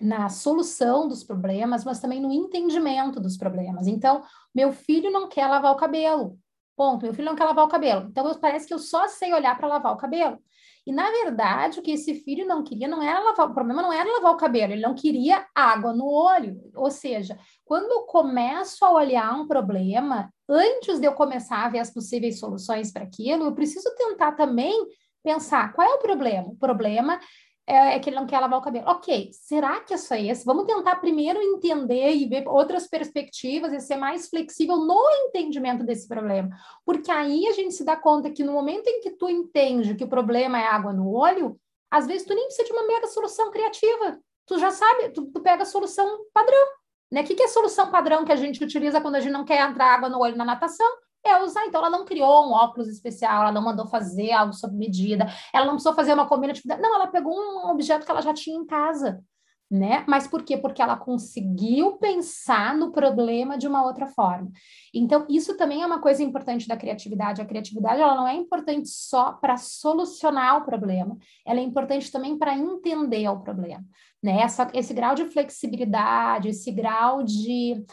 na 0.00 0.28
solução 0.28 1.08
dos 1.08 1.24
problemas, 1.24 1.84
mas 1.84 2.00
também 2.00 2.20
no 2.20 2.32
entendimento 2.32 3.20
dos 3.20 3.36
problemas. 3.36 3.86
Então, 3.86 4.22
meu 4.54 4.72
filho 4.72 5.10
não 5.10 5.28
quer 5.28 5.46
lavar 5.46 5.72
o 5.72 5.76
cabelo. 5.76 6.38
Ponto. 6.76 7.04
Meu 7.04 7.14
filho 7.14 7.26
não 7.26 7.36
quer 7.36 7.44
lavar 7.44 7.64
o 7.64 7.68
cabelo. 7.68 8.06
Então, 8.08 8.32
parece 8.38 8.66
que 8.66 8.74
eu 8.74 8.78
só 8.78 9.08
sei 9.08 9.32
olhar 9.32 9.56
para 9.56 9.66
lavar 9.66 9.94
o 9.94 9.96
cabelo. 9.96 10.38
E, 10.86 10.92
na 10.92 11.10
verdade, 11.10 11.80
o 11.80 11.82
que 11.82 11.90
esse 11.90 12.14
filho 12.14 12.46
não 12.46 12.62
queria 12.62 12.86
não 12.86 13.02
era 13.02 13.18
lavar, 13.18 13.50
o 13.50 13.54
problema 13.54 13.82
não 13.82 13.92
era 13.92 14.08
lavar 14.08 14.32
o 14.32 14.36
cabelo, 14.36 14.72
ele 14.72 14.82
não 14.82 14.94
queria 14.94 15.44
água 15.52 15.92
no 15.92 16.06
olho. 16.06 16.60
Ou 16.76 16.90
seja, 16.92 17.36
quando 17.64 17.90
eu 17.90 18.02
começo 18.02 18.84
a 18.84 18.92
olhar 18.92 19.32
um 19.34 19.48
problema, 19.48 20.32
antes 20.48 21.00
de 21.00 21.06
eu 21.06 21.12
começar 21.14 21.64
a 21.64 21.68
ver 21.68 21.80
as 21.80 21.90
possíveis 21.90 22.38
soluções 22.38 22.92
para 22.92 23.02
aquilo, 23.02 23.46
eu 23.46 23.54
preciso 23.54 23.92
tentar 23.96 24.32
também 24.32 24.86
pensar 25.24 25.72
qual 25.72 25.90
é 25.90 25.94
o 25.94 25.98
problema. 25.98 26.46
O 26.50 26.56
problema 26.56 27.18
é, 27.66 27.96
é, 27.96 27.98
que 27.98 28.08
ele 28.08 28.16
não 28.16 28.26
quer 28.26 28.38
lavar 28.38 28.60
o 28.60 28.62
cabelo. 28.62 28.88
Ok, 28.88 29.30
será 29.32 29.80
que 29.80 29.92
é 29.92 29.96
só 29.96 30.14
esse? 30.14 30.44
Vamos 30.44 30.66
tentar 30.66 30.96
primeiro 30.96 31.40
entender 31.40 32.14
e 32.14 32.26
ver 32.26 32.46
outras 32.46 32.86
perspectivas 32.86 33.72
e 33.72 33.80
ser 33.80 33.96
mais 33.96 34.28
flexível 34.28 34.76
no 34.76 35.02
entendimento 35.26 35.82
desse 35.82 36.06
problema. 36.06 36.50
Porque 36.84 37.10
aí 37.10 37.46
a 37.48 37.52
gente 37.52 37.74
se 37.74 37.84
dá 37.84 37.96
conta 37.96 38.30
que 38.30 38.44
no 38.44 38.52
momento 38.52 38.86
em 38.86 39.00
que 39.00 39.10
tu 39.10 39.28
entende 39.28 39.96
que 39.96 40.04
o 40.04 40.08
problema 40.08 40.60
é 40.60 40.64
água 40.64 40.92
no 40.92 41.10
olho, 41.10 41.58
às 41.90 42.06
vezes 42.06 42.26
tu 42.26 42.34
nem 42.34 42.44
precisa 42.44 42.68
de 42.68 42.72
uma 42.72 42.86
mega 42.86 43.08
solução 43.08 43.50
criativa. 43.50 44.18
Tu 44.46 44.58
já 44.58 44.70
sabe, 44.70 45.10
tu, 45.10 45.26
tu 45.26 45.40
pega 45.40 45.64
a 45.64 45.66
solução 45.66 46.06
padrão. 46.32 46.66
Né? 47.10 47.22
O 47.22 47.24
que, 47.24 47.34
que 47.34 47.42
é 47.42 47.46
a 47.46 47.48
solução 47.48 47.90
padrão 47.90 48.24
que 48.24 48.32
a 48.32 48.36
gente 48.36 48.62
utiliza 48.62 49.00
quando 49.00 49.16
a 49.16 49.20
gente 49.20 49.32
não 49.32 49.44
quer 49.44 49.60
entrar 49.68 49.92
água 49.92 50.08
no 50.08 50.20
olho 50.20 50.36
na 50.36 50.44
natação? 50.44 50.86
É 51.24 51.42
usar. 51.42 51.66
Então, 51.66 51.80
ela 51.80 51.90
não 51.90 52.04
criou 52.04 52.48
um 52.48 52.52
óculos 52.52 52.88
especial, 52.88 53.42
ela 53.42 53.52
não 53.52 53.62
mandou 53.62 53.86
fazer 53.86 54.32
algo 54.32 54.52
sob 54.52 54.76
medida, 54.76 55.26
ela 55.52 55.66
não 55.66 55.74
precisou 55.74 55.94
fazer 55.94 56.14
uma 56.14 56.26
combinativa. 56.26 56.76
Não, 56.76 56.94
ela 56.94 57.06
pegou 57.08 57.34
um 57.34 57.70
objeto 57.70 58.04
que 58.04 58.10
ela 58.10 58.22
já 58.22 58.32
tinha 58.32 58.56
em 58.56 58.66
casa, 58.66 59.22
né? 59.70 60.04
Mas 60.06 60.28
por 60.28 60.44
quê? 60.44 60.56
Porque 60.56 60.80
ela 60.80 60.96
conseguiu 60.96 61.98
pensar 61.98 62.76
no 62.76 62.92
problema 62.92 63.58
de 63.58 63.66
uma 63.66 63.84
outra 63.84 64.06
forma. 64.06 64.50
Então, 64.94 65.26
isso 65.28 65.56
também 65.56 65.82
é 65.82 65.86
uma 65.86 66.00
coisa 66.00 66.22
importante 66.22 66.68
da 66.68 66.76
criatividade. 66.76 67.42
A 67.42 67.46
criatividade, 67.46 68.00
ela 68.00 68.14
não 68.14 68.28
é 68.28 68.34
importante 68.34 68.88
só 68.88 69.32
para 69.32 69.56
solucionar 69.56 70.58
o 70.58 70.64
problema, 70.64 71.16
ela 71.44 71.58
é 71.58 71.62
importante 71.62 72.10
também 72.12 72.38
para 72.38 72.56
entender 72.56 73.28
o 73.28 73.40
problema, 73.40 73.84
né? 74.22 74.40
Essa, 74.42 74.70
esse 74.72 74.94
grau 74.94 75.14
de 75.14 75.24
flexibilidade, 75.26 76.48
esse 76.48 76.70
grau 76.70 77.22
de... 77.22 77.84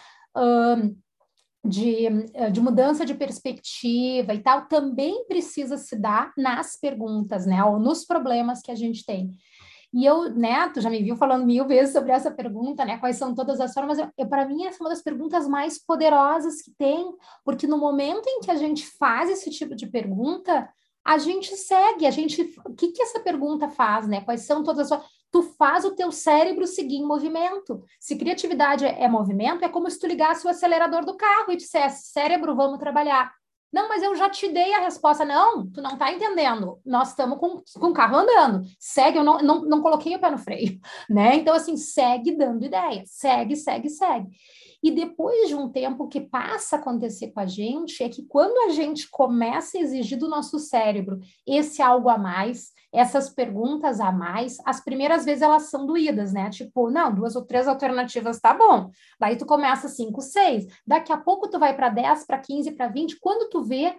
de, 1.64 2.08
eh, 2.34 2.50
de, 2.50 2.60
mudança 2.60 3.06
de 3.06 3.14
perspectiva 3.14 4.34
e 4.34 4.40
tal, 4.40 4.68
também 4.68 5.26
precisa 5.26 5.78
se 5.78 5.96
dar 5.96 6.34
nas 6.38 6.78
perguntas, 6.78 7.46
né, 7.46 7.64
ou 7.64 7.80
nos 7.80 8.06
problemas 8.06 8.62
que 8.62 8.72
a 8.72 8.76
gente 8.76 9.06
tem. 9.06 9.32
E 9.94 10.06
eu, 10.06 10.34
né, 10.34 10.72
já 10.76 10.90
me 10.90 11.04
viu 11.04 11.16
falando 11.16 11.46
mil 11.46 11.68
vezes 11.68 11.94
sobre 11.94 12.12
essa 12.12 12.32
pergunta, 12.32 12.84
né? 12.84 12.98
Quais 12.98 13.16
são 13.16 13.36
todas 13.36 13.62
as 13.62 13.72
formas? 13.76 14.00
Para 14.28 14.48
mim, 14.48 14.66
essa 14.66 14.78
é 14.78 14.82
uma 14.82 14.90
das 14.90 15.04
perguntas 15.04 15.48
mais 15.48 15.78
poderosas 15.78 16.64
que 16.64 16.72
tem, 16.72 17.14
porque 17.46 17.68
no 17.68 17.78
momento 17.78 18.28
em 18.28 18.40
que 18.40 18.50
a 18.50 18.56
gente 18.56 18.88
faz 18.98 19.30
esse 19.30 19.52
tipo 19.52 19.76
de 19.76 19.86
pergunta, 19.86 20.68
a 21.06 21.20
gente 21.20 21.56
segue, 21.56 22.08
a 22.08 22.12
gente, 22.12 22.42
o 22.66 22.74
que 22.74 22.92
que 22.92 23.04
essa 23.04 23.20
pergunta 23.20 23.70
faz, 23.70 24.08
né? 24.08 24.22
Quais 24.22 24.42
são 24.42 24.64
todas 24.64 24.92
as 24.92 25.00
tu 25.34 25.42
faz 25.42 25.84
o 25.84 25.96
teu 25.96 26.12
cérebro 26.12 26.68
seguir 26.68 26.98
em 26.98 27.06
movimento. 27.06 27.84
Se 28.00 28.16
criatividade 28.16 28.86
é, 28.86 29.08
movimento, 29.08 29.66
é 29.66 29.68
como 29.68 29.90
se 29.90 30.00
tu 30.00 30.06
ligasse 30.06 30.46
o 30.46 30.50
acelerador 30.50 31.04
do 31.04 31.18
carro 31.18 31.52
e 31.52 31.58
dissesse, 31.58 32.12
cérebro, 32.12 32.56
vamos 32.56 32.78
trabalhar. 32.78 33.34
Não, 33.74 33.90
mas 33.90 34.04
eu 34.04 34.16
já 34.16 34.30
te 34.30 34.48
dei 34.50 34.76
a 34.76 34.82
resposta. 34.82 35.26
Não, 35.26 35.68
tu 35.72 35.82
não 35.82 35.94
está 35.94 36.14
entendendo. 36.14 36.80
Nós 36.86 37.10
estamos 37.10 37.40
com, 37.40 37.64
com 37.80 37.88
o 37.88 37.94
carro 37.94 38.18
andando. 38.18 38.64
Segue, 38.78 39.18
eu 39.18 39.24
não, 39.24 39.40
não, 39.40 39.62
não 39.64 39.82
coloquei 39.82 40.16
o 40.16 40.20
pé 40.20 40.30
no 40.30 40.38
freio, 40.38 40.80
né? 41.10 41.38
Então, 41.38 41.56
assim, 41.56 41.76
segue 41.76 42.38
dando 42.38 42.64
ideia. 42.64 43.02
Segue, 43.08 43.56
segue, 43.56 43.90
segue. 43.90 44.30
E 44.84 44.92
depois 44.92 45.48
de 45.48 45.56
um 45.56 45.68
tempo, 45.68 46.04
o 46.04 46.08
que 46.08 46.22
passa 46.22 46.76
a 46.76 46.80
acontecer 46.80 47.32
com 47.32 47.40
a 47.40 47.48
gente 47.48 48.04
é 48.04 48.10
que 48.10 48.22
quando 48.22 48.70
a 48.70 48.74
gente 48.74 49.10
começa 49.10 49.80
a 49.80 49.82
exigir 49.82 50.20
do 50.20 50.30
nosso 50.30 50.60
cérebro 50.60 51.20
esse 51.48 51.82
algo 51.82 52.10
a 52.10 52.20
mais, 52.20 52.73
essas 52.94 53.30
perguntas 53.30 54.00
a 54.00 54.12
mais, 54.12 54.58
as 54.66 54.80
primeiras 54.80 55.26
vezes 55.26 55.42
elas 55.42 55.64
são 55.64 55.86
doídas, 55.86 56.32
né? 56.32 56.50
Tipo, 56.52 56.92
não, 56.92 57.14
duas 57.14 57.36
ou 57.36 57.44
três 57.44 57.68
alternativas 57.68 58.40
tá 58.40 58.54
bom. 58.54 58.92
Daí 59.20 59.36
tu 59.36 59.46
começa 59.46 59.88
cinco, 59.88 60.22
seis. 60.22 60.68
Daqui 60.86 61.12
a 61.12 61.18
pouco 61.18 61.50
tu 61.50 61.58
vai 61.58 61.76
para 61.76 61.90
10, 61.90 62.26
para 62.26 62.38
15, 62.38 62.72
para 62.74 62.88
20. 62.88 63.20
Quando 63.20 63.50
tu 63.50 63.64
vê, 63.64 63.98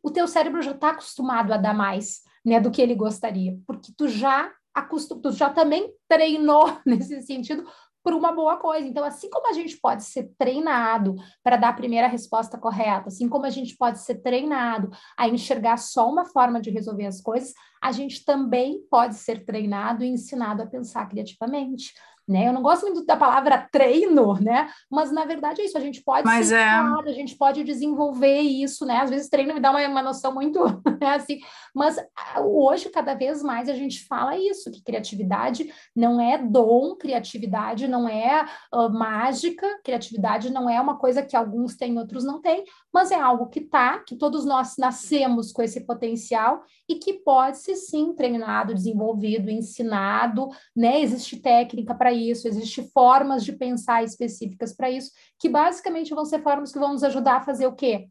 o 0.00 0.10
teu 0.10 0.28
cérebro 0.28 0.62
já 0.62 0.70
está 0.70 0.90
acostumado 0.90 1.52
a 1.52 1.56
dar 1.56 1.74
mais, 1.74 2.20
né, 2.44 2.60
do 2.60 2.70
que 2.70 2.80
ele 2.80 2.94
gostaria, 2.94 3.58
porque 3.66 3.92
tu 3.96 4.08
já 4.08 4.50
acostum, 4.72 5.20
tu 5.20 5.32
já 5.32 5.50
também 5.50 5.92
treinou 6.08 6.72
nesse 6.86 7.20
sentido 7.22 7.66
por 8.02 8.12
uma 8.12 8.32
boa 8.32 8.56
coisa. 8.56 8.86
Então, 8.86 9.04
assim 9.04 9.28
como 9.30 9.48
a 9.48 9.52
gente 9.52 9.78
pode 9.78 10.04
ser 10.04 10.30
treinado 10.38 11.16
para 11.42 11.56
dar 11.56 11.70
a 11.70 11.74
primeira 11.74 12.06
resposta 12.06 12.58
correta, 12.58 13.08
assim 13.08 13.28
como 13.28 13.46
a 13.46 13.50
gente 13.50 13.76
pode 13.76 14.00
ser 14.00 14.16
treinado 14.16 14.90
a 15.16 15.28
enxergar 15.28 15.76
só 15.76 16.08
uma 16.08 16.24
forma 16.24 16.60
de 16.60 16.70
resolver 16.70 17.06
as 17.06 17.20
coisas, 17.20 17.52
a 17.82 17.92
gente 17.92 18.24
também 18.24 18.80
pode 18.90 19.14
ser 19.14 19.44
treinado 19.44 20.04
e 20.04 20.08
ensinado 20.08 20.62
a 20.62 20.66
pensar 20.66 21.08
criativamente 21.08 21.94
né? 22.28 22.48
Eu 22.48 22.52
não 22.52 22.62
gosto 22.62 22.82
muito 22.82 23.04
da 23.04 23.16
palavra 23.16 23.68
treino, 23.70 24.34
né? 24.34 24.68
Mas 24.90 25.10
na 25.10 25.24
verdade 25.24 25.60
é 25.60 25.64
isso, 25.64 25.76
a 25.76 25.80
gente 25.80 26.02
pode 26.02 26.24
Mas 26.24 26.52
é... 26.52 26.62
a 26.62 27.12
gente 27.12 27.36
pode 27.36 27.64
desenvolver 27.64 28.40
isso, 28.40 28.86
né? 28.86 28.98
Às 28.98 29.10
vezes 29.10 29.28
treino 29.28 29.54
me 29.54 29.60
dá 29.60 29.70
uma, 29.70 29.86
uma 29.86 30.02
noção 30.02 30.32
muito 30.32 30.60
né, 31.00 31.14
assim, 31.14 31.40
mas 31.74 31.96
hoje 32.38 32.88
cada 32.90 33.14
vez 33.14 33.42
mais 33.42 33.68
a 33.68 33.74
gente 33.74 34.06
fala 34.06 34.36
isso, 34.36 34.70
que 34.70 34.82
criatividade 34.82 35.72
não 35.94 36.20
é 36.20 36.38
dom, 36.38 36.96
criatividade 36.96 37.88
não 37.88 38.08
é 38.08 38.44
uh, 38.72 38.88
mágica, 38.90 39.66
criatividade 39.84 40.50
não 40.50 40.68
é 40.68 40.80
uma 40.80 40.98
coisa 40.98 41.22
que 41.22 41.36
alguns 41.36 41.76
têm, 41.76 41.98
outros 41.98 42.24
não 42.24 42.40
têm, 42.40 42.64
mas 42.92 43.10
é 43.10 43.20
algo 43.20 43.48
que 43.48 43.60
tá, 43.60 43.98
que 44.00 44.16
todos 44.16 44.44
nós 44.44 44.76
nascemos 44.78 45.52
com 45.52 45.62
esse 45.62 45.86
potencial 45.86 46.62
e 46.88 46.96
que 46.96 47.14
pode 47.14 47.58
ser 47.58 47.76
sim 47.76 48.12
treinado, 48.12 48.74
desenvolvido, 48.74 49.50
ensinado, 49.50 50.48
né? 50.76 51.00
Existe 51.00 51.40
técnica 51.40 51.94
para 51.94 52.12
isso, 52.20 52.46
existem 52.46 52.88
formas 52.90 53.44
de 53.44 53.52
pensar 53.52 54.04
específicas 54.04 54.74
para 54.74 54.90
isso, 54.90 55.10
que 55.38 55.48
basicamente 55.48 56.14
vão 56.14 56.24
ser 56.24 56.42
formas 56.42 56.72
que 56.72 56.78
vão 56.78 56.92
nos 56.92 57.02
ajudar 57.02 57.36
a 57.36 57.42
fazer 57.42 57.66
o 57.66 57.74
quê? 57.74 58.08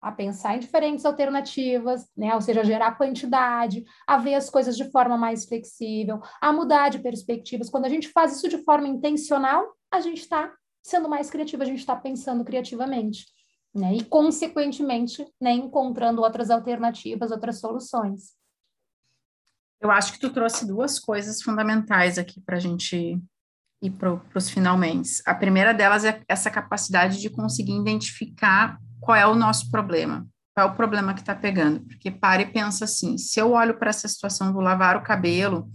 A 0.00 0.10
pensar 0.10 0.56
em 0.56 0.60
diferentes 0.60 1.04
alternativas, 1.04 2.08
né? 2.16 2.34
Ou 2.34 2.40
seja, 2.40 2.64
gerar 2.64 2.96
quantidade, 2.96 3.84
a 4.06 4.18
ver 4.18 4.34
as 4.34 4.50
coisas 4.50 4.76
de 4.76 4.90
forma 4.90 5.16
mais 5.16 5.44
flexível, 5.44 6.20
a 6.40 6.52
mudar 6.52 6.88
de 6.88 6.98
perspectivas. 6.98 7.70
Quando 7.70 7.84
a 7.84 7.88
gente 7.88 8.08
faz 8.08 8.36
isso 8.36 8.48
de 8.48 8.58
forma 8.64 8.88
intencional, 8.88 9.64
a 9.92 10.00
gente 10.00 10.20
está 10.20 10.52
sendo 10.82 11.08
mais 11.08 11.30
criativo, 11.30 11.62
a 11.62 11.66
gente 11.66 11.78
está 11.78 11.94
pensando 11.94 12.44
criativamente. 12.44 13.26
Né? 13.74 13.94
E, 13.94 14.04
consequentemente, 14.04 15.24
né, 15.40 15.52
encontrando 15.52 16.20
outras 16.20 16.50
alternativas, 16.50 17.30
outras 17.30 17.58
soluções. 17.58 18.34
Eu 19.80 19.90
acho 19.90 20.12
que 20.12 20.20
tu 20.20 20.30
trouxe 20.30 20.66
duas 20.66 20.98
coisas 20.98 21.42
fundamentais 21.42 22.16
aqui 22.16 22.40
para 22.40 22.56
a 22.56 22.60
gente 22.60 23.20
e 23.82 23.90
para 23.90 24.16
os 24.34 24.48
finalmente. 24.48 25.20
A 25.26 25.34
primeira 25.34 25.74
delas 25.74 26.04
é 26.04 26.22
essa 26.28 26.50
capacidade 26.50 27.20
de 27.20 27.28
conseguir 27.28 27.76
identificar 27.76 28.78
qual 29.00 29.16
é 29.16 29.26
o 29.26 29.34
nosso 29.34 29.70
problema, 29.70 30.24
qual 30.54 30.68
é 30.68 30.70
o 30.70 30.76
problema 30.76 31.12
que 31.12 31.20
está 31.20 31.34
pegando. 31.34 31.80
Porque 31.80 32.10
para 32.10 32.42
e 32.42 32.46
pensa 32.46 32.84
assim: 32.84 33.18
se 33.18 33.40
eu 33.40 33.52
olho 33.52 33.76
para 33.76 33.90
essa 33.90 34.06
situação 34.06 34.52
do 34.52 34.60
lavar 34.60 34.96
o 34.96 35.02
cabelo 35.02 35.68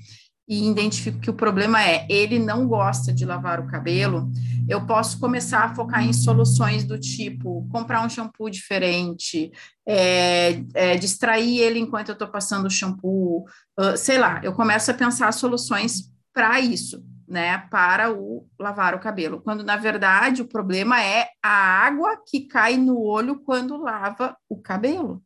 e 0.48 0.70
identifico 0.70 1.20
que 1.20 1.30
o 1.30 1.34
problema 1.34 1.84
é 1.84 2.08
ele 2.10 2.40
não 2.40 2.66
gosta 2.66 3.14
de 3.14 3.26
lavar 3.26 3.60
o 3.60 3.68
cabelo, 3.68 4.32
eu 4.70 4.86
posso 4.86 5.20
começar 5.20 5.66
a 5.66 5.76
focar 5.76 6.02
em 6.06 6.14
soluções 6.14 6.86
do 6.86 6.98
tipo 6.98 7.68
comprar 7.70 8.06
um 8.06 8.10
shampoo 8.10 8.50
diferente, 8.50 9.52
é, 9.86 10.64
é, 10.74 10.96
distrair 10.96 11.60
ele 11.60 11.80
enquanto 11.80 12.10
eu 12.10 12.14
estou 12.14 12.30
passando 12.30 12.68
o 12.68 12.70
shampoo, 12.70 13.44
uh, 13.78 13.98
sei 13.98 14.18
lá, 14.18 14.40
eu 14.42 14.54
começo 14.54 14.90
a 14.90 14.94
pensar 14.94 15.34
soluções 15.34 16.10
para 16.34 16.62
isso 16.62 17.04
né, 17.28 17.58
para 17.70 18.14
o 18.14 18.48
lavar 18.60 18.96
o 18.96 19.00
cabelo, 19.00 19.42
quando 19.42 19.64
na 19.64 19.76
verdade 19.76 20.42
o 20.42 20.48
problema 20.48 21.04
é 21.04 21.28
a 21.44 21.50
água 21.86 22.22
que 22.26 22.48
cai 22.48 22.78
no 22.78 23.00
olho 23.00 23.40
quando 23.42 23.76
lava 23.78 24.38
o 24.48 24.62
cabelo. 24.62 25.22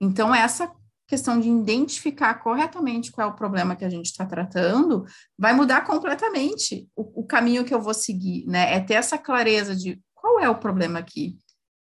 Então, 0.00 0.34
essa 0.34 0.70
questão 1.06 1.38
de 1.38 1.48
identificar 1.48 2.34
corretamente 2.34 3.12
qual 3.12 3.28
é 3.28 3.30
o 3.30 3.36
problema 3.36 3.76
que 3.76 3.84
a 3.84 3.90
gente 3.90 4.06
está 4.06 4.24
tratando 4.24 5.04
vai 5.38 5.52
mudar 5.52 5.82
completamente 5.84 6.88
o, 6.96 7.22
o, 7.22 7.26
caminho 7.26 7.64
que 7.64 7.74
eu 7.74 7.80
vou 7.80 7.94
seguir, 7.94 8.46
né? 8.46 8.74
É 8.74 8.80
ter 8.80 8.94
essa 8.94 9.18
clareza 9.18 9.76
de 9.76 10.00
qual 10.14 10.40
é 10.40 10.48
o 10.48 10.58
problema 10.58 10.98
aqui. 10.98 11.36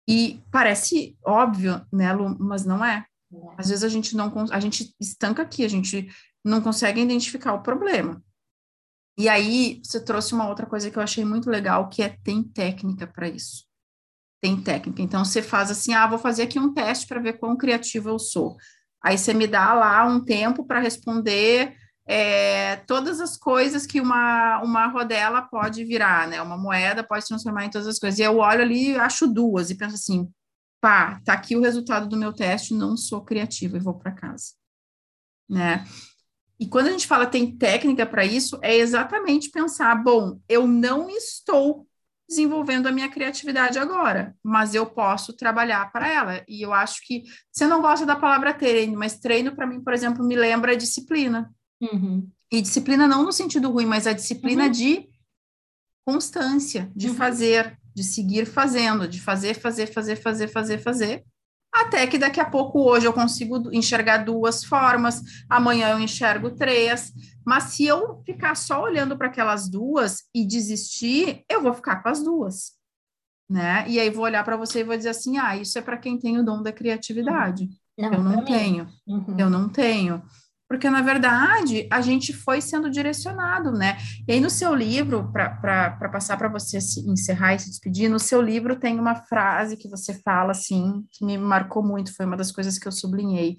E 0.07 0.41
parece 0.51 1.15
óbvio, 1.25 1.85
né, 1.91 2.11
Lu, 2.13 2.35
mas 2.39 2.65
não 2.65 2.83
é. 2.83 3.05
Às 3.57 3.69
vezes 3.69 3.83
a 3.83 3.89
gente 3.89 4.15
não 4.15 4.33
a 4.51 4.59
gente 4.59 4.93
estanca 4.99 5.41
aqui, 5.43 5.63
a 5.63 5.69
gente 5.69 6.09
não 6.43 6.59
consegue 6.59 6.99
identificar 6.99 7.53
o 7.53 7.61
problema. 7.61 8.21
E 9.17 9.27
aí 9.27 9.81
você 9.83 10.03
trouxe 10.03 10.33
uma 10.33 10.47
outra 10.47 10.65
coisa 10.65 10.89
que 10.89 10.97
eu 10.97 11.03
achei 11.03 11.25
muito 11.25 11.49
legal, 11.49 11.89
que 11.89 12.01
é 12.01 12.17
tem 12.23 12.43
técnica 12.43 13.05
para 13.05 13.27
isso. 13.27 13.65
Tem 14.41 14.59
técnica. 14.61 15.01
Então 15.01 15.23
você 15.23 15.41
faz 15.41 15.69
assim, 15.69 15.93
ah, 15.93 16.07
vou 16.07 16.17
fazer 16.17 16.43
aqui 16.43 16.59
um 16.59 16.73
teste 16.73 17.07
para 17.07 17.19
ver 17.19 17.33
quão 17.33 17.55
criativo 17.55 18.09
eu 18.09 18.17
sou. 18.17 18.57
Aí 19.03 19.17
você 19.17 19.33
me 19.33 19.47
dá 19.47 19.73
lá 19.73 20.05
um 20.05 20.23
tempo 20.23 20.65
para 20.65 20.79
responder 20.79 21.75
é, 22.07 22.77
todas 22.87 23.19
as 23.19 23.37
coisas 23.37 23.85
que 23.85 24.01
uma, 24.01 24.61
uma 24.63 24.87
rodela 24.87 25.41
pode 25.41 25.83
virar, 25.85 26.27
né? 26.27 26.41
Uma 26.41 26.57
moeda 26.57 27.03
pode 27.03 27.23
se 27.23 27.29
transformar 27.29 27.65
em 27.65 27.69
todas 27.69 27.87
as 27.87 27.99
coisas. 27.99 28.19
E 28.19 28.23
eu 28.23 28.37
olho 28.37 28.61
ali, 28.61 28.95
acho 28.95 29.27
duas 29.27 29.69
e 29.69 29.75
penso 29.75 29.95
assim, 29.95 30.29
pá, 30.81 31.21
tá 31.23 31.33
aqui 31.33 31.55
o 31.55 31.61
resultado 31.61 32.09
do 32.09 32.17
meu 32.17 32.33
teste, 32.33 32.73
não 32.73 32.97
sou 32.97 33.23
criativa 33.23 33.77
e 33.77 33.81
vou 33.81 33.93
para 33.93 34.11
casa, 34.11 34.53
né? 35.49 35.85
E 36.61 36.67
quando 36.67 36.87
a 36.87 36.91
gente 36.91 37.07
fala 37.07 37.25
tem 37.25 37.57
técnica 37.57 38.05
para 38.05 38.23
isso, 38.23 38.59
é 38.61 38.75
exatamente 38.77 39.49
pensar: 39.49 39.95
bom, 39.95 40.39
eu 40.47 40.67
não 40.67 41.09
estou 41.09 41.87
desenvolvendo 42.29 42.85
a 42.85 42.91
minha 42.91 43.09
criatividade 43.09 43.79
agora, 43.79 44.35
mas 44.43 44.75
eu 44.75 44.85
posso 44.85 45.33
trabalhar 45.33 45.91
para 45.91 46.07
ela. 46.07 46.43
E 46.47 46.61
eu 46.61 46.71
acho 46.71 47.01
que 47.05 47.23
você 47.51 47.65
não 47.65 47.81
gosta 47.81 48.05
da 48.05 48.15
palavra 48.15 48.53
treino, 48.53 48.95
mas 48.95 49.19
treino 49.19 49.55
para 49.55 49.65
mim, 49.65 49.81
por 49.81 49.91
exemplo, 49.91 50.23
me 50.23 50.35
lembra 50.35 50.77
disciplina. 50.77 51.51
Uhum. 51.81 52.29
E 52.51 52.61
disciplina 52.61 53.07
não 53.07 53.23
no 53.23 53.33
sentido 53.33 53.71
ruim, 53.71 53.87
mas 53.87 54.05
a 54.05 54.13
disciplina 54.13 54.65
uhum. 54.65 54.71
de 54.71 55.09
constância, 56.05 56.91
de 56.95 57.09
uhum. 57.09 57.15
fazer, 57.15 57.75
de 57.93 58.03
seguir 58.03 58.45
fazendo, 58.45 59.07
de 59.07 59.19
fazer, 59.19 59.55
fazer, 59.55 59.87
fazer, 59.87 60.15
fazer, 60.15 60.47
fazer, 60.47 60.77
fazer, 60.77 61.25
até 61.73 62.05
que 62.05 62.17
daqui 62.17 62.39
a 62.39 62.45
pouco 62.45 62.81
hoje 62.81 63.05
eu 63.05 63.13
consigo 63.13 63.69
enxergar 63.71 64.17
duas 64.17 64.63
formas, 64.63 65.21
amanhã 65.49 65.91
eu 65.91 65.99
enxergo 65.99 66.51
três, 66.51 67.13
mas 67.45 67.63
se 67.65 67.85
eu 67.85 68.21
ficar 68.25 68.55
só 68.55 68.83
olhando 68.83 69.17
para 69.17 69.27
aquelas 69.27 69.69
duas 69.69 70.23
e 70.35 70.45
desistir, 70.45 71.43
eu 71.49 71.61
vou 71.61 71.73
ficar 71.73 72.03
com 72.03 72.09
as 72.09 72.21
duas, 72.21 72.73
né? 73.49 73.85
E 73.87 73.99
aí 73.99 74.09
vou 74.09 74.25
olhar 74.25 74.43
para 74.43 74.57
você 74.57 74.81
e 74.81 74.83
vou 74.83 74.97
dizer 74.97 75.09
assim: 75.09 75.37
"Ah, 75.37 75.55
isso 75.55 75.77
é 75.79 75.81
para 75.81 75.97
quem 75.97 76.19
tem 76.19 76.37
o 76.37 76.43
dom 76.45 76.61
da 76.61 76.71
criatividade". 76.71 77.69
Não, 77.97 78.13
eu 78.13 78.23
não 78.23 78.45
tenho. 78.45 78.87
Uhum. 79.07 79.35
Eu 79.37 79.49
não 79.49 79.69
tenho 79.69 80.21
porque 80.71 80.89
na 80.89 81.01
verdade 81.01 81.85
a 81.91 81.99
gente 81.99 82.31
foi 82.31 82.61
sendo 82.61 82.89
direcionado, 82.89 83.73
né? 83.73 83.97
E 84.25 84.31
aí 84.31 84.39
no 84.39 84.49
seu 84.49 84.73
livro, 84.73 85.29
para 85.29 86.09
passar 86.09 86.37
para 86.37 86.47
você 86.47 86.79
se 86.79 87.01
encerrar 87.09 87.55
e 87.55 87.59
se 87.59 87.69
despedir, 87.69 88.09
no 88.09 88.17
seu 88.17 88.41
livro 88.41 88.79
tem 88.79 88.97
uma 88.97 89.15
frase 89.15 89.75
que 89.75 89.89
você 89.89 90.13
fala 90.21 90.51
assim, 90.51 91.03
que 91.11 91.25
me 91.25 91.37
marcou 91.37 91.83
muito, 91.83 92.15
foi 92.15 92.25
uma 92.25 92.37
das 92.37 92.53
coisas 92.53 92.79
que 92.79 92.87
eu 92.87 92.91
sublinhei. 92.93 93.57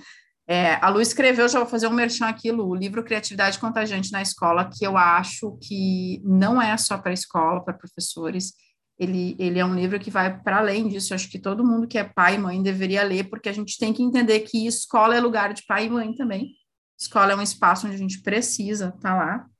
É, 0.48 0.76
a 0.76 0.88
Lu 0.88 1.02
escreveu, 1.02 1.46
já 1.50 1.58
vou 1.58 1.68
fazer 1.68 1.86
um 1.86 1.92
merchan 1.92 2.28
aqui, 2.28 2.50
Lu, 2.50 2.70
o 2.70 2.74
livro 2.74 3.04
Criatividade 3.04 3.58
Contagiante 3.58 4.10
na 4.10 4.22
Escola, 4.22 4.70
que 4.72 4.82
eu 4.82 4.96
acho 4.96 5.58
que 5.60 6.18
não 6.24 6.62
é 6.62 6.74
só 6.78 6.96
para 6.96 7.12
escola, 7.12 7.62
para 7.62 7.74
professores, 7.74 8.54
ele, 8.98 9.36
ele 9.38 9.58
é 9.58 9.64
um 9.66 9.74
livro 9.74 10.00
que 10.00 10.10
vai 10.10 10.40
para 10.42 10.60
além 10.60 10.88
disso. 10.88 11.12
Eu 11.12 11.16
acho 11.16 11.28
que 11.28 11.38
todo 11.38 11.66
mundo 11.66 11.86
que 11.86 11.98
é 11.98 12.04
pai 12.04 12.36
e 12.36 12.38
mãe 12.38 12.62
deveria 12.62 13.02
ler, 13.02 13.28
porque 13.28 13.50
a 13.50 13.52
gente 13.52 13.78
tem 13.78 13.92
que 13.92 14.02
entender 14.02 14.40
que 14.40 14.66
escola 14.66 15.14
é 15.14 15.20
lugar 15.20 15.52
de 15.52 15.62
pai 15.66 15.84
e 15.84 15.90
mãe 15.90 16.14
também 16.14 16.61
Escola 17.03 17.32
é 17.32 17.36
um 17.36 17.42
espaço 17.42 17.86
onde 17.86 17.96
a 17.96 17.98
gente 17.98 18.22
precisa 18.22 18.88
estar 18.88 19.00
tá 19.00 19.14
lá. 19.14 19.50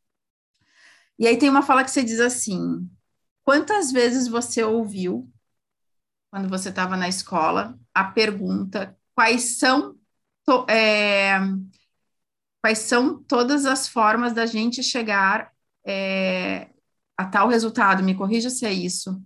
E 1.19 1.27
aí 1.27 1.37
tem 1.37 1.51
uma 1.51 1.63
fala 1.63 1.85
que 1.85 1.91
você 1.91 2.03
diz 2.03 2.21
assim: 2.21 2.89
quantas 3.43 3.91
vezes 3.91 4.29
você 4.29 4.63
ouviu, 4.63 5.29
quando 6.31 6.49
você 6.49 6.69
estava 6.69 6.97
na 6.97 7.09
escola, 7.09 7.79
a 7.93 8.05
pergunta 8.05 8.97
quais 9.15 9.59
são, 9.59 9.97
é, 10.69 11.39
quais 12.63 12.79
são 12.79 13.23
todas 13.23 13.67
as 13.67 13.89
formas 13.89 14.33
da 14.33 14.47
gente 14.47 14.83
chegar 14.83 15.53
é, 15.85 16.71
a 17.17 17.25
tal 17.27 17.49
resultado? 17.49 18.03
Me 18.03 18.15
corrija 18.15 18.51
se 18.51 18.65
é 18.65 18.73
isso. 18.73 19.21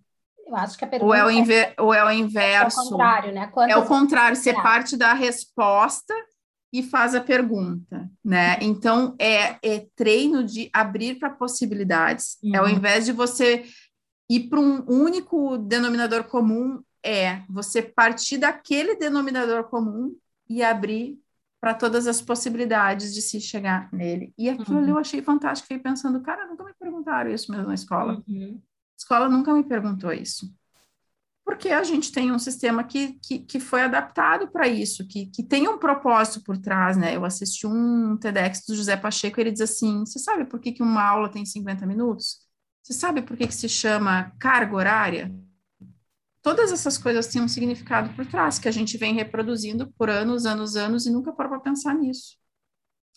Eu 0.47 0.57
acho 0.57 0.79
que 0.79 0.85
a 0.85 0.89
pergunta 0.89 1.09
ou 1.09 1.14
é 1.14 1.25
o, 1.25 1.31
inver, 1.31 1.75
é, 1.77 1.83
ou 1.83 1.93
é 1.93 2.05
o 2.05 2.11
inverso. 2.11 2.81
É 2.81 2.83
o 2.83 2.89
contrário, 2.91 3.33
né? 3.33 3.47
Quantas 3.49 3.77
é 3.77 3.79
o 3.79 3.87
contrário, 3.87 4.37
você 4.37 4.55
parte 4.55 4.97
da 4.97 5.12
resposta 5.12 6.14
e 6.77 6.83
faz 6.83 7.14
a 7.14 7.22
pergunta, 7.22 8.11
né? 8.22 8.59
Então 8.61 9.16
é, 9.18 9.57
é 9.62 9.87
treino 9.97 10.45
de 10.45 10.68
abrir 10.74 11.18
para 11.18 11.31
possibilidades. 11.31 12.37
Uhum. 12.43 12.55
É 12.55 12.59
ao 12.59 12.68
invés 12.68 13.07
de 13.07 13.12
você 13.12 13.64
ir 14.29 14.49
para 14.51 14.61
um 14.61 14.85
único 14.87 15.57
denominador 15.57 16.24
comum, 16.24 16.83
é 17.03 17.41
você 17.49 17.81
partir 17.81 18.37
daquele 18.37 18.95
denominador 18.97 19.64
comum 19.64 20.14
e 20.51 20.62
abrir 20.62 21.18
para 21.59 21.72
todas 21.72 22.07
as 22.07 22.20
possibilidades 22.20 23.14
de 23.14 23.22
se 23.22 23.41
chegar 23.41 23.91
nele. 23.91 24.35
E 24.37 24.51
aquilo 24.51 24.81
uhum. 24.81 24.89
eu 24.89 24.99
achei 24.99 25.22
fantástico. 25.22 25.68
Fiquei 25.68 25.83
pensando, 25.83 26.20
cara, 26.20 26.47
nunca 26.47 26.62
me 26.62 26.74
perguntaram 26.79 27.31
isso 27.31 27.51
mesmo 27.51 27.68
na 27.68 27.74
escola. 27.74 28.22
Uhum. 28.29 28.61
A 28.61 28.97
escola 28.99 29.31
nunca 29.31 29.55
me 29.55 29.64
perguntou 29.64 30.12
isso. 30.12 30.53
Porque 31.57 31.71
a 31.71 31.83
gente 31.83 32.13
tem 32.13 32.31
um 32.31 32.39
sistema 32.39 32.85
que, 32.85 33.15
que, 33.15 33.39
que 33.39 33.59
foi 33.59 33.81
adaptado 33.81 34.47
para 34.47 34.69
isso, 34.69 35.07
que, 35.09 35.25
que 35.25 35.43
tem 35.43 35.67
um 35.67 35.79
propósito 35.79 36.45
por 36.45 36.59
trás, 36.59 36.99
né? 36.99 37.17
Eu 37.17 37.25
assisti 37.25 37.67
um 37.67 38.15
TEDx 38.19 38.63
do 38.67 38.75
José 38.77 38.95
Pacheco, 38.95 39.41
ele 39.41 39.51
diz 39.51 39.63
assim: 39.63 40.01
você 40.01 40.19
sabe 40.19 40.45
por 40.45 40.61
que, 40.61 40.71
que 40.71 40.83
uma 40.83 41.03
aula 41.03 41.31
tem 41.31 41.47
50 41.47 41.87
minutos? 41.87 42.41
Você 42.83 42.93
sabe 42.93 43.23
por 43.23 43.39
que, 43.39 43.47
que 43.47 43.55
se 43.55 43.71
chama 43.71 44.33
carga 44.39 44.77
horária? 44.77 45.35
Todas 46.43 46.71
essas 46.71 46.99
coisas 46.99 47.27
têm 47.27 47.41
um 47.41 47.49
significado 47.49 48.15
por 48.15 48.27
trás, 48.27 48.59
que 48.59 48.69
a 48.69 48.73
gente 48.73 48.99
vem 48.99 49.15
reproduzindo 49.15 49.91
por 49.93 50.11
anos, 50.11 50.45
anos, 50.45 50.77
anos, 50.77 51.07
e 51.07 51.11
nunca 51.11 51.33
para 51.33 51.49
para 51.49 51.61
pensar 51.61 51.95
nisso. 51.95 52.37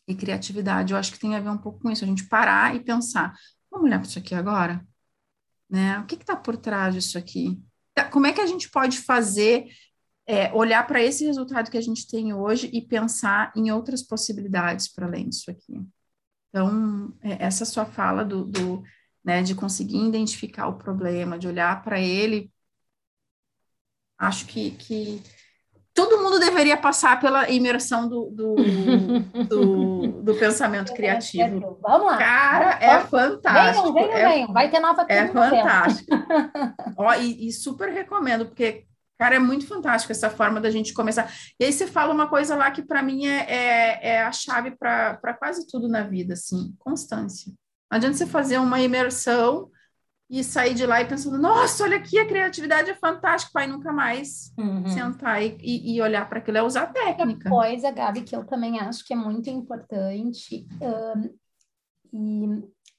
E 0.08 0.16
criatividade, 0.16 0.94
eu 0.94 0.98
acho 0.98 1.12
que 1.12 1.20
tem 1.20 1.36
a 1.36 1.42
ver 1.42 1.50
um 1.50 1.58
pouco 1.58 1.82
com 1.82 1.92
isso, 1.92 2.06
a 2.06 2.08
gente 2.08 2.26
parar 2.30 2.74
e 2.74 2.80
pensar, 2.80 3.36
vamos 3.70 3.86
olhar 3.88 4.00
para 4.00 4.08
isso 4.08 4.18
aqui 4.18 4.34
agora? 4.34 4.82
Né? 5.70 6.00
O 6.00 6.06
que 6.06 6.16
está 6.16 6.38
por 6.38 6.56
trás 6.56 6.96
disso 6.96 7.18
aqui? 7.18 7.62
Como 8.04 8.28
é 8.28 8.34
que 8.34 8.42
a 8.42 8.46
gente 8.48 8.70
pode 8.70 9.00
fazer, 9.00 9.68
é, 10.28 10.52
olhar 10.54 10.86
para 10.86 11.02
esse 11.02 11.26
resultado 11.26 11.72
que 11.72 11.78
a 11.78 11.82
gente 11.82 12.08
tem 12.08 12.34
hoje 12.34 12.70
e 12.74 12.82
pensar 12.82 13.52
em 13.56 13.72
outras 13.72 14.04
possibilidades 14.04 14.88
para 14.88 15.06
além 15.06 15.30
disso 15.30 15.50
aqui? 15.50 15.82
Então, 16.50 17.14
é, 17.22 17.46
essa 17.46 17.66
sua 17.66 17.86
fala 17.86 18.24
do, 18.24 18.46
do 18.46 18.84
né, 19.24 19.44
de 19.44 19.54
conseguir 19.54 19.98
identificar 19.98 20.68
o 20.68 20.78
problema, 20.78 21.38
de 21.38 21.48
olhar 21.48 21.84
para 21.84 22.00
ele, 22.00 22.52
acho 24.18 24.46
que, 24.48 24.72
que 24.72 25.22
todo 25.94 26.22
mundo 26.22 26.40
deveria 26.40 26.78
passar 26.78 27.20
pela 27.20 27.50
imersão 27.50 28.08
do, 28.08 28.30
do, 28.32 28.56
do, 29.48 30.08
do 30.30 30.40
pensamento 30.40 30.94
criativo. 30.94 31.80
Vamos 31.82 32.06
lá. 32.06 32.18
Cara, 32.18 32.78
é 32.80 33.00
fantástico. 33.02 33.94
Venham, 33.94 34.08
venham, 34.10 34.18
é, 34.18 34.30
venham. 34.30 34.54
Vai 34.54 34.70
ter 34.70 34.80
nova 34.80 35.06
É 35.10 35.28
fantástico. 35.28 36.10
Ó, 36.98 37.14
e, 37.16 37.48
e, 37.48 37.52
super 37.52 37.90
recomendo, 37.90 38.46
porque, 38.46 38.86
cara, 39.18 39.36
é 39.36 39.40
muito 39.40 39.66
fantástico 39.66 40.12
essa 40.12 40.30
forma 40.30 40.62
da 40.62 40.70
gente 40.70 40.94
começar. 40.94 41.32
E 41.60 41.66
aí 41.66 41.74
você 41.74 41.88
fala 41.88 42.14
uma 42.14 42.28
coisa 42.28 42.56
lá 42.56 42.70
que, 42.70 42.84
para 42.84 43.02
mim, 43.02 43.26
é, 43.26 43.46
é, 43.48 44.08
é, 44.10 44.22
a 44.22 44.32
chave 44.32 44.72
para 44.72 45.34
quase 45.40 45.68
tudo 45.68 45.88
na 45.88 46.04
vida, 46.04 46.34
assim, 46.34 46.76
constância. 46.78 47.52
Não 47.92 47.98
adianta 47.98 48.18
você 48.18 48.28
fazer 48.28 48.60
uma 48.60 48.80
imersão 48.80 49.70
e 50.30 50.44
sair 50.44 50.76
de 50.76 50.86
lá 50.86 51.02
e 51.02 51.08
pensando, 51.08 51.40
nossa, 51.40 51.84
olha 51.84 51.98
aqui, 51.98 52.20
a 52.20 52.28
criatividade 52.28 52.92
é 52.92 52.96
fantástica, 52.96 53.52
pai, 53.52 53.66
nunca 53.66 53.92
mais 53.92 54.54
uhum. 54.58 54.88
sentar 54.88 55.42
e, 55.42 55.58
e 55.64 56.02
olhar 56.02 56.30
para 56.30 56.38
aquilo, 56.38 56.58
é 56.58 56.64
usar 56.64 56.84
a 56.84 56.88
técnica. 56.88 57.50
Outra 57.50 57.68
coisa, 57.68 57.92
Gabi, 57.92 58.22
que 58.22 58.36
eu 58.36 58.46
também 58.46 58.80
acho 58.80 59.04
que 59.04 59.14
é 59.14 59.16
muito 59.16 59.50
importante, 59.50 60.68
um, 60.80 61.30
e, 62.14 62.46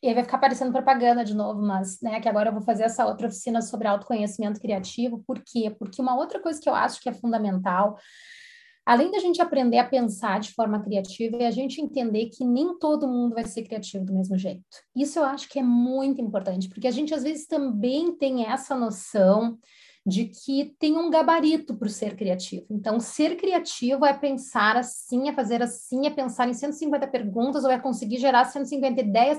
e 0.03 0.09
aí 0.09 0.15
vai 0.15 0.25
ficar 0.25 0.39
parecendo 0.39 0.73
propaganda 0.73 1.25
de 1.25 1.35
novo, 1.35 1.63
mas, 1.63 2.01
né, 2.01 2.21
que 2.21 2.29
agora 2.29 2.49
eu 2.49 2.55
vou 2.55 2.63
fazer 2.63 2.83
essa 2.83 3.07
outra 3.07 3.29
oficina 3.29 3.63
sobre 3.63 3.87
autoconhecimento 3.87 4.61
criativo, 4.61 5.23
por 5.25 5.41
quê? 5.41 5.75
Porque 5.79 6.03
uma 6.03 6.17
outra 6.17 6.41
coisa 6.41 6.61
que 6.61 6.69
eu 6.69 6.75
acho 6.75 7.01
que 7.01 7.09
é 7.09 7.15
fundamental 7.15 7.97
além 8.91 9.09
da 9.09 9.21
gente 9.21 9.41
aprender 9.41 9.79
a 9.79 9.87
pensar 9.87 10.41
de 10.41 10.53
forma 10.53 10.83
criativa, 10.83 11.37
é 11.37 11.47
a 11.47 11.51
gente 11.53 11.81
entender 11.81 12.27
que 12.27 12.45
nem 12.45 12.77
todo 12.77 13.07
mundo 13.07 13.37
vai 13.37 13.45
ser 13.45 13.63
criativo 13.63 14.05
do 14.05 14.13
mesmo 14.13 14.37
jeito. 14.37 14.65
Isso 14.97 15.21
eu 15.21 15.25
acho 15.25 15.49
que 15.49 15.61
é 15.61 15.63
muito 15.63 16.21
importante, 16.21 16.69
porque 16.69 16.89
a 16.89 16.91
gente 16.91 17.15
às 17.15 17.23
vezes 17.23 17.47
também 17.47 18.13
tem 18.17 18.47
essa 18.47 18.75
noção 18.75 19.57
de 20.05 20.25
que 20.25 20.75
tem 20.77 20.97
um 20.97 21.09
gabarito 21.09 21.77
para 21.77 21.87
o 21.87 21.89
ser 21.91 22.17
criativo. 22.17 22.67
Então, 22.69 22.99
ser 22.99 23.37
criativo 23.37 24.05
é 24.05 24.13
pensar 24.13 24.77
assim, 24.77 25.29
é 25.29 25.33
fazer 25.33 25.63
assim, 25.63 26.09
é 26.09 26.11
pensar 26.11 26.49
em 26.49 26.55
150 26.55 27.07
perguntas 27.07 27.63
ou 27.63 27.71
é 27.71 27.79
conseguir 27.79 28.19
gerar 28.19 28.45
150 28.45 29.01
ideias. 29.01 29.39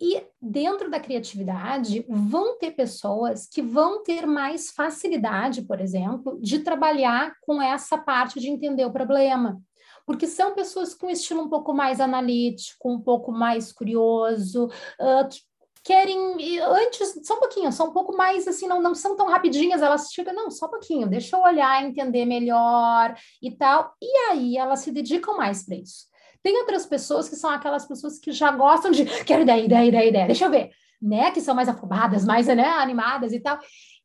E 0.00 0.22
dentro 0.40 0.90
da 0.90 1.00
criatividade, 1.00 2.04
vão 2.08 2.58
ter 2.58 2.72
pessoas 2.72 3.46
que 3.46 3.62
vão 3.62 4.02
ter 4.02 4.26
mais 4.26 4.70
facilidade, 4.70 5.62
por 5.62 5.80
exemplo, 5.80 6.38
de 6.40 6.60
trabalhar 6.60 7.34
com 7.42 7.60
essa 7.60 7.96
parte 7.98 8.40
de 8.40 8.48
entender 8.48 8.84
o 8.84 8.92
problema. 8.92 9.60
Porque 10.04 10.26
são 10.26 10.54
pessoas 10.54 10.94
com 10.94 11.08
estilo 11.08 11.42
um 11.42 11.48
pouco 11.48 11.72
mais 11.72 12.00
analítico, 12.00 12.90
um 12.90 13.00
pouco 13.00 13.30
mais 13.30 13.72
curioso, 13.72 14.66
uh, 14.66 15.28
que 15.28 15.40
querem 15.84 16.18
antes 16.62 17.20
só 17.24 17.36
um 17.36 17.40
pouquinho, 17.40 17.72
são 17.72 17.88
um 17.88 17.92
pouco 17.92 18.16
mais 18.16 18.46
assim, 18.46 18.66
não, 18.66 18.80
não 18.80 18.94
são 18.94 19.16
tão 19.16 19.26
rapidinhas, 19.26 19.82
elas 19.82 20.10
chegam, 20.12 20.34
não, 20.34 20.50
só 20.50 20.66
um 20.66 20.70
pouquinho, 20.70 21.08
deixa 21.08 21.36
eu 21.36 21.42
olhar, 21.42 21.84
entender 21.84 22.24
melhor 22.24 23.14
e 23.40 23.50
tal, 23.50 23.92
e 24.00 24.16
aí 24.30 24.56
elas 24.56 24.80
se 24.80 24.92
dedicam 24.92 25.36
mais 25.36 25.64
para 25.64 25.76
isso. 25.76 26.11
Tem 26.42 26.58
outras 26.58 26.86
pessoas 26.86 27.28
que 27.28 27.36
são 27.36 27.50
aquelas 27.50 27.86
pessoas 27.86 28.18
que 28.18 28.32
já 28.32 28.50
gostam 28.50 28.90
de 28.90 29.04
quero 29.24 29.42
ideia, 29.42 29.64
ideia, 29.64 29.86
ideia, 29.86 30.08
ideia, 30.08 30.26
deixa 30.26 30.44
eu 30.46 30.50
ver, 30.50 30.70
né? 31.00 31.30
Que 31.30 31.40
são 31.40 31.54
mais 31.54 31.68
afobadas, 31.68 32.24
mais 32.24 32.46
né, 32.48 32.66
animadas 32.66 33.32
e 33.32 33.40
tal. 33.40 33.58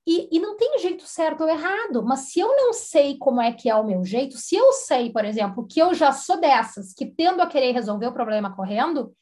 E, 0.06 0.30
e, 0.32 0.40
não 0.40 0.56
tem 0.56 0.80
jeito 0.80 1.06
certo 1.06 1.42
ou 1.42 1.50
errado, 1.50 2.02
mas 2.02 2.32
se 2.32 2.40
eu 2.40 2.48
não 2.48 2.72
sei 2.72 3.18
como 3.18 3.42
é 3.42 3.52
que 3.52 3.70
é 3.70 3.76
o 3.76 3.86
meu 3.86 4.06
jeito, 4.06 4.38
se 4.38 4.56
eu 4.56 4.72
sei, 4.72 5.12
por 5.12 5.26
exemplo, 5.26 5.68
que 5.68 5.82
eu 5.82 5.94
já 5.94 6.14
sou 6.14 6.40
dessas, 6.40 6.94
que 6.94 7.06
tendo 7.06 7.42
a 7.42 7.48
querer 7.48 7.74
resolver 7.74 8.08
o 8.08 8.14
problema 8.14 8.56
correndo, 8.56 9.14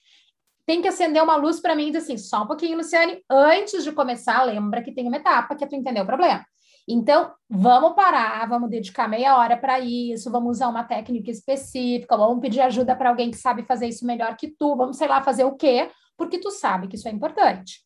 tem 0.64 0.84
que 0.84 0.88
acender 0.88 1.24
uma 1.24 1.38
luz 1.38 1.60
para 1.60 1.76
mim 1.76 1.88
e 1.88 1.92
dizer 1.92 2.04
assim, 2.14 2.18
só 2.18 2.44
um 2.44 2.48
pouquinho, 2.48 2.78
Luciane, 2.78 3.20
antes 3.28 3.84
de 3.84 3.92
começar, 3.92 4.44
lembra 4.44 4.84
que 4.84 4.92
tem 4.92 5.08
uma 5.08 5.18
etapa 5.18 5.56
que 5.56 5.64
é 5.64 5.68
tu 5.68 5.76
entender 5.76 6.02
o 6.02 6.06
problema. 6.06 6.46
Então, 6.88 7.34
vamos 7.50 7.96
parar, 7.96 8.48
vamos 8.48 8.70
dedicar 8.70 9.08
meia 9.08 9.38
hora 9.38 9.58
para 9.58 9.80
isso, 9.80 10.32
vamos 10.32 10.58
usar 10.58 10.68
uma 10.68 10.84
técnica 10.84 11.32
específica, 11.32 12.16
vamos 12.16 12.40
pedir 12.40 12.62
ajuda 12.62 12.96
para 12.96 13.10
alguém 13.10 13.32
que 13.32 13.38
sabe 13.38 13.64
fazer 13.64 13.88
isso 13.88 14.06
melhor 14.06 14.38
que 14.38 14.50
tu, 14.52 14.76
vamos, 14.76 14.98
sei 14.98 15.08
lá, 15.08 15.22
fazer 15.24 15.46
o 15.46 15.56
quê? 15.56 15.90
Porque 16.16 16.38
tu 16.40 16.52
sabe 16.52 16.88
que 16.88 16.96
isso 16.96 17.08
é 17.08 17.12
importante. 17.12 17.84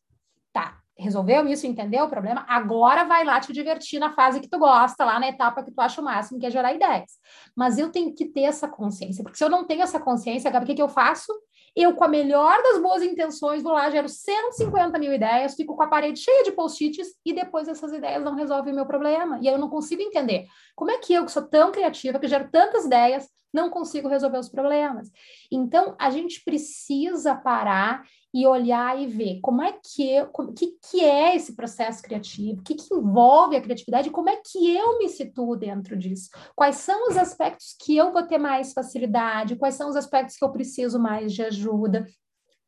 Tá, 0.51 0.79
resolveu 0.97 1.47
isso, 1.47 1.65
entendeu 1.65 2.05
o 2.05 2.09
problema? 2.09 2.45
Agora 2.49 3.05
vai 3.05 3.23
lá 3.23 3.39
te 3.39 3.53
divertir 3.53 3.99
na 3.99 4.11
fase 4.11 4.41
que 4.41 4.49
tu 4.49 4.59
gosta, 4.59 5.05
lá 5.05 5.17
na 5.17 5.29
etapa 5.29 5.63
que 5.63 5.71
tu 5.71 5.79
acha 5.79 6.01
o 6.01 6.03
máximo, 6.03 6.37
que 6.37 6.45
é 6.45 6.51
gerar 6.51 6.73
ideias. 6.73 7.11
Mas 7.55 7.77
eu 7.77 7.89
tenho 7.89 8.13
que 8.13 8.25
ter 8.25 8.41
essa 8.41 8.67
consciência, 8.67 9.23
porque 9.23 9.37
se 9.37 9.43
eu 9.43 9.49
não 9.49 9.65
tenho 9.65 9.81
essa 9.81 9.99
consciência, 9.99 10.51
Gabi, 10.51 10.65
o 10.65 10.67
que, 10.67 10.75
que 10.75 10.81
eu 10.81 10.89
faço? 10.89 11.31
Eu, 11.75 11.93
com 11.93 12.03
a 12.03 12.07
melhor 12.07 12.61
das 12.63 12.81
boas 12.81 13.01
intenções, 13.01 13.63
vou 13.63 13.73
lá, 13.73 13.89
gero 13.89 14.09
150 14.09 14.97
mil 14.99 15.13
ideias, 15.13 15.55
fico 15.55 15.75
com 15.75 15.83
a 15.83 15.87
parede 15.87 16.19
cheia 16.19 16.43
de 16.43 16.51
post-its 16.51 17.07
e 17.25 17.33
depois 17.33 17.67
essas 17.67 17.91
ideias 17.93 18.23
não 18.23 18.35
resolvem 18.35 18.73
o 18.73 18.75
meu 18.75 18.85
problema. 18.85 19.39
E 19.41 19.47
aí 19.47 19.53
eu 19.53 19.59
não 19.59 19.69
consigo 19.69 20.01
entender 20.01 20.47
como 20.75 20.91
é 20.91 20.97
que 20.97 21.13
eu, 21.13 21.25
que 21.25 21.31
sou 21.31 21.47
tão 21.47 21.71
criativa, 21.71 22.19
que 22.19 22.27
gero 22.27 22.49
tantas 22.51 22.85
ideias, 22.85 23.29
não 23.53 23.69
consigo 23.69 24.07
resolver 24.07 24.37
os 24.37 24.49
problemas. 24.49 25.11
Então, 25.51 25.95
a 25.99 26.09
gente 26.09 26.43
precisa 26.43 27.35
parar 27.35 28.03
e 28.33 28.45
olhar 28.45 29.01
e 29.01 29.07
ver 29.07 29.39
como 29.41 29.61
é 29.61 29.73
que 29.73 30.07
eu, 30.07 30.27
como, 30.27 30.53
que, 30.53 30.77
que 30.89 31.01
é 31.01 31.35
esse 31.35 31.55
processo 31.55 32.01
criativo, 32.03 32.59
o 32.59 32.63
que, 32.63 32.75
que 32.75 32.93
envolve 32.93 33.55
a 33.55 33.61
criatividade, 33.61 34.11
como 34.11 34.29
é 34.29 34.35
que 34.37 34.75
eu 34.75 34.99
me 34.99 35.09
situo 35.09 35.55
dentro 35.55 35.97
disso, 35.97 36.29
quais 36.55 36.77
são 36.77 37.07
os 37.07 37.17
aspectos 37.17 37.75
que 37.79 37.97
eu 37.97 38.11
vou 38.11 38.23
ter 38.23 38.37
mais 38.37 38.71
facilidade, 38.73 39.55
quais 39.55 39.75
são 39.75 39.89
os 39.89 39.95
aspectos 39.95 40.37
que 40.37 40.45
eu 40.45 40.51
preciso 40.51 40.99
mais 40.99 41.33
de 41.33 41.41
ajuda. 41.41 42.05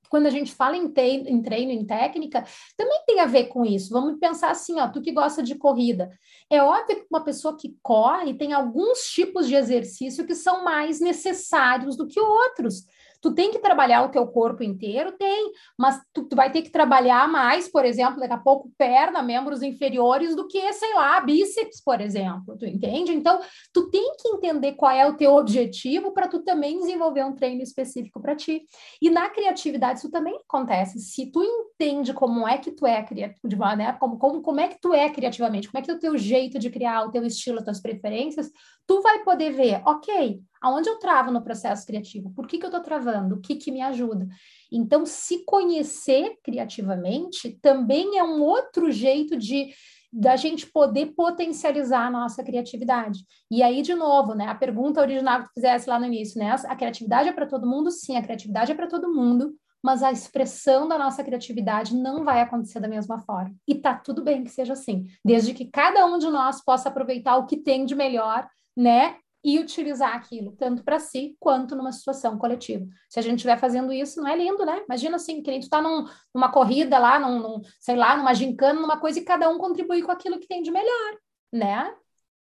Quando 0.10 0.26
a 0.26 0.30
gente 0.30 0.54
fala 0.54 0.76
em, 0.76 0.90
treino, 0.90 1.30
em 1.30 1.42
treino, 1.42 1.72
em 1.72 1.86
técnica, 1.86 2.44
também 2.76 3.02
tem 3.08 3.22
a 3.22 3.26
ver 3.26 3.46
com 3.46 3.64
isso. 3.64 3.94
Vamos 3.94 4.20
pensar 4.20 4.52
assim, 4.52 4.78
ó, 4.78 4.90
tu 4.90 5.02
que 5.02 5.14
gosta 5.14 5.42
de 5.42 5.56
corrida. 5.56 6.12
É 6.50 6.62
óbvio 6.62 6.98
que 6.98 7.08
uma 7.10 7.24
pessoa 7.24 7.56
que 7.56 7.78
corre 7.82 8.34
tem 8.34 8.52
alguns 8.52 9.04
tipos 9.04 9.48
de 9.48 9.56
exercício 9.56 10.28
que 10.28 10.36
são 10.36 10.66
mais 10.66 11.00
necessários 11.00 11.96
do 11.96 12.08
que 12.08 12.20
outros 12.20 12.84
Tu 13.22 13.34
tem 13.34 13.52
que 13.52 13.60
trabalhar 13.60 14.04
o 14.04 14.10
teu 14.10 14.26
corpo 14.28 14.64
inteiro? 14.64 15.12
Tem, 15.12 15.52
mas 15.78 16.02
tu, 16.12 16.24
tu, 16.24 16.36
vai 16.36 16.52
ter 16.52 16.64
que 16.64 16.72
trabalhar 16.72 17.28
mais, 17.28 17.68
por 17.68 17.86
exemplo, 17.86 18.20
daqui 18.20 18.34
a 18.34 18.38
pouco 18.38 18.72
perna, 18.78 19.22
membros 19.22 19.62
inferiores 19.62 20.36
do 20.36 20.48
que, 20.48 20.74
sei 20.74 20.94
lá, 20.96 21.22
bíceps, 21.22 21.82
por 21.84 22.02
exemplo, 22.02 22.58
tu 22.58 22.66
entende? 22.66 23.14
Então, 23.14 23.40
tu 23.72 23.90
tem 23.90 24.16
que 24.18 24.28
entender 24.30 24.74
qual 24.74 24.92
é 24.92 25.08
o 25.08 25.16
teu 25.16 25.36
objetivo 25.36 26.12
para 26.12 26.28
tu 26.28 26.44
também 26.44 26.80
desenvolver 26.80 27.24
um 27.24 27.36
treino 27.36 27.62
específico 27.62 28.20
para 28.20 28.36
ti. 28.36 28.64
E 29.02 29.10
na 29.10 29.30
criatividade 29.30 30.00
isso 30.00 30.10
também 30.10 30.36
acontece. 30.38 31.00
Se 31.00 31.32
tu 31.32 31.44
entende 31.44 32.14
como 32.14 32.48
é 32.48 32.58
que 32.58 32.72
tu 32.72 32.88
é 32.88 33.04
criativo, 33.04 33.48
né? 33.76 33.94
como, 33.94 34.18
como, 34.18 34.42
como 34.42 34.60
é 34.60 34.68
que 34.68 34.80
tu 34.82 34.94
é 34.94 35.10
criativamente, 35.10 35.70
como 35.70 35.80
é 35.80 35.86
que 35.86 35.92
é 35.92 35.94
o 35.94 36.00
teu 36.00 36.18
jeito 36.18 36.58
de 36.58 36.70
criar, 36.70 37.04
o 37.04 37.12
teu 37.12 37.24
estilo, 37.24 37.60
as 37.60 37.64
tuas 37.64 37.82
preferências, 37.82 38.50
tu 38.92 39.00
vai 39.00 39.24
poder 39.24 39.52
ver, 39.52 39.82
ok, 39.86 40.42
aonde 40.62 40.90
eu 40.90 41.00
travo 41.00 41.32
no 41.32 41.42
processo 41.42 41.88
criativo? 41.88 42.30
Por 42.36 42.46
que, 42.46 42.58
que 42.58 42.66
eu 42.66 42.68
estou 42.68 42.84
travando? 42.84 43.36
O 43.36 43.40
que, 43.40 43.56
que 43.56 43.72
me 43.72 43.82
ajuda? 43.82 44.28
Então, 44.70 45.06
se 45.06 45.46
conhecer 45.46 46.36
criativamente 46.44 47.58
também 47.62 48.18
é 48.18 48.24
um 48.24 48.42
outro 48.42 48.92
jeito 48.92 49.38
de 49.38 49.74
da 50.12 50.36
gente 50.36 50.68
poder 50.70 51.14
potencializar 51.16 52.08
a 52.08 52.12
nossa 52.12 52.44
criatividade. 52.44 53.22
E 53.50 53.64
aí, 53.64 53.82
de 53.82 53.96
novo, 53.96 54.34
né, 54.34 54.48
a 54.48 54.56
pergunta 54.56 55.00
original 55.00 55.40
que 55.40 55.48
tu 55.48 55.54
fizesse 55.54 55.90
lá 55.90 55.98
no 55.98 56.06
início, 56.06 56.38
né, 56.38 56.54
a 56.66 56.76
criatividade 56.76 57.30
é 57.30 57.32
para 57.32 57.46
todo 57.46 57.66
mundo? 57.66 57.90
Sim, 57.90 58.18
a 58.18 58.22
criatividade 58.22 58.74
é 58.74 58.76
para 58.76 58.88
todo 58.88 59.14
mundo, 59.14 59.56
mas 59.82 60.04
a 60.04 60.12
expressão 60.12 60.86
da 60.86 60.98
nossa 60.98 61.24
criatividade 61.24 61.96
não 61.96 62.26
vai 62.26 62.42
acontecer 62.42 62.82
da 62.82 62.90
mesma 62.90 63.20
forma. 63.20 63.56
E 63.66 63.76
tá 63.76 63.96
tudo 63.96 64.22
bem 64.22 64.44
que 64.44 64.52
seja 64.52 64.74
assim, 64.74 65.06
desde 65.24 65.54
que 65.54 65.72
cada 65.72 66.06
um 66.06 66.18
de 66.18 66.30
nós 66.30 66.62
possa 66.62 66.90
aproveitar 66.90 67.38
o 67.38 67.46
que 67.46 67.56
tem 67.56 67.86
de 67.86 67.96
melhor, 67.96 68.46
né? 68.76 69.18
E 69.44 69.60
utilizar 69.60 70.16
aquilo, 70.16 70.56
tanto 70.56 70.84
para 70.84 71.00
si 71.00 71.36
quanto 71.40 71.76
numa 71.76 71.92
situação 71.92 72.38
coletiva. 72.38 72.86
Se 73.10 73.18
a 73.18 73.24
gente 73.24 73.38
estiver 73.38 73.58
fazendo 73.58 73.92
isso, 73.92 74.22
não 74.22 74.28
é 74.28 74.36
lindo, 74.36 74.64
né? 74.64 74.84
Imagina 74.86 75.16
assim, 75.16 75.42
que 75.42 75.50
a 75.50 75.54
gente 75.54 75.64
está 75.64 75.82
num, 75.82 76.06
numa 76.34 76.52
corrida 76.52 77.00
lá, 77.00 77.20
num, 77.20 77.40
num, 77.40 77.62
sei 77.80 77.96
lá, 77.96 78.16
numa 78.16 78.36
gincana, 78.36 78.80
numa 78.80 79.00
coisa, 79.00 79.20
e 79.20 79.26
cada 79.26 79.50
um 79.50 79.58
contribui 79.58 80.04
com 80.04 80.12
aquilo 80.12 80.40
que 80.40 80.48
tem 80.48 80.62
de 80.62 80.70
melhor, 80.70 81.18
né? 81.52 81.92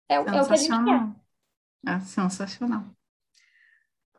É, 0.09 0.17
é 0.17 0.21
o 0.21 0.25
que 0.25 0.31
a 0.31 0.57
gente 0.57 0.85
quer. 0.85 1.21
É 1.87 2.01
sensacional. 2.01 2.85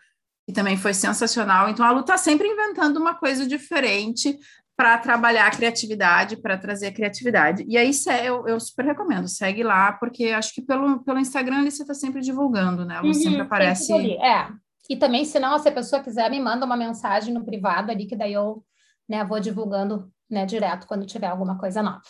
e 0.49 0.53
também 0.53 0.77
foi 0.77 0.93
sensacional. 0.93 1.69
Então, 1.69 1.85
a 1.85 1.91
Lu 1.91 1.99
está 1.99 2.17
sempre 2.17 2.47
inventando 2.47 2.97
uma 2.97 3.13
coisa 3.13 3.45
diferente 3.45 4.39
para 4.77 4.95
trabalhar 4.99 5.47
a 5.47 5.51
criatividade, 5.51 6.37
para 6.37 6.55
trazer 6.55 6.87
a 6.87 6.93
criatividade. 6.93 7.65
E 7.67 7.75
aí 7.75 7.89
eu, 8.23 8.47
eu, 8.47 8.59
super 8.59 8.85
recomendo, 8.85 9.27
segue 9.27 9.63
lá, 9.63 9.91
porque 9.93 10.25
acho 10.25 10.53
que 10.53 10.61
pelo, 10.61 11.03
pelo 11.03 11.17
Instagram 11.17 11.63
você 11.63 11.81
está 11.81 11.95
sempre 11.95 12.21
divulgando, 12.21 12.85
né? 12.85 12.97
Ela 12.97 13.07
uhum, 13.07 13.13
sempre 13.13 13.41
aparece. 13.41 13.91
É. 13.91 14.47
E 14.87 14.95
também, 14.95 15.25
se 15.25 15.39
não, 15.39 15.57
se 15.57 15.67
a 15.67 15.71
pessoa 15.71 16.03
quiser, 16.03 16.29
me 16.29 16.39
manda 16.39 16.63
uma 16.63 16.77
mensagem 16.77 17.33
no 17.33 17.43
privado 17.43 17.91
ali, 17.91 18.05
que 18.05 18.15
daí 18.15 18.33
eu 18.33 18.63
né, 19.09 19.25
vou 19.25 19.39
divulgando 19.39 20.11
né, 20.29 20.45
direto 20.45 20.85
quando 20.85 21.07
tiver 21.07 21.27
alguma 21.27 21.57
coisa 21.57 21.81
nova. 21.81 22.01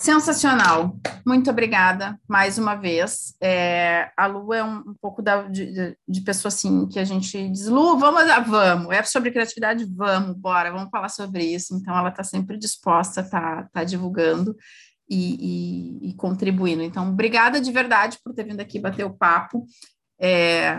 Sensacional, 0.00 0.96
muito 1.26 1.50
obrigada 1.50 2.16
mais 2.28 2.56
uma 2.56 2.76
vez. 2.76 3.34
É, 3.42 4.12
a 4.16 4.26
Lu 4.26 4.54
é 4.54 4.62
um, 4.62 4.76
um 4.78 4.94
pouco 5.00 5.20
da, 5.20 5.42
de, 5.42 5.96
de, 6.06 6.20
pessoa 6.20 6.50
assim 6.50 6.86
que 6.86 7.00
a 7.00 7.04
gente 7.04 7.48
diz, 7.48 7.66
Lu, 7.66 7.98
vamos, 7.98 8.22
vamos, 8.46 8.92
é 8.92 9.02
sobre 9.02 9.32
criatividade, 9.32 9.84
vamos, 9.84 10.36
bora, 10.36 10.70
vamos 10.70 10.88
falar 10.90 11.08
sobre 11.08 11.42
isso. 11.42 11.74
Então, 11.74 11.98
ela 11.98 12.10
está 12.10 12.22
sempre 12.22 12.56
disposta 12.56 13.28
tá, 13.28 13.68
tá 13.72 13.82
divulgando 13.82 14.56
e, 15.10 16.04
e, 16.04 16.10
e, 16.10 16.14
contribuindo. 16.14 16.82
Então, 16.82 17.10
obrigada 17.10 17.60
de 17.60 17.72
verdade 17.72 18.18
por 18.22 18.32
ter 18.32 18.44
vindo 18.44 18.60
aqui 18.60 18.78
bater 18.78 19.04
o 19.04 19.16
papo. 19.16 19.66
É, 20.20 20.76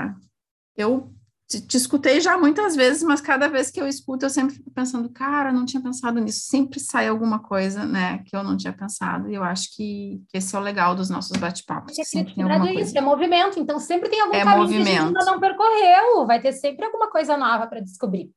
eu 0.78 1.14
te, 1.50 1.60
te, 1.62 1.78
escutei 1.78 2.22
já 2.22 2.38
muitas 2.38 2.76
vezes, 2.76 3.02
mas 3.02 3.20
cada 3.20 3.48
vez 3.48 3.72
que 3.72 3.82
eu 3.82 3.88
escuto, 3.88 4.24
eu 4.24 4.30
sempre 4.30 4.54
fico 4.54 4.70
pensando, 4.70 5.10
cara, 5.10 5.52
não 5.52 5.66
tinha 5.66 5.82
pensado 5.82 6.20
nisso. 6.20 6.42
Sempre 6.42 6.80
sai 6.80 7.08
alguma 7.08 7.40
coisa, 7.40 7.86
né, 7.86 8.20
que 8.26 8.36
eu 8.36 8.44
não 8.44 8.56
tinha 8.56 8.72
pensado. 8.72 9.28
E 9.32 9.34
eu 9.34 9.44
acho 9.44 9.76
que, 9.76 10.22
que 10.30 10.38
esse 10.38 10.56
é 10.56 10.60
o 10.60 10.62
legal 10.62 10.94
dos 10.94 11.10
nossos 11.10 11.36
bate-papos. 11.38 11.98
É 11.98 12.04
isso, 12.04 12.96
é 12.96 13.02
movimento. 13.02 13.60
Então, 13.60 13.80
sempre 13.80 14.10
tem 14.10 14.22
algum 14.22 14.36
é 14.36 14.44
caminho 14.44 14.62
movimento. 14.62 14.86
que 14.86 14.92
a 14.92 14.94
gente 14.94 15.08
ainda 15.08 15.26
não 15.26 15.40
percorreu. 15.40 16.28
Vai 16.28 16.40
ter 16.40 16.54
sempre 16.54 16.86
alguma 16.86 17.10
coisa 17.10 17.36
nova 17.36 17.66
para 17.66 17.80
descobrir. 17.80 18.30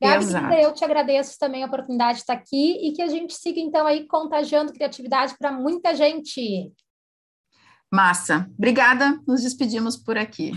Gabi, 0.00 0.62
eu 0.62 0.72
te 0.72 0.84
agradeço 0.84 1.38
também 1.38 1.62
a 1.62 1.66
oportunidade 1.66 2.14
de 2.14 2.20
estar 2.22 2.34
aqui 2.34 2.88
e 2.88 2.92
que 2.92 3.02
a 3.02 3.08
gente 3.08 3.34
siga, 3.34 3.58
então, 3.60 3.86
aí 3.86 4.06
contagiando 4.06 4.72
criatividade 4.72 5.36
para 5.38 5.52
muita 5.52 5.94
gente. 5.94 6.72
Massa. 7.92 8.48
Obrigada. 8.56 9.18
Nos 9.26 9.42
despedimos 9.42 9.96
por 9.96 10.18
aqui. 10.18 10.52